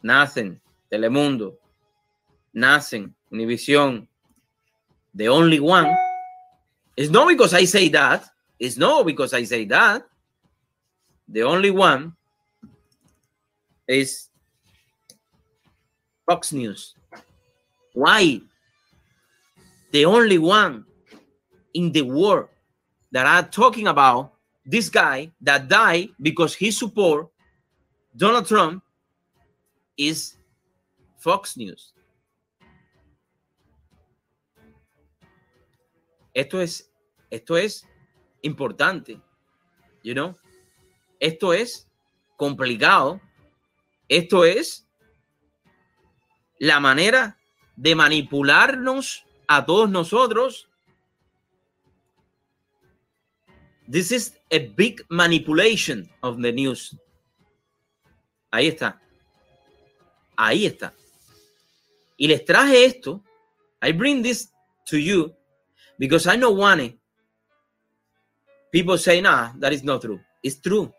Nothing. 0.02 0.60
Telemundo. 0.92 1.56
Nothing. 2.54 3.14
Univision. 3.32 4.08
The 5.16 5.30
only 5.30 5.60
one. 5.60 5.96
It's 6.98 7.10
not 7.10 7.28
because 7.28 7.54
I 7.54 7.64
say 7.66 7.90
that. 7.90 8.26
It's 8.60 8.78
not 8.78 9.06
because 9.06 9.34
I 9.34 9.44
say 9.44 9.66
that. 9.66 10.04
The 11.28 11.44
only 11.44 11.72
one 11.72 12.14
is 13.88 14.30
Fox 16.26 16.52
News. 16.52 16.96
Why? 17.94 18.42
The 19.92 20.06
only 20.06 20.38
one 20.38 20.86
in 21.74 21.92
the 21.92 22.02
world 22.02 22.50
that 23.12 23.26
are 23.26 23.48
talking 23.50 23.88
about 23.88 24.34
this 24.66 24.90
guy 24.90 25.32
that 25.42 25.70
died 25.70 26.10
because 26.22 26.56
he 26.56 26.72
support 26.72 27.30
Donald 28.16 28.48
Trump 28.48 28.84
is 29.98 30.36
Fox 31.18 31.56
News. 31.56 31.94
Esto 36.36 36.60
es, 36.60 36.92
esto 37.32 37.58
es 37.58 37.88
importante, 38.42 39.22
you 40.04 40.14
know. 40.14 40.36
Esto 41.20 41.54
es 41.54 41.88
complicado. 42.36 43.22
Esto 44.10 44.44
es 44.44 44.86
la 46.60 46.82
manera 46.82 47.38
de 47.78 47.96
manipularnos 47.96 49.26
a 49.48 49.66
todos 49.66 49.90
nosotros. 49.90 50.68
This 53.90 54.12
is 54.12 54.38
a 54.52 54.60
big 54.76 55.06
manipulation 55.10 56.10
of 56.22 56.42
the 56.42 56.52
news. 56.52 56.98
Ahí 58.52 58.68
está. 58.68 59.02
Ahí 60.36 60.66
está. 60.66 60.94
Y 62.18 62.28
les 62.28 62.44
traje 62.44 62.84
esto. 62.84 63.24
I 63.82 63.94
bring 63.94 64.22
this 64.22 64.52
to 64.86 64.98
you 64.98 65.34
because 65.98 66.28
I 66.28 66.38
know 66.38 66.52
one. 66.52 66.98
People 68.72 68.98
say, 68.98 69.22
nah, 69.22 69.52
that 69.60 69.74
is 69.74 69.84
not 69.84 70.02
true. 70.02 70.20
It's 70.44 70.60
true. 70.60 70.94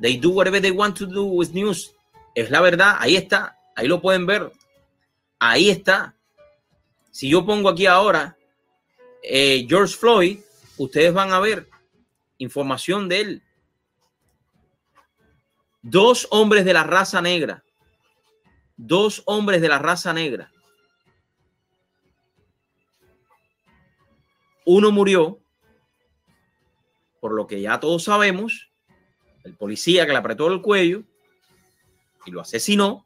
They 0.00 0.16
do 0.16 0.30
whatever 0.30 0.60
they 0.60 0.70
want 0.70 0.96
to 0.96 1.06
do 1.06 1.24
with 1.26 1.52
news. 1.52 1.92
Es 2.34 2.50
la 2.50 2.60
verdad. 2.60 2.96
Ahí 2.98 3.16
está. 3.16 3.56
Ahí 3.76 3.86
lo 3.86 4.00
pueden 4.00 4.26
ver. 4.26 4.50
Ahí 5.38 5.68
está. 5.68 6.14
Si 7.10 7.28
yo 7.28 7.44
pongo 7.44 7.68
aquí 7.68 7.86
ahora 7.86 8.36
eh, 9.22 9.66
George 9.68 9.94
Floyd, 9.94 10.38
ustedes 10.78 11.12
van 11.12 11.32
a 11.32 11.40
ver 11.40 11.68
información 12.38 13.08
de 13.08 13.20
él. 13.20 13.42
Dos 15.82 16.26
hombres 16.30 16.64
de 16.64 16.72
la 16.72 16.84
raza 16.84 17.20
negra. 17.20 17.62
Dos 18.76 19.22
hombres 19.26 19.60
de 19.60 19.68
la 19.68 19.78
raza 19.78 20.12
negra. 20.12 20.50
Uno 24.72 24.92
murió, 24.92 25.40
por 27.18 27.32
lo 27.32 27.48
que 27.48 27.60
ya 27.60 27.80
todos 27.80 28.04
sabemos, 28.04 28.70
el 29.42 29.56
policía 29.56 30.06
que 30.06 30.12
le 30.12 30.18
apretó 30.18 30.46
el 30.46 30.62
cuello 30.62 31.02
y 32.24 32.30
lo 32.30 32.40
asesinó. 32.40 33.04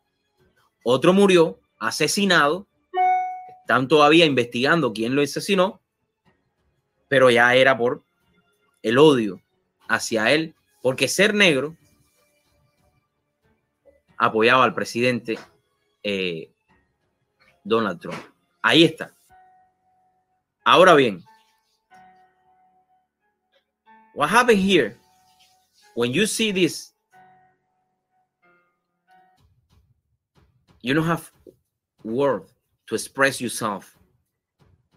Otro 0.82 1.14
murió 1.14 1.58
asesinado. 1.78 2.66
Están 3.62 3.88
todavía 3.88 4.26
investigando 4.26 4.92
quién 4.92 5.16
lo 5.16 5.22
asesinó, 5.22 5.80
pero 7.08 7.30
ya 7.30 7.54
era 7.54 7.78
por 7.78 8.02
el 8.82 8.98
odio 8.98 9.40
hacia 9.88 10.32
él, 10.32 10.54
porque 10.82 11.08
ser 11.08 11.32
negro 11.32 11.78
apoyaba 14.18 14.64
al 14.64 14.74
presidente 14.74 15.38
eh, 16.02 16.52
Donald 17.62 17.98
Trump. 18.02 18.20
Ahí 18.60 18.84
está. 18.84 19.14
Ahora 20.62 20.92
bien, 20.92 21.24
what 24.14 24.30
happened 24.30 24.58
here? 24.58 24.96
When 25.94 26.12
you 26.12 26.26
see 26.26 26.50
this 26.50 26.92
you 30.80 30.92
don't 30.92 31.06
have 31.06 31.30
word 32.02 32.42
to 32.86 32.94
express 32.94 33.40
yourself. 33.40 33.96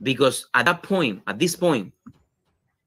Because 0.03 0.47
at 0.53 0.65
that 0.65 0.84
point 0.84 1.22
at 1.28 1.39
this 1.39 1.55
point 1.55 1.93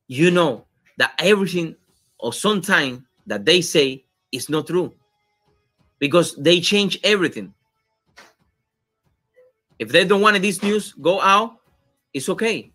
you 0.07 0.31
know 0.31 0.66
that 0.99 1.12
everything 1.18 1.76
or 2.18 2.33
sometimes 2.33 3.03
that 3.26 3.45
they 3.45 3.61
say 3.61 4.05
is 4.33 4.49
not 4.49 4.66
true. 4.66 4.93
Because 5.99 6.35
they 6.37 6.61
change 6.61 6.99
everything. 7.03 7.53
If 9.78 9.89
they 9.89 10.05
don't 10.05 10.20
want 10.20 10.41
this 10.43 10.62
news 10.62 10.93
go 10.93 11.20
out 11.20 11.57
it's 12.12 12.28
okay. 12.28 12.72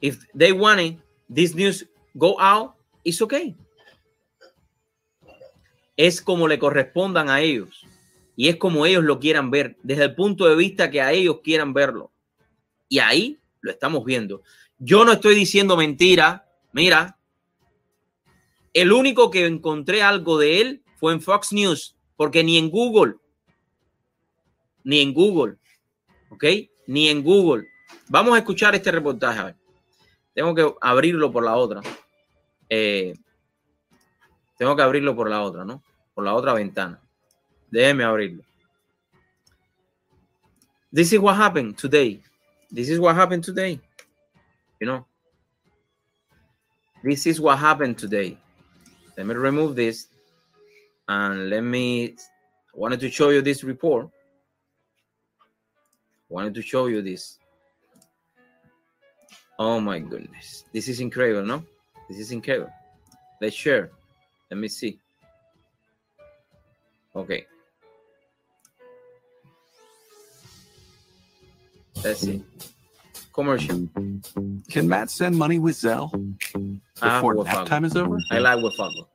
If 0.00 0.24
they 0.34 0.52
want 0.52 0.98
this 1.32 1.54
news 1.54 1.86
go 2.14 2.40
out 2.40 2.74
it's 3.04 3.20
okay 3.20 3.54
es 5.96 6.22
como 6.22 6.46
le 6.48 6.58
correspondan 6.58 7.28
a 7.28 7.40
ellos 7.40 7.84
y 8.38 8.48
es 8.48 8.56
como 8.56 8.86
ellos 8.86 9.02
lo 9.02 9.18
quieran 9.18 9.50
ver, 9.50 9.76
desde 9.82 10.04
el 10.04 10.14
punto 10.14 10.46
de 10.46 10.54
vista 10.54 10.92
que 10.92 11.00
a 11.00 11.10
ellos 11.10 11.40
quieran 11.42 11.74
verlo. 11.74 12.12
Y 12.88 13.00
ahí 13.00 13.36
lo 13.60 13.72
estamos 13.72 14.04
viendo. 14.04 14.42
Yo 14.78 15.04
no 15.04 15.10
estoy 15.10 15.34
diciendo 15.34 15.76
mentira. 15.76 16.46
Mira, 16.72 17.18
el 18.72 18.92
único 18.92 19.32
que 19.32 19.44
encontré 19.44 20.02
algo 20.02 20.38
de 20.38 20.60
él 20.60 20.82
fue 21.00 21.14
en 21.14 21.20
Fox 21.20 21.52
News, 21.52 21.96
porque 22.14 22.44
ni 22.44 22.58
en 22.58 22.70
Google, 22.70 23.16
ni 24.84 25.00
en 25.00 25.12
Google, 25.12 25.56
¿ok? 26.30 26.44
Ni 26.86 27.08
en 27.08 27.24
Google. 27.24 27.66
Vamos 28.08 28.36
a 28.36 28.38
escuchar 28.38 28.72
este 28.76 28.92
reportaje. 28.92 29.40
A 29.40 29.44
ver. 29.46 29.56
Tengo 30.38 30.54
que 30.54 30.72
abrirlo 30.80 31.32
por 31.32 31.42
la 31.42 31.56
otra. 31.56 31.80
Eh, 32.70 33.12
tengo 34.56 34.76
que 34.76 34.82
abrirlo 34.82 35.16
por 35.16 35.28
la 35.28 35.42
otra, 35.42 35.64
¿no? 35.64 35.82
Por 36.14 36.22
la 36.22 36.32
otra 36.32 36.54
ventana. 36.54 37.02
Déjeme 37.72 38.04
abrirlo. 38.04 38.44
This 40.94 41.12
is 41.12 41.18
what 41.18 41.36
happened 41.36 41.76
today. 41.76 42.22
This 42.70 42.88
is 42.88 43.00
what 43.00 43.16
happened 43.16 43.42
today. 43.42 43.80
You 44.78 44.86
know, 44.86 45.06
this 47.02 47.26
is 47.26 47.40
what 47.40 47.58
happened 47.58 47.98
today. 47.98 48.38
Let 49.16 49.26
me 49.26 49.34
remove 49.34 49.74
this 49.74 50.06
and 51.08 51.50
let 51.50 51.62
me. 51.62 52.14
I 52.72 52.78
wanted 52.78 53.00
to 53.00 53.10
show 53.10 53.30
you 53.30 53.42
this 53.42 53.64
report. 53.64 54.08
I 55.40 56.32
wanted 56.32 56.54
to 56.54 56.62
show 56.62 56.86
you 56.86 57.02
this. 57.02 57.37
Oh 59.58 59.80
my 59.80 59.98
goodness. 59.98 60.64
This 60.72 60.88
is 60.88 61.00
incredible, 61.00 61.44
no? 61.44 61.64
This 62.08 62.18
is 62.18 62.30
incredible. 62.30 62.72
Let's 63.40 63.56
share. 63.56 63.90
Let 64.50 64.58
me 64.58 64.68
see. 64.68 64.98
Okay. 67.14 67.44
Let's 72.04 72.20
see. 72.20 72.44
Commercial. 73.32 73.88
Can 74.70 74.88
Matt 74.88 75.10
send 75.10 75.36
money 75.36 75.58
with 75.58 75.76
Zelle 75.76 76.10
Ah, 77.02 77.18
before 77.18 77.34
with 77.36 77.46
nap 77.46 77.66
time 77.66 77.84
is 77.84 77.96
over? 77.96 78.18
I 78.30 78.38
like 78.38 78.62
with 78.62 78.76
Fago. 78.76 79.06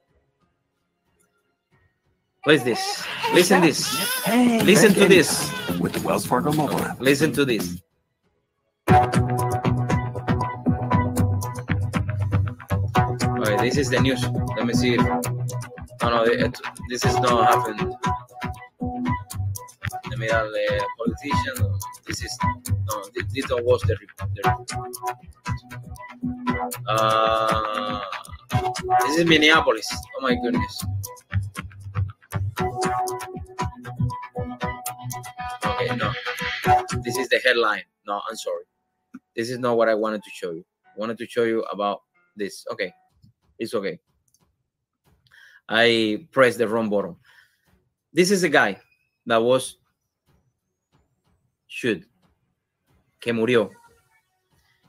What 2.43 2.55
is 2.55 2.63
this? 2.63 3.05
Listen 3.33 3.61
this. 3.61 4.27
Listen 4.27 4.93
to 4.93 5.07
this. 5.07 5.49
With 5.79 5.93
the 5.93 6.01
Wells 6.01 6.25
Fargo 6.25 6.51
mobile 6.51 6.79
app. 6.79 6.99
Listen 6.99 7.31
to 7.33 7.45
this. 7.45 7.81
This 13.63 13.77
is 13.77 13.89
the 13.89 13.99
news. 13.99 14.23
Let 14.57 14.65
me 14.65 14.73
see. 14.73 14.97
No, 14.97 15.21
no, 16.01 16.23
it, 16.23 16.59
this 16.89 17.05
is 17.05 17.15
not 17.19 17.47
happened. 17.49 17.95
Let 20.09 20.19
me 20.19 20.27
darle 20.27 20.79
politician. 20.97 21.77
This 22.05 22.23
is 22.23 22.37
no. 22.67 23.03
This, 23.15 23.25
this 23.33 23.45
don't 23.45 23.65
the 23.65 23.97
report. 24.01 24.29
The 24.35 24.41
report. 24.49 24.93
Uh, 26.87 28.01
this 29.01 29.17
is 29.19 29.25
Minneapolis. 29.25 29.87
Oh 30.17 30.21
my 30.21 30.35
goodness. 30.35 30.85
Okay, 35.65 35.95
no. 35.95 36.11
This 37.03 37.17
is 37.17 37.29
the 37.29 37.39
headline. 37.45 37.83
No, 38.05 38.21
I'm 38.29 38.35
sorry. 38.35 38.65
This 39.35 39.49
is 39.49 39.57
not 39.59 39.77
what 39.77 39.87
I 39.87 39.95
wanted 39.95 40.21
to 40.23 40.29
show 40.33 40.51
you. 40.51 40.65
I 40.85 40.99
wanted 40.99 41.17
to 41.17 41.27
show 41.27 41.43
you 41.43 41.61
about 41.71 42.01
this. 42.35 42.65
Okay. 42.71 42.91
It's 43.63 43.73
okay. 43.73 43.99
I 45.69 46.27
pressed 46.31 46.57
the 46.57 46.67
wrong 46.67 46.89
button. 46.89 47.15
This 48.11 48.29
is 48.29 48.43
a 48.43 48.49
guy 48.49 48.77
that 49.25 49.41
was 49.41 49.77
shoot 51.67 52.05
que 53.21 53.31
murió. 53.31 53.71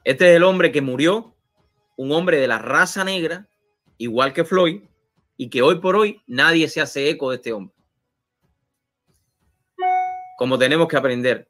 Este 0.04 0.22
es 0.22 0.36
el 0.36 0.42
hombre 0.42 0.72
que 0.72 0.82
murió, 0.82 1.34
un 1.96 2.10
hombre 2.10 2.38
de 2.38 2.48
la 2.48 2.58
raza 2.58 3.04
negra, 3.04 3.48
igual 3.96 4.32
que 4.32 4.44
Floyd, 4.44 4.82
y 5.36 5.48
que 5.48 5.62
hoy 5.62 5.80
por 5.80 5.94
hoy 5.94 6.20
nadie 6.26 6.68
se 6.68 6.80
hace 6.80 7.08
eco 7.08 7.30
de 7.30 7.36
este 7.36 7.52
hombre. 7.52 7.74
Como 10.36 10.58
tenemos 10.58 10.88
que 10.88 10.96
aprender. 10.96 11.48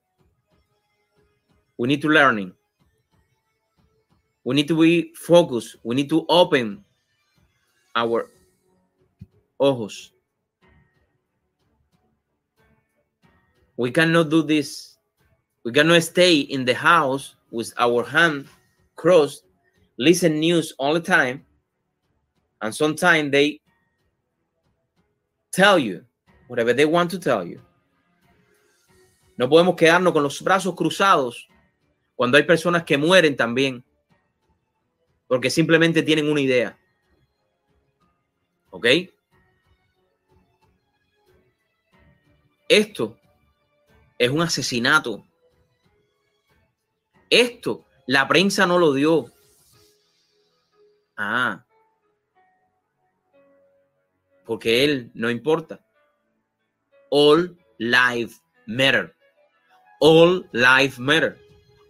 We 1.78 1.88
need 1.88 2.02
to 2.02 2.08
learning. 2.08 2.54
We 4.44 4.54
need 4.54 4.68
to 4.68 4.76
be 4.76 5.12
focused. 5.14 5.76
We 5.82 5.94
need 5.94 6.10
to 6.10 6.26
open 6.28 6.83
our 7.94 8.30
ojos. 9.58 10.12
We 13.76 13.90
cannot 13.90 14.30
do 14.30 14.42
this. 14.42 14.96
We 15.64 15.72
cannot 15.72 16.02
stay 16.02 16.40
in 16.40 16.64
the 16.64 16.74
house 16.74 17.34
with 17.50 17.72
our 17.78 18.04
hand 18.04 18.46
crossed, 18.96 19.44
listen 19.96 20.38
news 20.38 20.74
all 20.78 20.94
the 20.94 21.00
time, 21.00 21.44
and 22.60 22.74
sometimes 22.74 23.30
they 23.30 23.60
tell 25.52 25.78
you 25.78 26.04
whatever 26.48 26.72
they 26.72 26.84
want 26.84 27.10
to 27.10 27.18
tell 27.18 27.44
you. 27.44 27.60
No 29.36 29.48
podemos 29.48 29.76
quedarnos 29.76 30.12
con 30.12 30.22
los 30.22 30.40
brazos 30.42 30.74
cruzados 30.74 31.48
cuando 32.14 32.36
hay 32.36 32.44
personas 32.44 32.84
que 32.84 32.96
mueren 32.96 33.36
también 33.36 33.82
porque 35.26 35.50
simplemente 35.50 36.02
tienen 36.02 36.28
una 36.28 36.40
idea. 36.40 36.78
¿Ok? 38.74 38.86
Esto 42.68 43.16
es 44.18 44.30
un 44.30 44.42
asesinato. 44.42 45.24
Esto, 47.30 47.84
la 48.08 48.26
prensa 48.26 48.66
no 48.66 48.80
lo 48.80 48.92
dio. 48.92 49.30
Ah. 51.16 51.64
Porque 54.44 54.82
él 54.82 55.12
no 55.14 55.30
importa. 55.30 55.80
All 57.10 57.56
life 57.78 58.40
matter. 58.66 59.14
All 60.00 60.48
life 60.50 61.00
matter. 61.00 61.38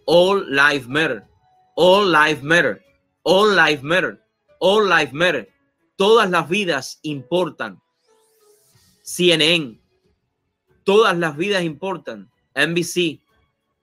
All 0.05 0.45
life 0.53 0.87
matter. 0.87 1.27
All 1.75 2.11
life 2.11 2.43
matter. 2.43 2.79
All 3.23 3.55
life 3.55 3.81
matter. 3.81 4.23
All 4.59 4.87
life 4.87 5.13
matter. 5.13 5.54
Todas 5.95 6.29
las 6.29 6.49
vidas 6.49 6.99
importan. 7.03 7.81
CNN. 9.01 9.79
Todas 10.83 11.17
las 11.17 11.37
vidas 11.37 11.63
importan. 11.63 12.29
NBC. 12.53 13.21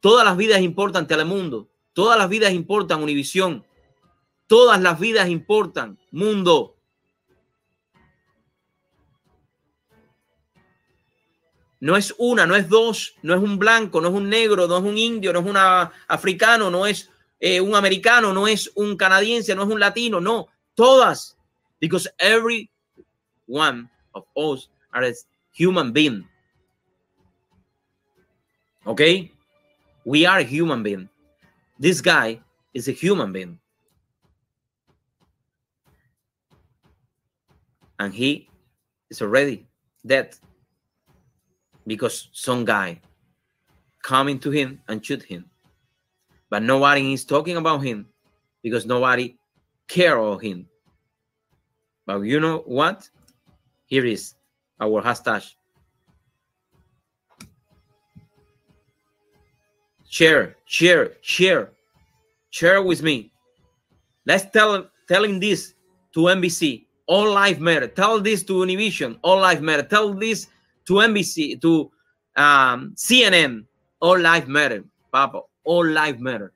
Todas 0.01 0.25
las 0.25 0.37
vidas 0.37 0.61
importan. 0.61 1.07
Telemundo. 1.07 1.69
Todas 1.93 2.19
las 2.19 2.29
vidas 2.29 2.53
importan. 2.53 3.03
Univisión. 3.03 3.65
Todas 4.47 4.81
las 4.81 5.01
vidas 5.01 5.29
importan. 5.29 5.99
Mundo. 6.11 6.77
No 11.81 11.97
es 11.97 12.15
una, 12.17 12.47
no 12.47 12.55
es 12.55 12.69
dos, 12.69 13.17
no 13.23 13.35
es 13.35 13.41
un 13.41 13.59
blanco, 13.59 14.01
no 14.01 14.07
es 14.07 14.15
un 14.15 14.29
negro, 14.29 14.69
no 14.69 14.77
es 14.77 14.85
un 14.85 14.97
indio, 14.97 15.33
no 15.33 15.41
es 15.41 15.47
un 15.47 15.57
africano, 15.57 16.71
no 16.71 16.87
es 16.87 17.11
eh, 17.41 17.61
un 17.61 17.75
americano, 17.75 18.33
no 18.33 18.47
es 18.47 18.71
un 18.77 18.97
canadiense, 18.97 19.53
no 19.57 19.65
es 19.65 19.69
un 19.69 19.81
latino, 19.81 20.21
no, 20.21 20.47
todas. 20.77 21.37
Because 21.83 22.07
every 22.21 22.71
one 23.47 23.91
of 24.15 24.23
us 24.37 24.69
are 24.95 25.03
a 25.03 25.13
human 25.53 25.91
being. 25.91 26.25
Okay? 28.87 29.33
We 30.05 30.25
are 30.25 30.39
a 30.39 30.45
human 30.45 30.85
being. 30.85 31.09
This 31.81 32.01
guy 32.01 32.39
is 32.73 32.87
a 32.87 32.93
human 32.93 33.33
being. 33.33 33.59
And 37.99 38.15
he 38.15 38.49
is 39.11 39.21
already 39.21 39.67
dead 40.07 40.37
because 41.85 42.29
some 42.33 42.65
guy 42.65 43.01
coming 44.05 44.39
to 44.39 44.53
him 44.53 44.81
and 44.87 45.05
shoot 45.05 45.25
him. 45.25 45.51
But 46.49 46.63
nobody 46.63 47.13
is 47.13 47.25
talking 47.25 47.57
about 47.57 47.79
him 47.79 48.07
because 48.63 48.87
nobody 48.87 49.37
care 49.89 50.19
of 50.21 50.41
him. 50.41 50.69
But 52.07 52.21
you 52.23 52.41
know 52.41 52.59
what? 52.67 53.09
Here 53.87 54.05
is 54.05 54.35
our 54.81 55.03
hashtag. 55.03 55.49
Share, 60.09 60.57
share, 60.67 61.13
share, 61.23 61.71
share 62.51 62.83
with 62.83 63.03
me. 63.03 63.33
Let's 64.27 64.45
tell 64.51 64.91
telling 65.09 65.41
this 65.41 65.75
to 66.15 66.21
NBC. 66.21 66.87
All 67.07 67.33
life 67.33 67.59
matter. 67.59 67.89
Tell 67.89 68.21
this 68.21 68.43
to 68.45 68.55
Univision. 68.55 69.19
All 69.23 69.41
life 69.41 69.61
matter. 69.61 69.83
Tell 69.83 70.15
this 70.15 70.47
to 70.87 70.95
NBC, 70.95 71.61
to 71.63 71.91
um, 72.37 72.95
CNN. 72.97 73.65
All 74.01 74.19
life 74.19 74.47
matter, 74.47 74.85
Papa. 75.13 75.41
All 75.65 75.87
life 75.87 76.19
matter. 76.19 76.53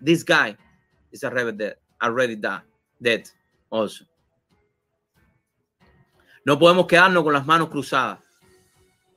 This 0.00 0.22
guy 0.22 0.56
is 1.12 1.24
already 1.24 1.56
dead. 1.56 1.76
Already 2.02 2.36
died. 2.36 2.62
Dead 3.00 3.30
also. 3.70 4.04
No 6.46 6.56
podemos 6.60 6.86
quedarnos 6.86 7.24
con 7.24 7.32
las 7.32 7.44
manos 7.44 7.68
cruzadas. 7.70 8.20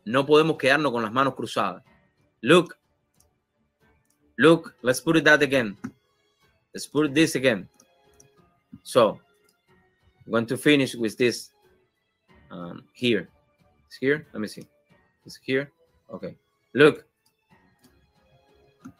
No 0.03 0.25
podemos 0.25 0.57
quedarnos 0.57 0.91
con 0.91 1.03
las 1.03 1.11
manos 1.11 1.35
cruzadas. 1.35 1.83
Look. 2.41 2.75
Look, 4.35 4.73
let's 4.81 4.99
put 4.99 5.15
it 5.15 5.25
that 5.25 5.43
again. 5.43 5.77
Let's 6.73 6.87
put 6.87 7.13
this 7.13 7.35
again. 7.35 7.69
So, 8.81 9.19
I'm 10.25 10.31
going 10.31 10.47
to 10.47 10.57
finish 10.57 10.95
with 10.95 11.17
this 11.17 11.51
um, 12.49 12.85
here. 12.93 13.29
It's 13.85 13.97
here. 13.97 14.25
Let 14.33 14.39
me 14.41 14.47
see. 14.47 14.65
It's 15.23 15.37
here. 15.43 15.71
Okay. 16.11 16.35
Look. 16.73 17.05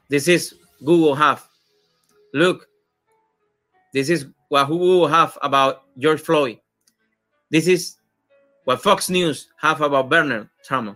This 0.07 0.27
is 0.27 0.53
Google 0.85 1.15
have. 1.15 1.47
Look. 2.35 2.67
This 3.91 4.09
is 4.09 4.27
what 4.49 4.67
Google 4.67 5.07
have 5.07 5.35
about 5.41 5.85
George 5.97 6.21
Floyd. 6.21 6.59
This 7.49 7.67
is 7.67 7.98
what 8.69 8.83
Fox 8.83 9.09
News 9.09 9.47
have 9.57 9.81
about 9.81 10.09
Bernard 10.09 10.47
Trump. 10.63 10.95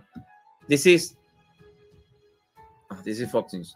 This 0.68 0.86
is 0.86 1.16
oh, 2.88 2.98
this 3.04 3.18
is 3.18 3.28
Fox 3.32 3.52
News. 3.52 3.74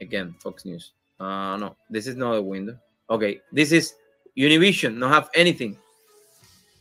Again, 0.00 0.32
Fox 0.38 0.64
News. 0.64 0.92
Uh 1.18 1.56
no, 1.56 1.74
this 1.90 2.06
is 2.06 2.14
not 2.14 2.36
a 2.36 2.40
window. 2.40 2.78
Okay, 3.10 3.40
this 3.50 3.72
is 3.72 3.94
Univision, 4.38 4.94
no 4.94 5.08
have 5.08 5.28
anything. 5.34 5.76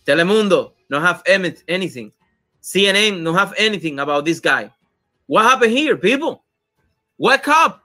Telemundo, 0.05 0.73
no 0.87 0.99
have 0.99 1.23
anything. 1.25 2.11
CNN, 2.61 3.21
no 3.21 3.33
have 3.33 3.55
anything 3.57 3.97
about 3.97 4.23
this 4.23 4.39
guy. 4.39 4.71
What 5.25 5.45
happened 5.45 5.71
here, 5.71 5.97
people? 5.97 6.43
Wake 7.17 7.47
up. 7.47 7.81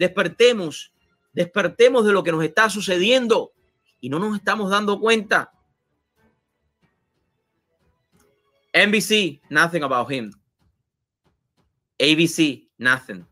Despertemos. 0.00 0.88
Despertemos 1.36 2.06
de 2.06 2.12
lo 2.12 2.22
que 2.22 2.32
nos 2.32 2.42
está 2.42 2.70
sucediendo 2.70 3.52
y 4.00 4.08
no 4.08 4.18
nos 4.18 4.38
estamos 4.38 4.70
dando 4.70 4.98
cuenta. 4.98 5.52
NBC, 8.74 9.40
nothing 9.50 9.84
about 9.84 10.10
him. 10.10 10.34
ABC, 12.00 12.64
nothing. 12.78 13.24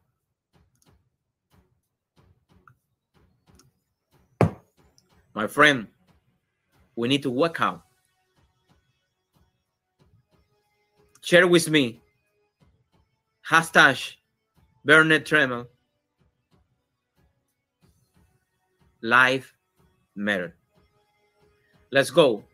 My 5.35 5.47
friend, 5.47 5.89
we 6.95 7.09
need 7.09 7.23
to 7.23 7.31
work 7.31 7.61
out. 7.61 7.83
Share 11.23 11.47
with 11.47 11.69
me. 11.71 12.01
Hashtag 13.49 14.15
Bernard 14.85 15.25
Tremel. 15.25 15.67
Life 19.01 19.55
matter. 20.15 20.55
Let's 21.91 22.11
go. 22.11 22.45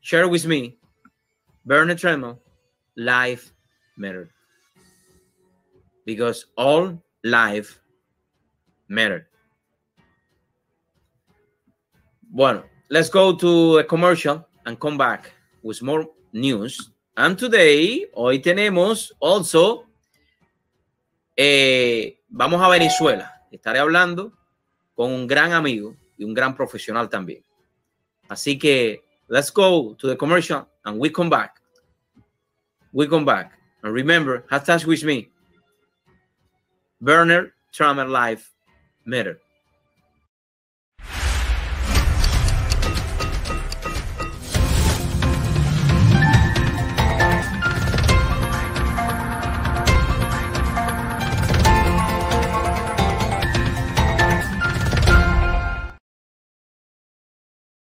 Share 0.00 0.28
with 0.28 0.46
me. 0.46 0.79
Bernard 1.70 1.98
Tremel. 1.98 2.36
Life 2.96 3.52
matter. 3.96 4.28
Because 6.04 6.46
all 6.56 7.00
life 7.22 7.78
matter. 8.88 9.28
Bueno, 12.22 12.64
let's 12.88 13.08
go 13.08 13.36
to 13.36 13.78
a 13.78 13.84
commercial 13.84 14.44
and 14.66 14.80
come 14.80 14.98
back 14.98 15.30
with 15.62 15.80
more 15.80 16.08
news. 16.32 16.90
And 17.16 17.38
today, 17.38 18.10
hoy 18.14 18.40
tenemos 18.40 19.12
also, 19.20 19.86
eh, 21.36 22.18
vamos 22.28 22.60
a 22.60 22.68
Venezuela. 22.68 23.30
Estaré 23.52 23.78
hablando 23.78 24.32
con 24.96 25.12
un 25.12 25.28
gran 25.28 25.52
amigo 25.52 25.94
y 26.18 26.24
un 26.24 26.34
gran 26.34 26.56
profesional 26.56 27.08
también. 27.08 27.44
Así 28.28 28.58
que, 28.58 29.04
let's 29.28 29.52
go 29.52 29.94
to 29.94 30.08
the 30.08 30.16
commercial 30.16 30.66
and 30.84 30.98
we 30.98 31.10
come 31.10 31.30
back. 31.30 31.59
We 32.92 33.06
come 33.06 33.24
back. 33.24 33.52
And 33.82 33.92
remember, 33.92 34.44
hashtag 34.50 34.84
with 34.84 35.04
me. 35.04 35.28
Burner 37.00 37.54
Trauma 37.72 38.04
Life 38.04 38.52
Matter. 39.04 39.40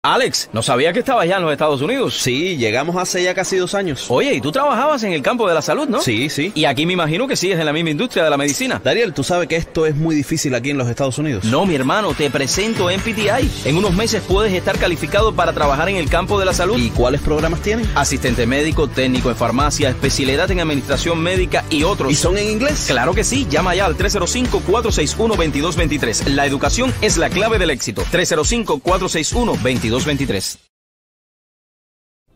Alex, 0.04 0.50
no 0.52 0.64
sabía 0.64 0.94
que 0.94 1.00
estabas 1.02 1.28
ya 1.28 1.38
en 1.38 1.44
los 1.44 1.52
Estados 1.52 1.80
Unidos. 1.80 2.18
Sí, 2.20 2.58
llegamos 2.58 2.96
hace 2.96 3.22
ya 3.22 3.36
casi 3.36 3.58
dos 3.58 3.76
años. 3.76 4.08
Oye, 4.10 4.34
y 4.34 4.42
tú 4.42 4.52
trabajabas 4.52 5.04
en 5.04 5.14
el 5.14 5.22
campo 5.22 5.48
de 5.48 5.54
la 5.54 5.62
salud, 5.62 5.88
¿no? 5.88 6.02
Sí, 6.02 6.28
sí. 6.32 6.52
Y 6.56 6.66
aquí 6.66 6.88
me 6.88 6.94
imagino 6.94 7.28
que 7.28 7.36
sigues 7.36 7.60
en 7.60 7.68
la 7.68 7.72
misma 7.72 7.92
industria 7.92 8.24
de 8.24 8.32
la 8.32 8.38
medicina. 8.38 8.82
Dariel, 8.84 9.14
tú 9.14 9.24
sabes 9.24 9.48
que 9.48 9.58
esto 9.58 9.86
es 9.86 9.96
muy 9.96 10.16
difícil 10.16 10.56
aquí 10.56 10.72
en 10.72 10.80
los 10.80 10.90
Estados 10.90 11.20
Unidos. 11.20 11.44
No, 11.44 11.68
mi 11.68 11.76
hermano, 11.76 12.16
te 12.16 12.32
presento 12.32 12.90
en 12.90 13.00
PTI. 13.00 13.48
En 13.66 13.78
unos 13.78 13.94
meses 13.94 14.24
puedes 14.28 14.52
estar 14.54 14.80
calificado 14.80 15.36
para 15.36 15.54
trabajar 15.54 15.88
en 15.88 15.98
el 15.98 16.10
campo 16.10 16.40
de 16.40 16.48
la 16.48 16.54
salud. 16.54 16.80
¿Y 16.80 16.90
cuáles 16.90 17.22
programas 17.22 17.62
tienen? 17.62 17.88
Asistente 17.94 18.48
médico, 18.48 18.88
técnico 18.88 19.30
en 19.30 19.36
farmacia, 19.36 19.90
especialidad 19.90 20.50
en 20.50 20.62
administración 20.62 21.20
médica 21.20 21.64
y 21.70 21.84
otros. 21.84 22.12
¿Y 22.12 22.16
son 22.16 22.40
en 22.40 22.50
inglés? 22.50 22.86
Claro 22.88 23.14
que 23.14 23.24
sí. 23.24 23.46
Llama 23.52 23.76
ya 23.76 23.86
al 23.86 23.96
305-461-2223. 23.98 26.26
La 26.30 26.48
educación 26.48 26.92
es 27.02 27.18
la 27.18 27.30
clave 27.30 27.60
del 27.60 27.70
éxito. 27.70 28.04
305-461-2223. 28.12 29.91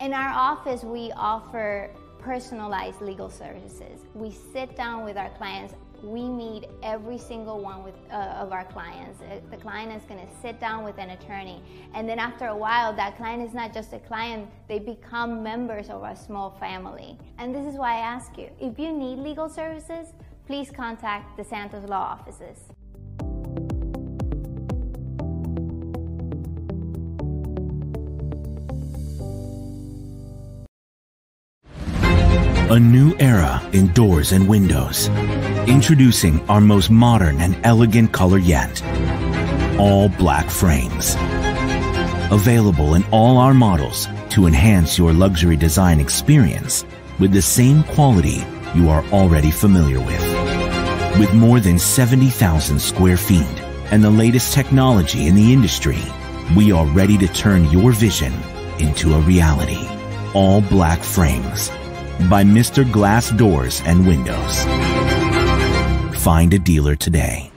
In 0.01 0.13
our 0.13 0.33
office, 0.33 0.83
we 0.83 1.13
offer 1.15 1.89
personalized 2.19 2.99
legal 2.99 3.29
services. 3.29 4.01
We 4.13 4.31
sit 4.51 4.75
down 4.75 5.05
with 5.05 5.15
our 5.15 5.29
clients. 5.37 5.73
We 6.03 6.27
meet 6.27 6.65
every 6.83 7.17
single 7.17 7.61
one 7.61 7.81
with, 7.81 7.95
uh, 8.11 8.43
of 8.43 8.51
our 8.51 8.65
clients. 8.65 9.21
Uh, 9.21 9.39
The 9.49 9.55
client 9.55 9.93
is 9.93 10.03
going 10.03 10.19
to 10.19 10.27
sit 10.41 10.59
down 10.59 10.83
with 10.83 10.97
an 10.97 11.11
attorney. 11.11 11.61
And 11.93 12.09
then 12.09 12.19
after 12.19 12.47
a 12.47 12.57
while, 12.57 12.93
that 12.93 13.15
client 13.15 13.41
is 13.41 13.53
not 13.53 13.73
just 13.73 13.93
a 13.93 13.99
client, 13.99 14.49
they 14.67 14.79
become 14.79 15.41
members 15.41 15.89
of 15.89 16.03
our 16.03 16.15
small 16.15 16.49
family. 16.59 17.17
And 17.37 17.55
this 17.55 17.65
is 17.65 17.75
why 17.77 17.93
I 17.95 17.99
ask 17.99 18.37
you 18.37 18.49
if 18.59 18.77
you 18.77 18.91
need 18.91 19.17
legal 19.19 19.47
services, 19.47 20.11
please 20.45 20.69
contact 20.71 21.37
the 21.37 21.43
Santos 21.45 21.87
Law 21.87 22.03
offices. 22.19 22.74
A 32.67 32.79
new 32.79 33.15
era 33.19 33.61
in 33.73 33.93
doors 33.93 34.31
and 34.31 34.47
windows. 34.47 35.07
Introducing 35.67 36.43
our 36.49 36.59
most 36.59 36.89
modern 36.89 37.39
and 37.39 37.55
elegant 37.63 38.11
color 38.11 38.39
yet. 38.39 38.81
All 39.77 40.09
black 40.09 40.49
frames. 40.49 41.13
Available 42.31 42.95
in 42.95 43.03
all 43.11 43.37
our 43.37 43.53
models 43.53 44.07
to 44.29 44.47
enhance 44.47 44.97
your 44.97 45.13
luxury 45.13 45.55
design 45.55 45.99
experience 45.99 46.83
with 47.19 47.31
the 47.31 47.41
same 47.41 47.83
quality 47.83 48.43
you 48.73 48.89
are 48.89 49.05
already 49.13 49.51
familiar 49.51 49.99
with. 49.99 51.19
With 51.19 51.35
more 51.35 51.59
than 51.59 51.77
70,000 51.77 52.79
square 52.79 53.17
feet 53.17 53.61
and 53.91 54.03
the 54.03 54.09
latest 54.09 54.53
technology 54.53 55.27
in 55.27 55.35
the 55.35 55.53
industry, 55.53 56.01
we 56.57 56.71
are 56.71 56.87
ready 56.87 57.15
to 57.19 57.27
turn 57.27 57.65
your 57.65 57.91
vision 57.91 58.33
into 58.79 59.13
a 59.13 59.19
reality. 59.19 59.87
All 60.33 60.61
black 60.61 61.03
frames 61.03 61.69
by 62.29 62.43
Mr. 62.43 62.89
Glass 62.91 63.29
Doors 63.31 63.81
and 63.85 64.05
Windows. 64.07 64.63
Find 66.21 66.53
a 66.53 66.59
dealer 66.59 66.95
today. 66.95 67.51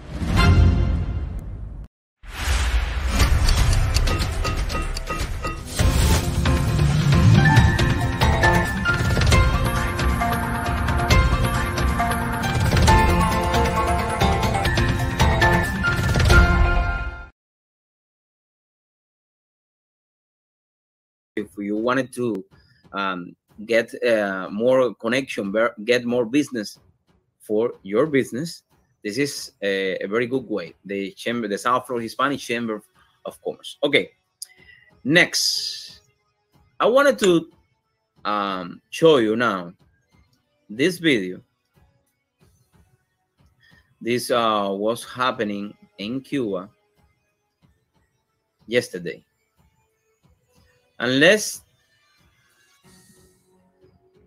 if 21.38 21.50
you 21.56 21.76
wanted 21.76 22.12
to 22.12 22.44
um, 22.92 23.34
get 23.66 23.92
uh, 24.04 24.48
more 24.50 24.94
connection, 24.94 25.54
get 25.84 26.04
more 26.04 26.24
business 26.24 26.78
for 27.40 27.74
your 27.82 28.06
business, 28.06 28.62
this 29.04 29.16
is 29.16 29.52
a, 29.62 29.96
a 30.04 30.06
very 30.06 30.26
good 30.26 30.48
way. 30.48 30.74
The 30.84 31.12
chamber, 31.12 31.48
the 31.48 31.58
South 31.58 31.86
Florida 31.86 32.02
Hispanic 32.02 32.40
Chamber 32.40 32.82
of 33.24 33.42
Commerce. 33.42 33.78
Okay, 33.82 34.10
next, 35.04 36.00
I 36.80 36.86
wanted 36.86 37.18
to 37.20 37.50
um, 38.24 38.82
show 38.90 39.18
you 39.18 39.36
now 39.36 39.72
this 40.68 40.98
video. 40.98 41.40
This 44.00 44.30
uh, 44.30 44.68
was 44.70 45.04
happening 45.04 45.74
in 45.98 46.20
Cuba 46.20 46.68
yesterday. 48.66 49.24
And 50.98 51.20
let's 51.20 51.62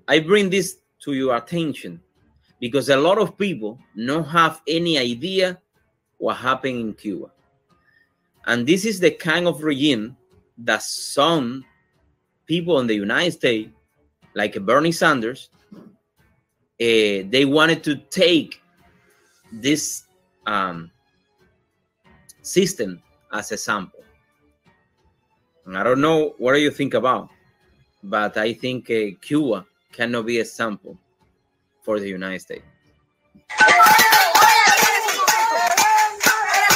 I 0.08 0.20
bring 0.20 0.50
this 0.50 0.78
to 1.04 1.14
your 1.14 1.36
attention 1.36 2.02
because 2.60 2.90
a 2.90 2.96
lot 2.96 3.18
of 3.18 3.38
people 3.38 3.80
don't 3.96 4.28
have 4.28 4.62
any 4.68 4.98
idea 4.98 5.60
what 6.18 6.38
happened 6.38 6.80
in 6.80 6.94
Cuba. 6.94 7.32
And 8.46 8.66
this 8.66 8.86
is 8.86 9.00
the 9.00 9.12
kind 9.12 9.48
of 9.48 9.64
regime 9.64 10.16
that 10.60 10.84
some 10.84 11.66
people 12.46 12.80
in 12.80 12.88
the 12.88 12.96
United 12.96 13.32
States, 13.32 13.70
like 14.36 14.60
Bernie 14.66 14.92
Sanders, 14.92 15.50
eh, 16.80 17.24
they 17.30 17.46
wanted 17.46 17.84
to 17.84 17.96
take 17.96 18.62
this 19.52 20.04
um, 20.46 20.92
system 22.42 23.02
as 23.34 23.52
a 23.52 23.58
sample. 23.58 24.04
And 25.66 25.78
I 25.78 25.84
don't 25.84 26.02
know 26.02 26.36
what 26.38 26.54
do 26.54 26.60
you 26.60 26.72
think 26.72 26.94
about, 26.94 27.30
but 28.04 28.38
I 28.38 28.54
think 28.54 28.90
uh, 28.90 29.18
Cuba 29.22 29.66
cannot 29.92 30.26
be 30.26 30.40
a 30.40 30.46
sample 30.46 30.98
for 31.84 32.00
the 32.00 32.08
United 32.08 32.42
States. 32.42 32.66
Espera 33.50 33.78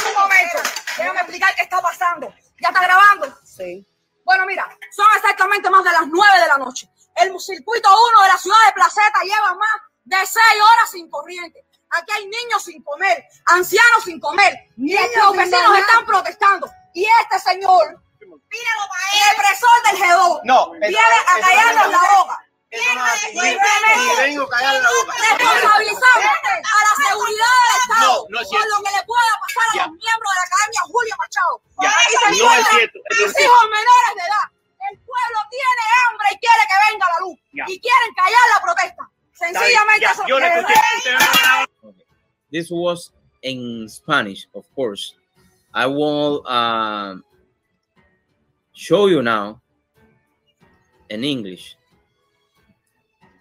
un 0.06 0.14
momento. 0.14 0.58
Déjame 0.96 1.20
explicar 1.20 1.54
qué 1.54 1.62
está 1.62 1.80
pasando. 1.80 2.32
¿Ya 2.60 2.68
está 2.68 2.82
grabando? 2.82 3.38
Sí. 3.44 3.86
Bueno, 4.24 4.44
mira, 4.46 4.66
son 4.90 5.06
exactamente 5.16 5.70
más 5.70 5.84
de 5.84 5.92
las 5.92 6.06
9 6.06 6.40
de 6.40 6.46
la 6.48 6.58
noche. 6.58 6.90
El 7.14 7.38
circuito 7.40 7.88
1 7.88 8.22
de 8.22 8.28
la 8.28 8.38
ciudad 8.38 8.56
de 8.66 8.72
Placeta 8.72 9.22
lleva 9.22 9.54
más 9.54 9.80
de 10.04 10.16
6 10.16 10.36
horas 10.60 10.90
sin 10.90 11.08
corriente. 11.10 11.64
Aquí 11.90 12.12
hay 12.12 12.26
niños 12.26 12.64
sin 12.64 12.82
comer, 12.82 13.24
ancianos 13.46 14.04
sin 14.04 14.18
comer. 14.20 14.68
Niños 14.76 15.00
los 15.16 15.28
sin 15.28 15.36
vecinos 15.38 15.78
están 15.78 16.04
protestando. 16.04 16.70
Y 16.92 17.06
este 17.22 17.38
señor, 17.50 18.02
míralo 18.20 18.88
para 18.88 19.04
él, 19.12 19.22
el 19.30 19.36
represor 19.36 19.82
del 19.84 19.96
G2, 20.02 20.40
No, 20.44 20.70
viene 20.72 20.98
a 20.98 21.40
callarnos 21.40 21.90
la 21.92 22.18
boca. 22.18 22.45
Eso 22.70 22.94
no 22.94 23.06
es 23.06 23.12
así. 23.12 23.26
Simplemente 23.26 23.90
Ni 23.96 24.16
vengo 24.26 24.42
a 24.42 24.48
callarle 24.50 24.80
la 24.82 24.90
boca. 24.90 25.12
responsabilizamos 25.16 26.26
a 26.26 26.78
la 26.86 26.92
seguridad 27.06 27.54
del 27.62 27.76
Estado 27.80 28.06
No, 28.06 28.26
no 28.28 28.40
es 28.40 28.48
por 28.48 28.58
cierto. 28.58 28.68
lo 28.76 28.78
que 28.84 28.90
le 28.96 29.02
pueda 29.06 29.32
pasar 29.40 29.66
a 29.66 29.74
Ya. 29.76 29.82
los 29.86 29.92
miembros 29.96 30.30
de 30.34 30.38
la 30.40 30.46
Academia 30.50 30.80
Julio 30.90 31.14
Machado. 31.16 31.54
Ya, 31.82 31.90
Ahí 31.96 32.06
se 32.06 32.16
no 32.16 32.26
es 32.26 32.40
encuentran 32.40 32.76
cierto, 32.76 32.98
eso 32.98 33.06
no 33.06 33.14
es 33.14 33.26
mis 33.26 33.36
cierto. 33.36 33.42
hijos 33.46 33.64
menores 33.70 34.12
de 34.18 34.24
edad. 34.26 34.46
El 34.86 34.94
pueblo 35.02 35.38
tiene 35.50 35.82
hambre 36.02 36.26
y 36.30 36.36
quiere 36.42 36.62
que 36.70 36.76
venga 36.90 37.06
la 37.06 37.18
luz. 37.20 37.36
Ya. 37.52 37.64
Y 37.66 37.74
quieren 37.80 38.10
callar 38.14 38.44
la 38.54 38.60
protesta. 38.62 39.02
Sencillamente 39.32 40.00
ya, 40.02 40.10
eso 40.12 40.22
yo 40.26 40.38
le 40.40 40.46
escuché. 40.48 40.74
This 42.50 42.68
was 42.70 43.12
in 43.42 43.88
Spanish, 43.88 44.48
of 44.54 44.64
course. 44.74 45.14
I 45.74 45.86
will 45.86 46.42
um, 46.46 47.22
show 48.72 49.08
you 49.08 49.22
now 49.22 49.60
in 51.10 51.22
English 51.24 51.76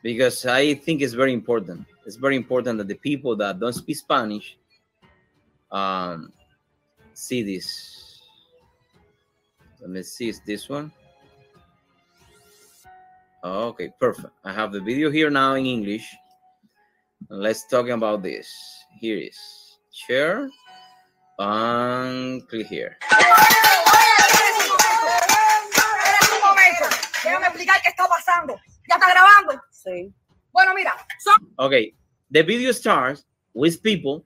because 0.06 0.46
I 0.46 0.76
think 0.76 1.02
it's 1.02 1.18
very 1.18 1.34
important. 1.34 1.88
It's 2.06 2.16
very 2.16 2.36
important 2.36 2.78
that 2.78 2.88
the 2.88 2.94
people 2.94 3.36
that 3.38 3.60
don't 3.60 3.74
speak 3.74 3.98
Spanish 3.98 4.56
um, 5.72 6.32
see 7.16 7.42
this. 7.42 8.22
Let 9.82 9.90
me 9.90 10.04
see, 10.04 10.30
is 10.30 10.42
this 10.46 10.70
one? 10.70 10.92
Okay, 13.44 13.90
perfect. 14.00 14.30
I 14.44 14.54
have 14.54 14.72
the 14.72 14.80
video 14.80 15.10
here 15.10 15.32
now 15.32 15.56
in 15.56 15.66
English. 15.66 16.06
Let's 17.28 17.66
talk 17.66 17.90
about 17.90 18.22
this. 18.22 18.46
Here 19.02 19.18
is 19.18 19.40
share 19.90 20.48
and 21.40 22.48
click 22.48 22.68
here. 22.68 22.96
Déjame 27.24 27.48
explicar 27.48 27.82
qué 27.82 27.90
está 27.90 28.08
pasando. 28.08 28.54
¿Ya 28.88 28.96
está 28.96 29.10
grabando? 29.10 29.60
Sí. 29.86 30.12
Bueno, 30.52 30.74
mira, 30.74 30.94
son 31.20 31.54
Okay, 31.60 31.94
the 32.32 32.42
video 32.42 32.72
starts 32.72 33.26
with 33.54 33.82
people 33.84 34.26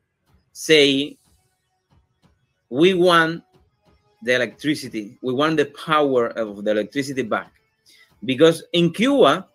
saying, 0.53 1.17
We 2.69 2.93
want 2.93 3.43
the 4.21 4.35
electricity, 4.35 5.17
we 5.21 5.33
want 5.33 5.57
the 5.57 5.65
power 5.65 6.27
of 6.27 6.63
the 6.63 6.71
electricity 6.71 7.23
back. 7.23 7.51
Because 8.23 8.63
in 8.73 8.91
Cuba, 8.91 9.47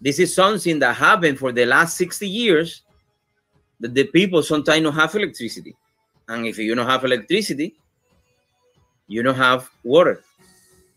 this 0.00 0.18
is 0.18 0.34
something 0.34 0.78
that 0.78 0.96
happened 0.96 1.38
for 1.38 1.52
the 1.52 1.66
last 1.66 1.96
60 1.96 2.28
years 2.28 2.82
that 3.80 3.94
the 3.94 4.04
people 4.04 4.42
sometimes 4.42 4.82
don't 4.82 4.94
have 4.94 5.14
electricity. 5.14 5.76
And 6.28 6.46
if 6.46 6.58
you 6.58 6.74
don't 6.74 6.86
have 6.86 7.04
electricity, 7.04 7.76
you 9.06 9.22
don't 9.22 9.36
have 9.36 9.68
water. 9.82 10.22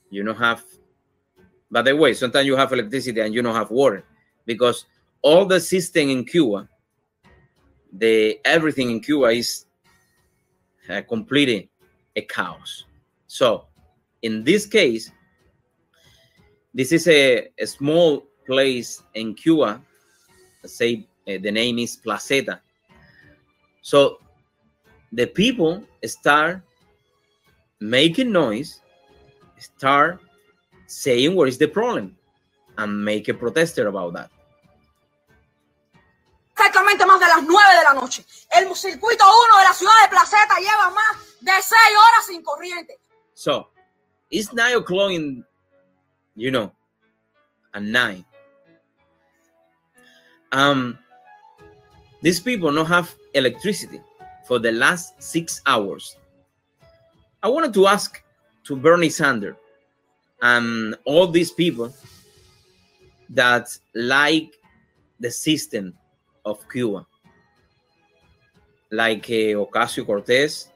You 0.10 0.24
don't 0.24 0.38
have, 0.38 0.64
by 1.72 1.82
the 1.82 1.96
way, 1.96 2.14
sometimes 2.14 2.46
you 2.46 2.58
have 2.58 2.74
electricity 2.74 3.22
and 3.22 3.34
you 3.34 3.42
don't 3.42 3.56
have 3.56 3.72
water 3.72 4.04
because 4.46 4.86
all 5.22 5.46
the 5.46 5.60
system 5.60 6.10
in 6.10 6.26
Cuba, 6.26 6.68
the 7.94 8.40
everything 8.44 8.92
in 8.92 9.00
Cuba 9.00 9.28
is 9.28 9.66
uh, 10.90 11.02
completely 11.08 11.70
a 12.16 12.22
chaos. 12.22 12.84
So, 13.28 13.68
in 14.22 14.44
this 14.44 14.66
case, 14.66 15.12
this 16.74 16.92
is 16.92 17.08
a, 17.08 17.48
a 17.58 17.66
small 17.66 18.26
place 18.46 19.02
in 19.14 19.34
Cuba. 19.34 19.82
Say 20.66 21.08
uh, 21.28 21.38
the 21.42 21.52
name 21.52 21.80
is 21.80 21.98
Placeta. 21.98 22.60
So, 23.82 24.20
the 25.14 25.28
people 25.28 25.84
start 26.04 26.62
making 27.80 28.32
noise, 28.32 28.82
start 29.58 30.20
saying 30.92 31.36
what 31.36 31.48
is 31.48 31.58
the 31.58 31.68
problem, 31.68 32.16
and 32.78 33.06
make 33.06 33.28
a 33.30 33.34
protester 33.34 33.88
about 33.88 34.14
that. 34.14 34.30
exactamente 36.62 37.06
más 37.06 37.20
de 37.20 37.28
las 37.28 37.44
9 37.44 37.78
de 37.78 37.84
la 37.84 37.94
noche. 37.94 38.26
El 38.52 38.76
circuito 38.76 39.26
1 39.26 39.58
de 39.58 39.64
la 39.64 39.74
ciudad 39.74 39.94
de 40.04 40.10
Placeta 40.10 40.60
lleva 40.60 40.90
más 40.92 41.18
de 41.40 41.52
6 41.52 41.72
horas 41.98 42.26
sin 42.28 42.44
corriente. 42.44 43.00
So 43.34 43.68
it's 44.30 44.54
nine 44.54 44.76
o'clock 44.76 45.12
in, 45.12 45.44
you 46.36 46.52
know, 46.52 46.72
at 47.74 47.82
nine. 47.82 48.24
Um, 50.52 50.98
these 52.22 52.40
people 52.40 52.72
don't 52.72 52.86
have 52.86 53.14
electricity 53.34 54.02
for 54.48 54.60
the 54.60 54.72
last 54.72 55.22
six 55.22 55.62
hours. 55.66 56.18
I 57.42 57.48
wanted 57.48 57.74
to 57.74 57.88
ask 57.88 58.22
to 58.66 58.76
Bernie 58.76 59.10
Sanders 59.10 59.56
and 60.42 60.96
all 61.06 61.28
these 61.28 61.52
people 61.52 61.94
that 63.30 63.68
like 63.94 64.54
the 65.20 65.32
system 65.32 65.94
of 66.46 66.68
Cuba, 66.70 67.06
like 68.92 69.26
uh, 69.26 69.60
Ocasio 69.66 70.06
Cortez, 70.06 70.70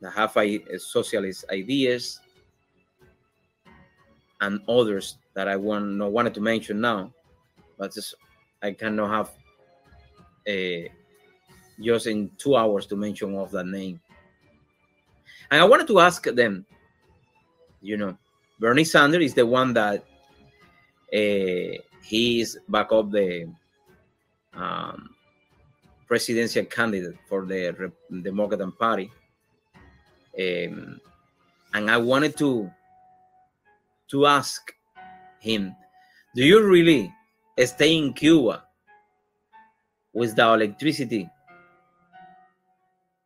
that 0.00 0.12
have 0.12 0.36
i- 0.36 0.60
socialist 0.78 1.44
ideas, 1.50 2.20
and 4.40 4.60
others 4.68 5.18
that 5.34 5.48
I 5.48 5.56
want 5.56 5.86
no 5.86 6.08
wanted 6.08 6.34
to 6.34 6.40
mention 6.40 6.80
now, 6.80 7.12
but 7.78 7.92
just, 7.94 8.14
I 8.62 8.72
cannot 8.72 9.10
have 9.10 9.30
a 10.46 10.90
just 11.80 12.06
in 12.06 12.30
two 12.36 12.56
hours 12.56 12.86
to 12.86 12.96
mention 12.96 13.34
of 13.36 13.50
that 13.52 13.66
name. 13.66 14.00
And 15.50 15.60
I 15.60 15.64
wanted 15.64 15.86
to 15.88 16.00
ask 16.00 16.22
them, 16.24 16.64
you 17.80 17.96
know, 17.96 18.16
Bernie 18.60 18.84
Sanders 18.84 19.24
is 19.24 19.34
the 19.34 19.46
one 19.46 19.72
that 19.72 20.04
uh, 21.14 21.80
he 22.04 22.40
is 22.42 22.58
back 22.68 22.92
up 22.92 23.10
the 23.10 23.50
um, 24.52 25.14
presidential 26.06 26.66
candidate 26.66 27.16
for 27.26 27.46
the 27.46 27.70
Re- 27.72 28.20
Democrat 28.20 28.60
Party. 28.78 29.10
Um, 30.38 31.00
and 31.72 31.90
I 31.90 31.96
wanted 31.96 32.36
to 32.36 32.70
to 34.10 34.26
ask 34.26 34.60
him, 35.38 35.74
do 36.34 36.44
you 36.44 36.62
really 36.62 37.10
stay 37.64 37.96
in 37.96 38.12
Cuba 38.12 38.64
without 40.12 40.60
electricity 40.60 41.30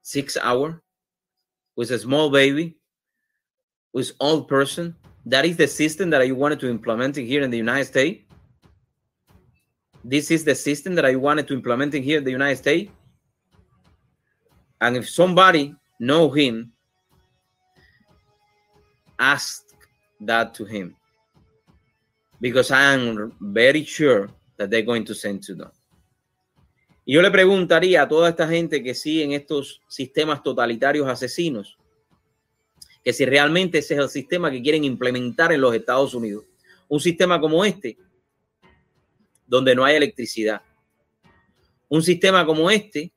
six 0.03 0.37
hour 0.37 0.81
with 1.75 1.91
a 1.91 1.99
small 1.99 2.31
baby, 2.31 2.77
with 3.93 4.13
old 4.21 4.47
person? 4.47 4.95
That 5.27 5.45
is 5.45 5.57
the 5.57 5.67
system 5.67 6.11
that 6.11 6.21
I 6.21 6.31
wanted 6.33 6.61
to 6.61 6.69
implement 6.69 7.17
here 7.17 7.43
in 7.43 7.51
the 7.51 7.57
United 7.57 7.87
States. 7.87 8.25
This 10.05 10.31
is 10.31 10.45
the 10.45 10.55
system 10.55 10.95
that 10.97 11.07
I 11.07 11.17
wanted 11.17 11.49
to 11.49 11.55
implement 11.55 11.95
here 11.95 12.19
in 12.19 12.25
the 12.25 12.31
United 12.31 12.59
States. 12.59 12.93
And 14.81 14.97
if 14.97 15.09
somebody 15.09 15.75
know 15.99 16.29
him, 16.29 16.73
ask 19.19 19.65
that 20.21 20.53
to 20.55 20.65
him. 20.67 20.95
Because 22.41 22.71
I 22.71 22.93
am 22.93 23.33
very 23.41 23.85
sure 23.85 24.29
that 24.59 24.69
they're 24.69 24.83
going 24.83 25.07
to 25.07 25.15
send 25.15 25.43
to 25.45 25.55
them. 25.55 25.71
Y 27.07 27.15
yo 27.15 27.23
le 27.23 27.31
preguntaría 27.31 28.03
a 28.03 28.09
toda 28.09 28.31
esta 28.31 28.49
gente 28.49 28.83
que 28.83 28.95
sigue 28.95 29.25
en 29.25 29.33
estos 29.33 29.81
sistemas 29.89 30.43
totalitarios 30.43 31.07
asesinos, 31.07 31.77
que 33.05 33.13
si 33.13 33.27
realmente 33.27 33.79
ese 33.79 33.95
es 33.95 34.01
el 34.01 34.09
sistema 34.09 34.51
que 34.51 34.63
quieren 34.63 34.83
implementar 34.83 35.53
en 35.53 35.61
los 35.61 35.75
Estados 35.75 36.15
Unidos, 36.15 36.45
un 36.89 37.01
sistema 37.01 37.39
como 37.41 37.65
este, 37.65 37.99
donde 39.47 39.75
no 39.75 39.85
hay 39.85 39.97
electricidad. 39.97 40.63
Un 41.89 42.03
sistema 42.03 42.47
como 42.47 42.71
este, 42.71 43.13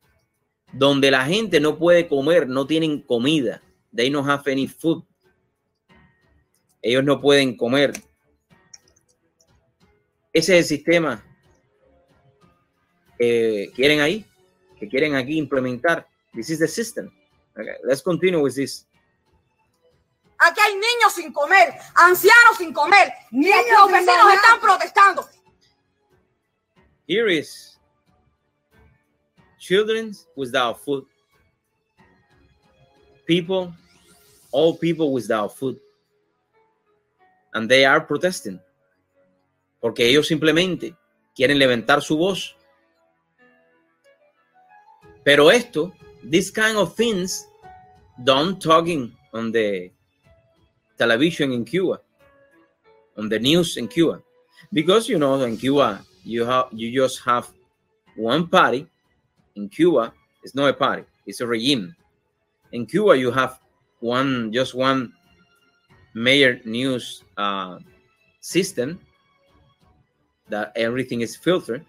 donde 0.74 1.10
la 1.10 1.26
gente 1.26 1.60
no 1.60 1.78
puede 1.78 2.08
comer, 2.08 2.48
no 2.48 2.68
tienen 2.68 3.02
comida. 3.02 3.62
They 3.96 4.10
don't 4.10 4.28
have 4.28 4.52
any 4.52 4.68
food. 4.68 5.04
Ellos 6.82 7.04
no 7.04 7.20
pueden 7.22 7.56
comer. 7.56 7.94
Ese 10.34 10.60
es 10.60 10.72
el 10.72 10.78
sistema 10.78 11.24
que 13.18 13.72
quieren 13.74 14.02
ahí, 14.02 14.26
que 14.78 14.88
quieren 14.88 15.16
aquí 15.16 15.38
implementar. 15.38 16.08
This 16.34 16.50
is 16.50 16.60
the 16.60 16.68
system. 16.68 17.10
Let's 17.84 18.04
continue 18.04 18.40
with 18.40 18.54
this. 18.54 18.86
Aquí 20.40 20.60
hay 20.60 20.76
niños 20.76 21.14
sin 21.16 21.34
comer, 21.34 21.74
ancianos 21.96 22.58
sin 22.58 22.72
comer, 22.72 23.12
Niños 23.32 23.66
los 23.72 23.92
vecinos 23.92 24.34
están 24.34 24.60
protestando. 24.60 25.28
Here 27.08 27.30
is 27.30 27.80
children 29.60 30.14
without 30.36 30.80
food. 30.84 31.06
People, 33.26 33.74
all 34.52 34.78
people 34.78 35.12
without 35.12 35.56
food. 35.56 35.80
And 37.54 37.70
they 37.70 37.86
are 37.86 38.06
protesting. 38.06 38.62
Porque 39.80 40.08
ellos 40.08 40.28
simplemente 40.28 40.96
quieren 41.36 41.58
levantar 41.58 42.02
su 42.02 42.18
voz. 42.18 42.56
Pero 45.24 45.50
esto, 45.50 45.94
this 46.24 46.52
kind 46.52 46.78
of 46.78 46.96
things, 46.96 47.48
don't 48.24 48.62
talking 48.62 49.16
on 49.34 49.52
the 49.52 49.92
television 50.98 51.52
in 51.52 51.66
Cuba, 51.66 52.00
on 53.18 53.30
the 53.30 53.40
news 53.40 53.78
in 53.78 53.88
Cuba. 53.88 54.22
Because 54.74 55.08
you 55.08 55.18
know, 55.18 55.42
in 55.42 55.58
Cuba, 55.58 56.02
you 56.24 56.46
have 56.46 56.68
you 56.72 56.94
just 56.94 57.24
have 57.24 57.50
one 58.16 58.48
party. 58.48 58.88
In 59.56 59.70
Cuba, 59.70 60.14
it's 60.44 60.56
not 60.56 60.70
a 60.70 60.74
party; 60.74 61.04
it's 61.26 61.42
a 61.42 61.48
regime. 61.48 61.96
In 62.72 62.86
Cuba, 62.86 63.18
you 63.18 63.32
have 63.32 63.60
one 64.00 64.52
just 64.52 64.74
one 64.76 65.14
major 66.14 66.60
news 66.66 67.24
uh, 67.38 67.80
system 68.42 69.00
that 70.50 70.72
everything 70.76 71.22
is 71.22 71.36
filtered, 71.36 71.86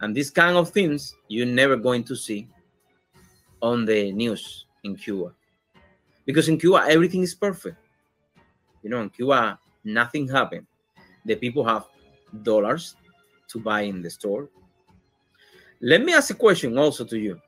and 0.00 0.14
this 0.14 0.30
kind 0.30 0.56
of 0.56 0.70
things 0.70 1.14
you're 1.28 1.46
never 1.46 1.76
going 1.76 2.04
to 2.04 2.16
see 2.16 2.48
on 3.60 3.84
the 3.84 4.12
news 4.12 4.66
in 4.84 4.96
Cuba, 4.96 5.32
because 6.28 6.46
in 6.50 6.58
Cuba 6.58 6.84
everything 6.86 7.22
is 7.22 7.34
perfect. 7.34 7.78
You 8.82 8.90
know, 8.90 9.00
in 9.00 9.08
Cuba 9.08 9.58
nothing 9.82 10.28
happened. 10.28 10.66
The 11.24 11.36
people 11.36 11.64
have 11.64 11.86
dollars 12.42 12.96
to 13.48 13.58
buy 13.58 13.80
in 13.80 14.02
the 14.02 14.10
store. 14.10 14.50
Let 15.80 16.04
me 16.04 16.12
ask 16.12 16.28
a 16.28 16.34
question 16.34 16.76
also 16.76 17.04
to 17.06 17.18
you. 17.18 17.40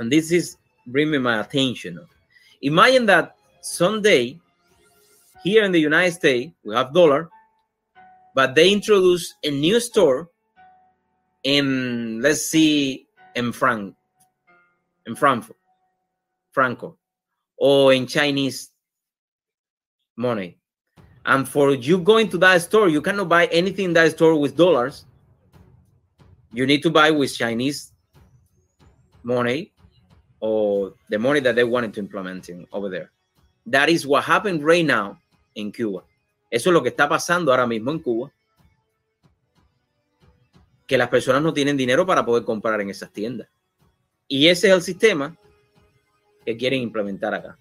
And 0.00 0.10
this 0.10 0.32
is 0.32 0.56
bringing 0.88 1.22
my 1.22 1.38
attention. 1.38 2.04
Imagine 2.62 3.06
that 3.06 3.36
someday 3.60 4.40
here 5.44 5.62
in 5.62 5.70
the 5.70 5.78
United 5.80 6.14
States 6.14 6.52
we 6.64 6.74
have 6.74 6.92
dollar, 6.92 7.30
but 8.34 8.56
they 8.56 8.72
introduce 8.72 9.34
a 9.44 9.50
new 9.50 9.78
store 9.78 10.28
in 11.44 12.20
let's 12.22 12.42
see 12.42 13.06
in 13.36 13.52
Frank 13.52 13.94
in 15.06 15.14
Frankfurt, 15.14 15.56
Franco, 16.50 16.96
or 17.62 17.92
in 17.92 18.08
Chinese 18.08 18.70
money. 20.16 20.58
And 21.24 21.48
for 21.48 21.70
you 21.70 21.98
going 21.98 22.28
to 22.30 22.38
that 22.38 22.60
store, 22.62 22.88
you 22.88 23.00
cannot 23.00 23.28
buy 23.28 23.46
anything 23.46 23.84
in 23.84 23.92
that 23.92 24.10
store 24.10 24.34
with 24.34 24.56
dollars. 24.56 25.06
You 26.52 26.66
need 26.66 26.82
to 26.82 26.90
buy 26.90 27.12
with 27.12 27.32
Chinese 27.32 27.92
money 29.22 29.70
or 30.40 30.94
the 31.08 31.20
money 31.20 31.38
that 31.38 31.54
they 31.54 31.62
wanted 31.62 31.94
to 31.94 32.00
implement 32.00 32.48
in, 32.48 32.66
over 32.72 32.88
there. 32.88 33.12
That 33.66 33.88
is 33.88 34.08
what 34.08 34.24
happened 34.24 34.64
right 34.64 34.84
now 34.84 35.18
in 35.54 35.70
Cuba. 35.70 36.02
Eso 36.50 36.70
es 36.70 36.74
lo 36.74 36.82
que 36.82 36.90
está 36.90 37.08
pasando 37.08 37.52
ahora 37.52 37.68
mismo 37.68 37.92
en 37.92 38.00
Cuba. 38.00 38.32
Que 40.88 40.98
las 40.98 41.08
personas 41.08 41.40
no 41.44 41.54
tienen 41.54 41.76
dinero 41.76 42.04
para 42.04 42.26
poder 42.26 42.44
comprar 42.44 42.80
en 42.80 42.90
esas 42.90 43.12
tiendas. 43.12 43.46
Y 44.26 44.48
ese 44.48 44.66
es 44.66 44.74
el 44.74 44.82
sistema 44.82 45.36
que 46.44 46.56
quieren 46.56 46.80
implementar 46.82 47.34
acá. 47.34 47.56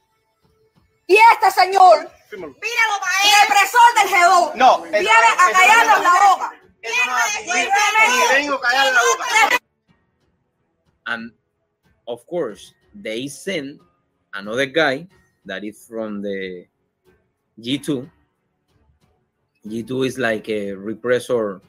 Y 1.08 1.18
este 1.34 1.52
señor, 1.52 2.10
míralo 2.32 2.96
represor 3.42 3.90
del 3.98 4.08
G2, 4.10 4.56
No, 4.56 4.82
viene 4.84 5.10
a 5.10 5.52
callarnos 5.52 5.98
no- 5.98 6.04
la 6.04 6.30
boca. 6.30 6.52
and 11.08 11.32
of 12.08 12.26
course 12.28 12.74
they 12.96 13.28
send 13.28 13.80
another 14.34 14.66
guy 14.66 15.08
that 15.46 15.64
is 15.64 15.86
from 15.88 16.22
the 16.22 16.66
G2. 17.60 18.10
G2 19.66 20.08
is 20.08 20.18
like 20.18 20.50
a 20.50 20.72
repressor 20.74 21.62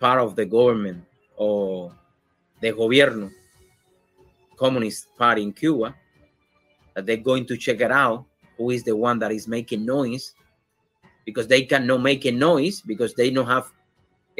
part 0.00 0.20
of 0.20 0.34
the 0.36 0.46
government 0.46 1.04
or 1.36 1.92
the 2.60 2.72
gobierno 2.72 3.30
communist 4.56 5.08
party 5.16 5.42
in 5.42 5.52
Cuba 5.52 5.94
that 6.98 7.06
they're 7.06 7.16
going 7.16 7.46
to 7.46 7.56
check 7.56 7.80
it 7.80 7.92
out 7.92 8.24
who 8.56 8.70
is 8.70 8.82
the 8.82 8.94
one 8.94 9.18
that 9.20 9.30
is 9.30 9.46
making 9.46 9.86
noise 9.86 10.34
because 11.24 11.46
they 11.46 11.62
cannot 11.62 12.02
make 12.02 12.24
a 12.24 12.32
noise 12.32 12.80
because 12.80 13.14
they 13.14 13.30
don't 13.30 13.46
have 13.46 13.70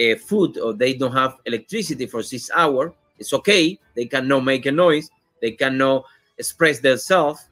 uh, 0.01 0.17
food 0.17 0.59
or 0.59 0.73
they 0.75 0.95
don't 0.95 1.13
have 1.15 1.37
electricity 1.47 2.07
for 2.07 2.23
six 2.23 2.51
hours 2.55 2.93
it's 3.19 3.33
okay. 3.35 3.79
They 3.95 4.07
cannot 4.07 4.45
make 4.45 4.67
a 4.67 4.73
noise. 4.73 5.11
They 5.43 5.53
cannot 5.53 6.05
express 6.39 6.79
themselves 6.79 7.49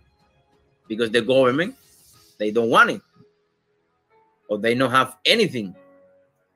because 0.89 1.11
the 1.11 1.23
government 1.23 1.74
they 2.39 2.51
don't 2.51 2.70
want 2.70 2.91
it. 2.91 3.01
Or 4.49 4.59
they 4.59 4.74
don't 4.74 4.91
have 4.91 5.16
anything 5.24 5.74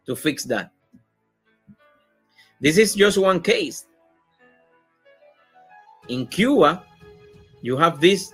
to 0.06 0.14
fix 0.14 0.44
that. 0.44 0.70
This 2.60 2.78
is 2.78 2.94
just 2.94 3.18
one 3.18 3.40
case. 3.40 3.86
In 6.08 6.26
cuba 6.26 6.84
you 7.62 7.76
have 7.76 8.00
this 8.00 8.32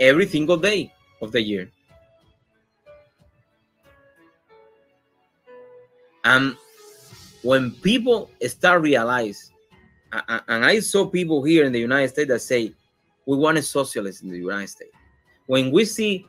every 0.00 0.26
single 0.26 0.56
day 0.56 0.92
of 1.20 1.32
the 1.32 1.40
year. 1.40 1.70
And 6.24 6.56
when 7.42 7.70
people 7.70 8.30
start 8.46 8.80
realize 8.80 9.52
and 10.48 10.64
i 10.64 10.80
saw 10.80 11.06
people 11.06 11.42
here 11.42 11.64
in 11.64 11.72
the 11.72 11.78
united 11.78 12.08
states 12.08 12.28
that 12.28 12.40
say 12.40 12.72
we 13.26 13.36
want 13.36 13.58
a 13.58 13.62
socialist 13.62 14.22
in 14.22 14.30
the 14.30 14.38
united 14.38 14.68
states. 14.68 14.96
When 15.46 15.70
we 15.70 15.84
see 15.84 16.26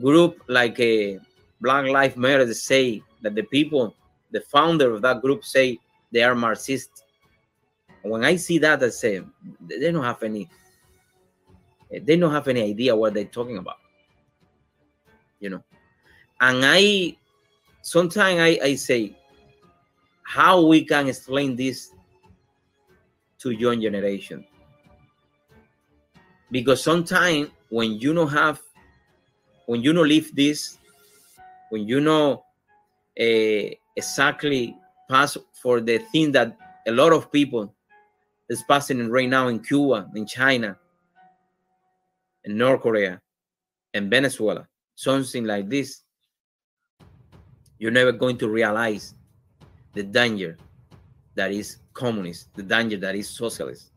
group 0.00 0.42
like 0.48 0.78
a 0.80 1.18
black 1.60 1.86
lives 1.86 2.16
matter 2.16 2.52
say 2.52 3.02
that 3.22 3.34
the 3.34 3.42
people 3.42 3.94
the 4.30 4.40
founder 4.40 4.92
of 4.92 5.02
that 5.02 5.22
group 5.22 5.44
say 5.44 5.78
they 6.12 6.22
are 6.22 6.34
marxist 6.34 7.04
when 8.02 8.22
i 8.24 8.36
see 8.36 8.58
that 8.58 8.82
i 8.82 8.90
say 8.90 9.22
they 9.60 9.90
don't 9.90 10.04
have 10.04 10.22
any 10.22 10.48
they 11.90 12.16
don't 12.16 12.32
have 12.32 12.48
any 12.48 12.62
idea 12.62 12.94
what 12.94 13.14
they're 13.14 13.24
talking 13.24 13.58
about 13.58 13.76
you 15.40 15.50
know? 15.50 15.62
And 16.40 16.60
i 16.64 17.16
sometimes 17.82 18.40
I, 18.40 18.58
I 18.62 18.74
say 18.74 19.16
how 20.22 20.66
we 20.66 20.84
can 20.84 21.08
explain 21.08 21.56
this 21.56 21.90
to 23.38 23.50
young 23.50 23.80
generation? 23.80 24.44
Because 26.50 26.82
sometimes 26.82 27.50
when 27.70 27.92
you 27.92 28.12
don't 28.12 28.30
have 28.30 28.60
when 29.66 29.82
you 29.82 29.92
don't 29.92 30.08
live 30.08 30.34
this 30.34 30.78
when 31.70 31.88
you 31.88 32.00
know 32.00 32.44
uh, 33.20 33.70
exactly 33.96 34.76
pass 35.08 35.36
for 35.52 35.80
the 35.80 35.98
thing 36.12 36.32
that 36.32 36.56
a 36.86 36.92
lot 36.92 37.12
of 37.12 37.32
people 37.32 37.72
is 38.48 38.62
passing 38.68 39.08
right 39.08 39.28
now 39.28 39.48
in 39.48 39.58
cuba 39.58 40.08
in 40.14 40.24
china 40.24 40.76
in 42.46 42.56
north 42.56 42.80
korea 42.80 43.20
and 43.94 44.10
venezuela 44.10 44.66
something 44.94 45.44
like 45.44 45.68
this 45.68 46.02
you're 47.78 47.92
never 47.92 48.12
going 48.12 48.38
to 48.38 48.48
realize 48.48 49.14
the 49.92 50.02
danger 50.02 50.56
that 51.34 51.52
is 51.52 51.78
communist, 51.92 52.48
the 52.54 52.62
danger 52.62 52.96
that 52.96 53.14
is 53.14 53.28
socialist. 53.28 53.92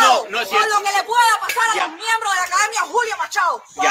No, 0.00 0.24
no 0.30 0.40
es 0.40 0.48
por 0.48 0.60
lo 0.60 0.66
cierto. 0.66 0.82
que 0.84 0.92
le 0.96 1.04
pueda 1.04 1.32
pasar 1.40 1.70
a 1.70 1.74
los 1.76 1.88
miembros 1.96 2.32
de 2.32 2.40
la 2.40 2.46
Academia 2.46 2.80
Julio 2.80 3.16
Machado. 3.18 3.62
Se 3.68 3.80
No 3.80 3.88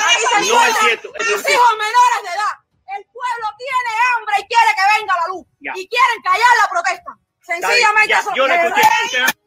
es 0.65 0.77
cierto, 0.80 1.11
Mis 1.18 1.27
cierto. 1.27 1.52
hijos 1.52 1.72
menores 1.77 2.19
de 2.23 2.30
edad. 2.30 2.53
El 2.98 3.06
pueblo 3.06 3.48
tiene 3.57 3.91
hambre 4.10 4.36
y 4.40 4.48
quiere 4.48 4.72
que 4.76 4.99
venga 4.99 5.14
la 5.15 5.27
luz. 5.27 5.45
Ya. 5.60 5.72
Y 5.76 5.88
quieren 5.88 6.22
callar 6.23 6.53
la 6.61 6.69
protesta. 6.69 7.11
Sencillamente 7.41 8.15
yo 8.36 8.48
le 8.48 8.56
escuché. 8.56 9.38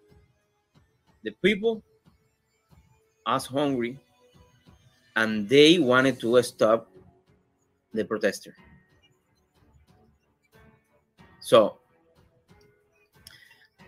The 1.23 1.31
people 1.43 1.83
as 3.27 3.47
hungry 3.47 3.99
and 5.17 5.49
they 5.49 5.79
wanted 5.79 6.19
to 6.21 6.43
stop 6.43 6.91
the 7.93 8.05
protester. 8.05 8.55
So, 11.41 11.79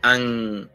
and 0.03 0.69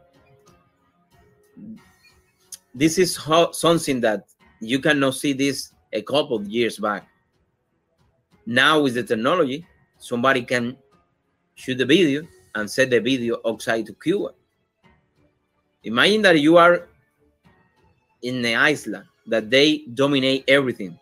this 2.74 2.98
is 2.98 3.16
how, 3.16 3.52
something 3.52 4.02
that 4.02 4.26
you 4.60 4.80
cannot 4.80 5.16
see 5.16 5.34
this 5.34 5.74
a 5.94 6.02
couple 6.02 6.38
of 6.38 6.48
years 6.48 6.78
back. 6.80 7.08
Now 8.46 8.82
with 8.82 8.96
the 8.96 9.04
technology, 9.04 9.66
somebody 10.00 10.42
can 10.42 10.78
shoot 11.56 11.78
the 11.78 11.86
video 11.86 12.24
and 12.56 12.70
set 12.70 12.90
the 12.90 13.00
video 13.00 13.40
outside 13.46 13.86
to 13.86 13.94
Cuba. 13.94 14.30
Imagine 15.84 16.22
that 16.24 16.40
you 16.40 16.58
are 16.58 16.88
in 18.22 18.42
the 18.42 18.56
island 18.56 19.06
that 19.28 19.50
they 19.50 19.86
dominate 19.94 20.44
everything. 20.48 20.98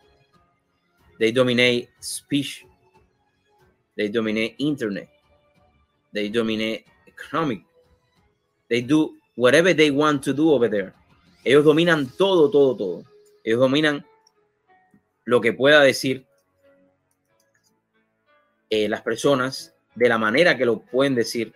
They 1.19 1.31
dominate 1.31 1.89
speech. 1.99 2.65
They 3.95 4.09
dominate 4.09 4.55
internet. 4.59 5.09
They 6.13 6.29
dominate 6.29 6.85
economic. 7.07 7.61
They 8.69 8.81
do 8.81 9.15
whatever 9.35 9.73
they 9.73 9.91
want 9.91 10.23
to 10.23 10.33
do 10.33 10.51
over 10.51 10.67
there. 10.67 10.93
Ellos 11.43 11.63
dominan 11.63 12.15
todo, 12.17 12.51
todo, 12.51 12.75
todo. 12.75 13.05
Ellos 13.43 13.59
dominan 13.59 14.05
lo 15.25 15.41
que 15.41 15.53
pueda 15.53 15.81
decir 15.81 16.25
eh, 18.69 18.89
las 18.89 19.01
personas 19.01 19.73
de 19.95 20.09
la 20.09 20.17
manera 20.17 20.57
que 20.57 20.65
lo 20.65 20.81
pueden 20.81 21.15
decir 21.15 21.53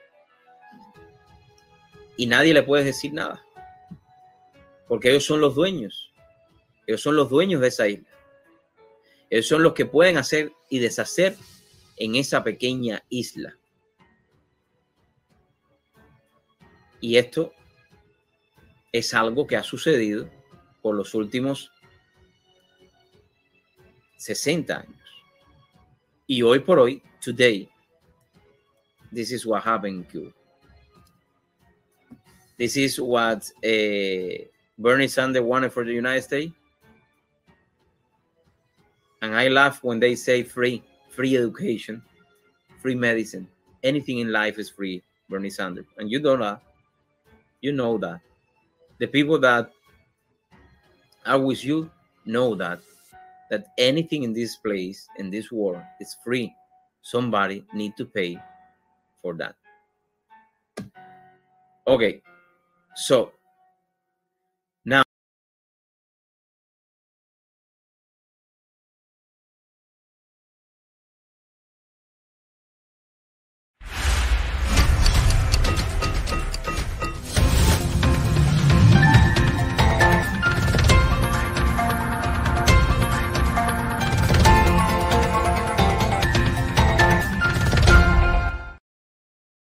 y 2.22 2.27
nadie 2.27 2.53
le 2.53 2.61
puede 2.61 2.84
decir 2.84 3.11
nada. 3.14 3.43
Porque 4.88 5.10
ellos 5.10 5.26
son 5.26 5.41
los 5.41 5.56
dueños. 5.56 6.14
Ellos 6.85 7.02
son 7.02 7.15
los 7.15 7.31
dueños 7.31 7.61
de 7.61 7.69
esa 7.69 7.88
isla. 7.88 8.07
Ellos 9.27 9.48
son 9.48 9.64
los 9.64 9.73
que 9.73 9.88
pueden 9.88 10.18
hacer 10.18 10.53
y 10.69 10.77
deshacer 10.77 11.35
en 11.98 12.15
esa 12.15 12.43
pequeña 12.43 13.03
isla. 13.10 13.57
Y 16.99 17.18
esto 17.18 17.53
es 18.91 19.15
algo 19.15 19.48
que 19.48 19.57
ha 19.57 19.64
sucedido 19.64 20.30
por 20.84 20.93
los 20.93 21.15
últimos 21.15 21.72
60 24.18 24.77
años. 24.77 25.23
Y 26.27 26.43
hoy 26.43 26.60
por 26.60 26.77
hoy, 26.77 27.02
today, 27.19 27.68
this 29.11 29.31
is 29.31 29.43
what 29.43 29.64
happened 29.65 30.06
in. 30.14 30.31
This 32.62 32.78
is 32.78 33.02
what 33.02 33.50
uh, 33.66 34.46
Bernie 34.78 35.08
Sanders 35.08 35.42
wanted 35.42 35.74
for 35.74 35.84
the 35.84 35.94
United 35.94 36.22
States. 36.22 36.54
And 39.24 39.34
I 39.34 39.48
laugh 39.48 39.84
when 39.84 40.00
they 40.00 40.14
say 40.14 40.44
free, 40.44 40.84
free 41.10 41.36
education, 41.38 42.04
free 42.78 42.94
medicine. 42.94 43.48
Anything 43.82 44.20
in 44.20 44.32
life 44.32 44.60
is 44.60 44.70
free, 44.70 45.02
Bernie 45.28 45.50
Sanders. 45.50 45.88
And 45.98 46.12
you 46.12 46.20
don't 46.20 46.40
know. 46.40 46.60
You 47.62 47.72
know 47.72 47.98
that. 47.98 48.20
The 49.00 49.08
people 49.08 49.40
that 49.40 49.72
are 51.26 51.40
with 51.40 51.66
you 51.66 51.90
know 52.26 52.54
that 52.54 52.80
that 53.50 53.70
anything 53.80 54.22
in 54.22 54.34
this 54.34 54.58
place 54.58 55.08
in 55.18 55.32
this 55.32 55.52
world 55.52 55.82
is 56.00 56.16
free 56.24 56.54
somebody 57.02 57.66
need 57.74 57.98
to 57.98 58.06
pay 58.06 58.38
for 59.24 59.34
that 59.34 59.56
okay 61.88 62.22
so 63.02 63.32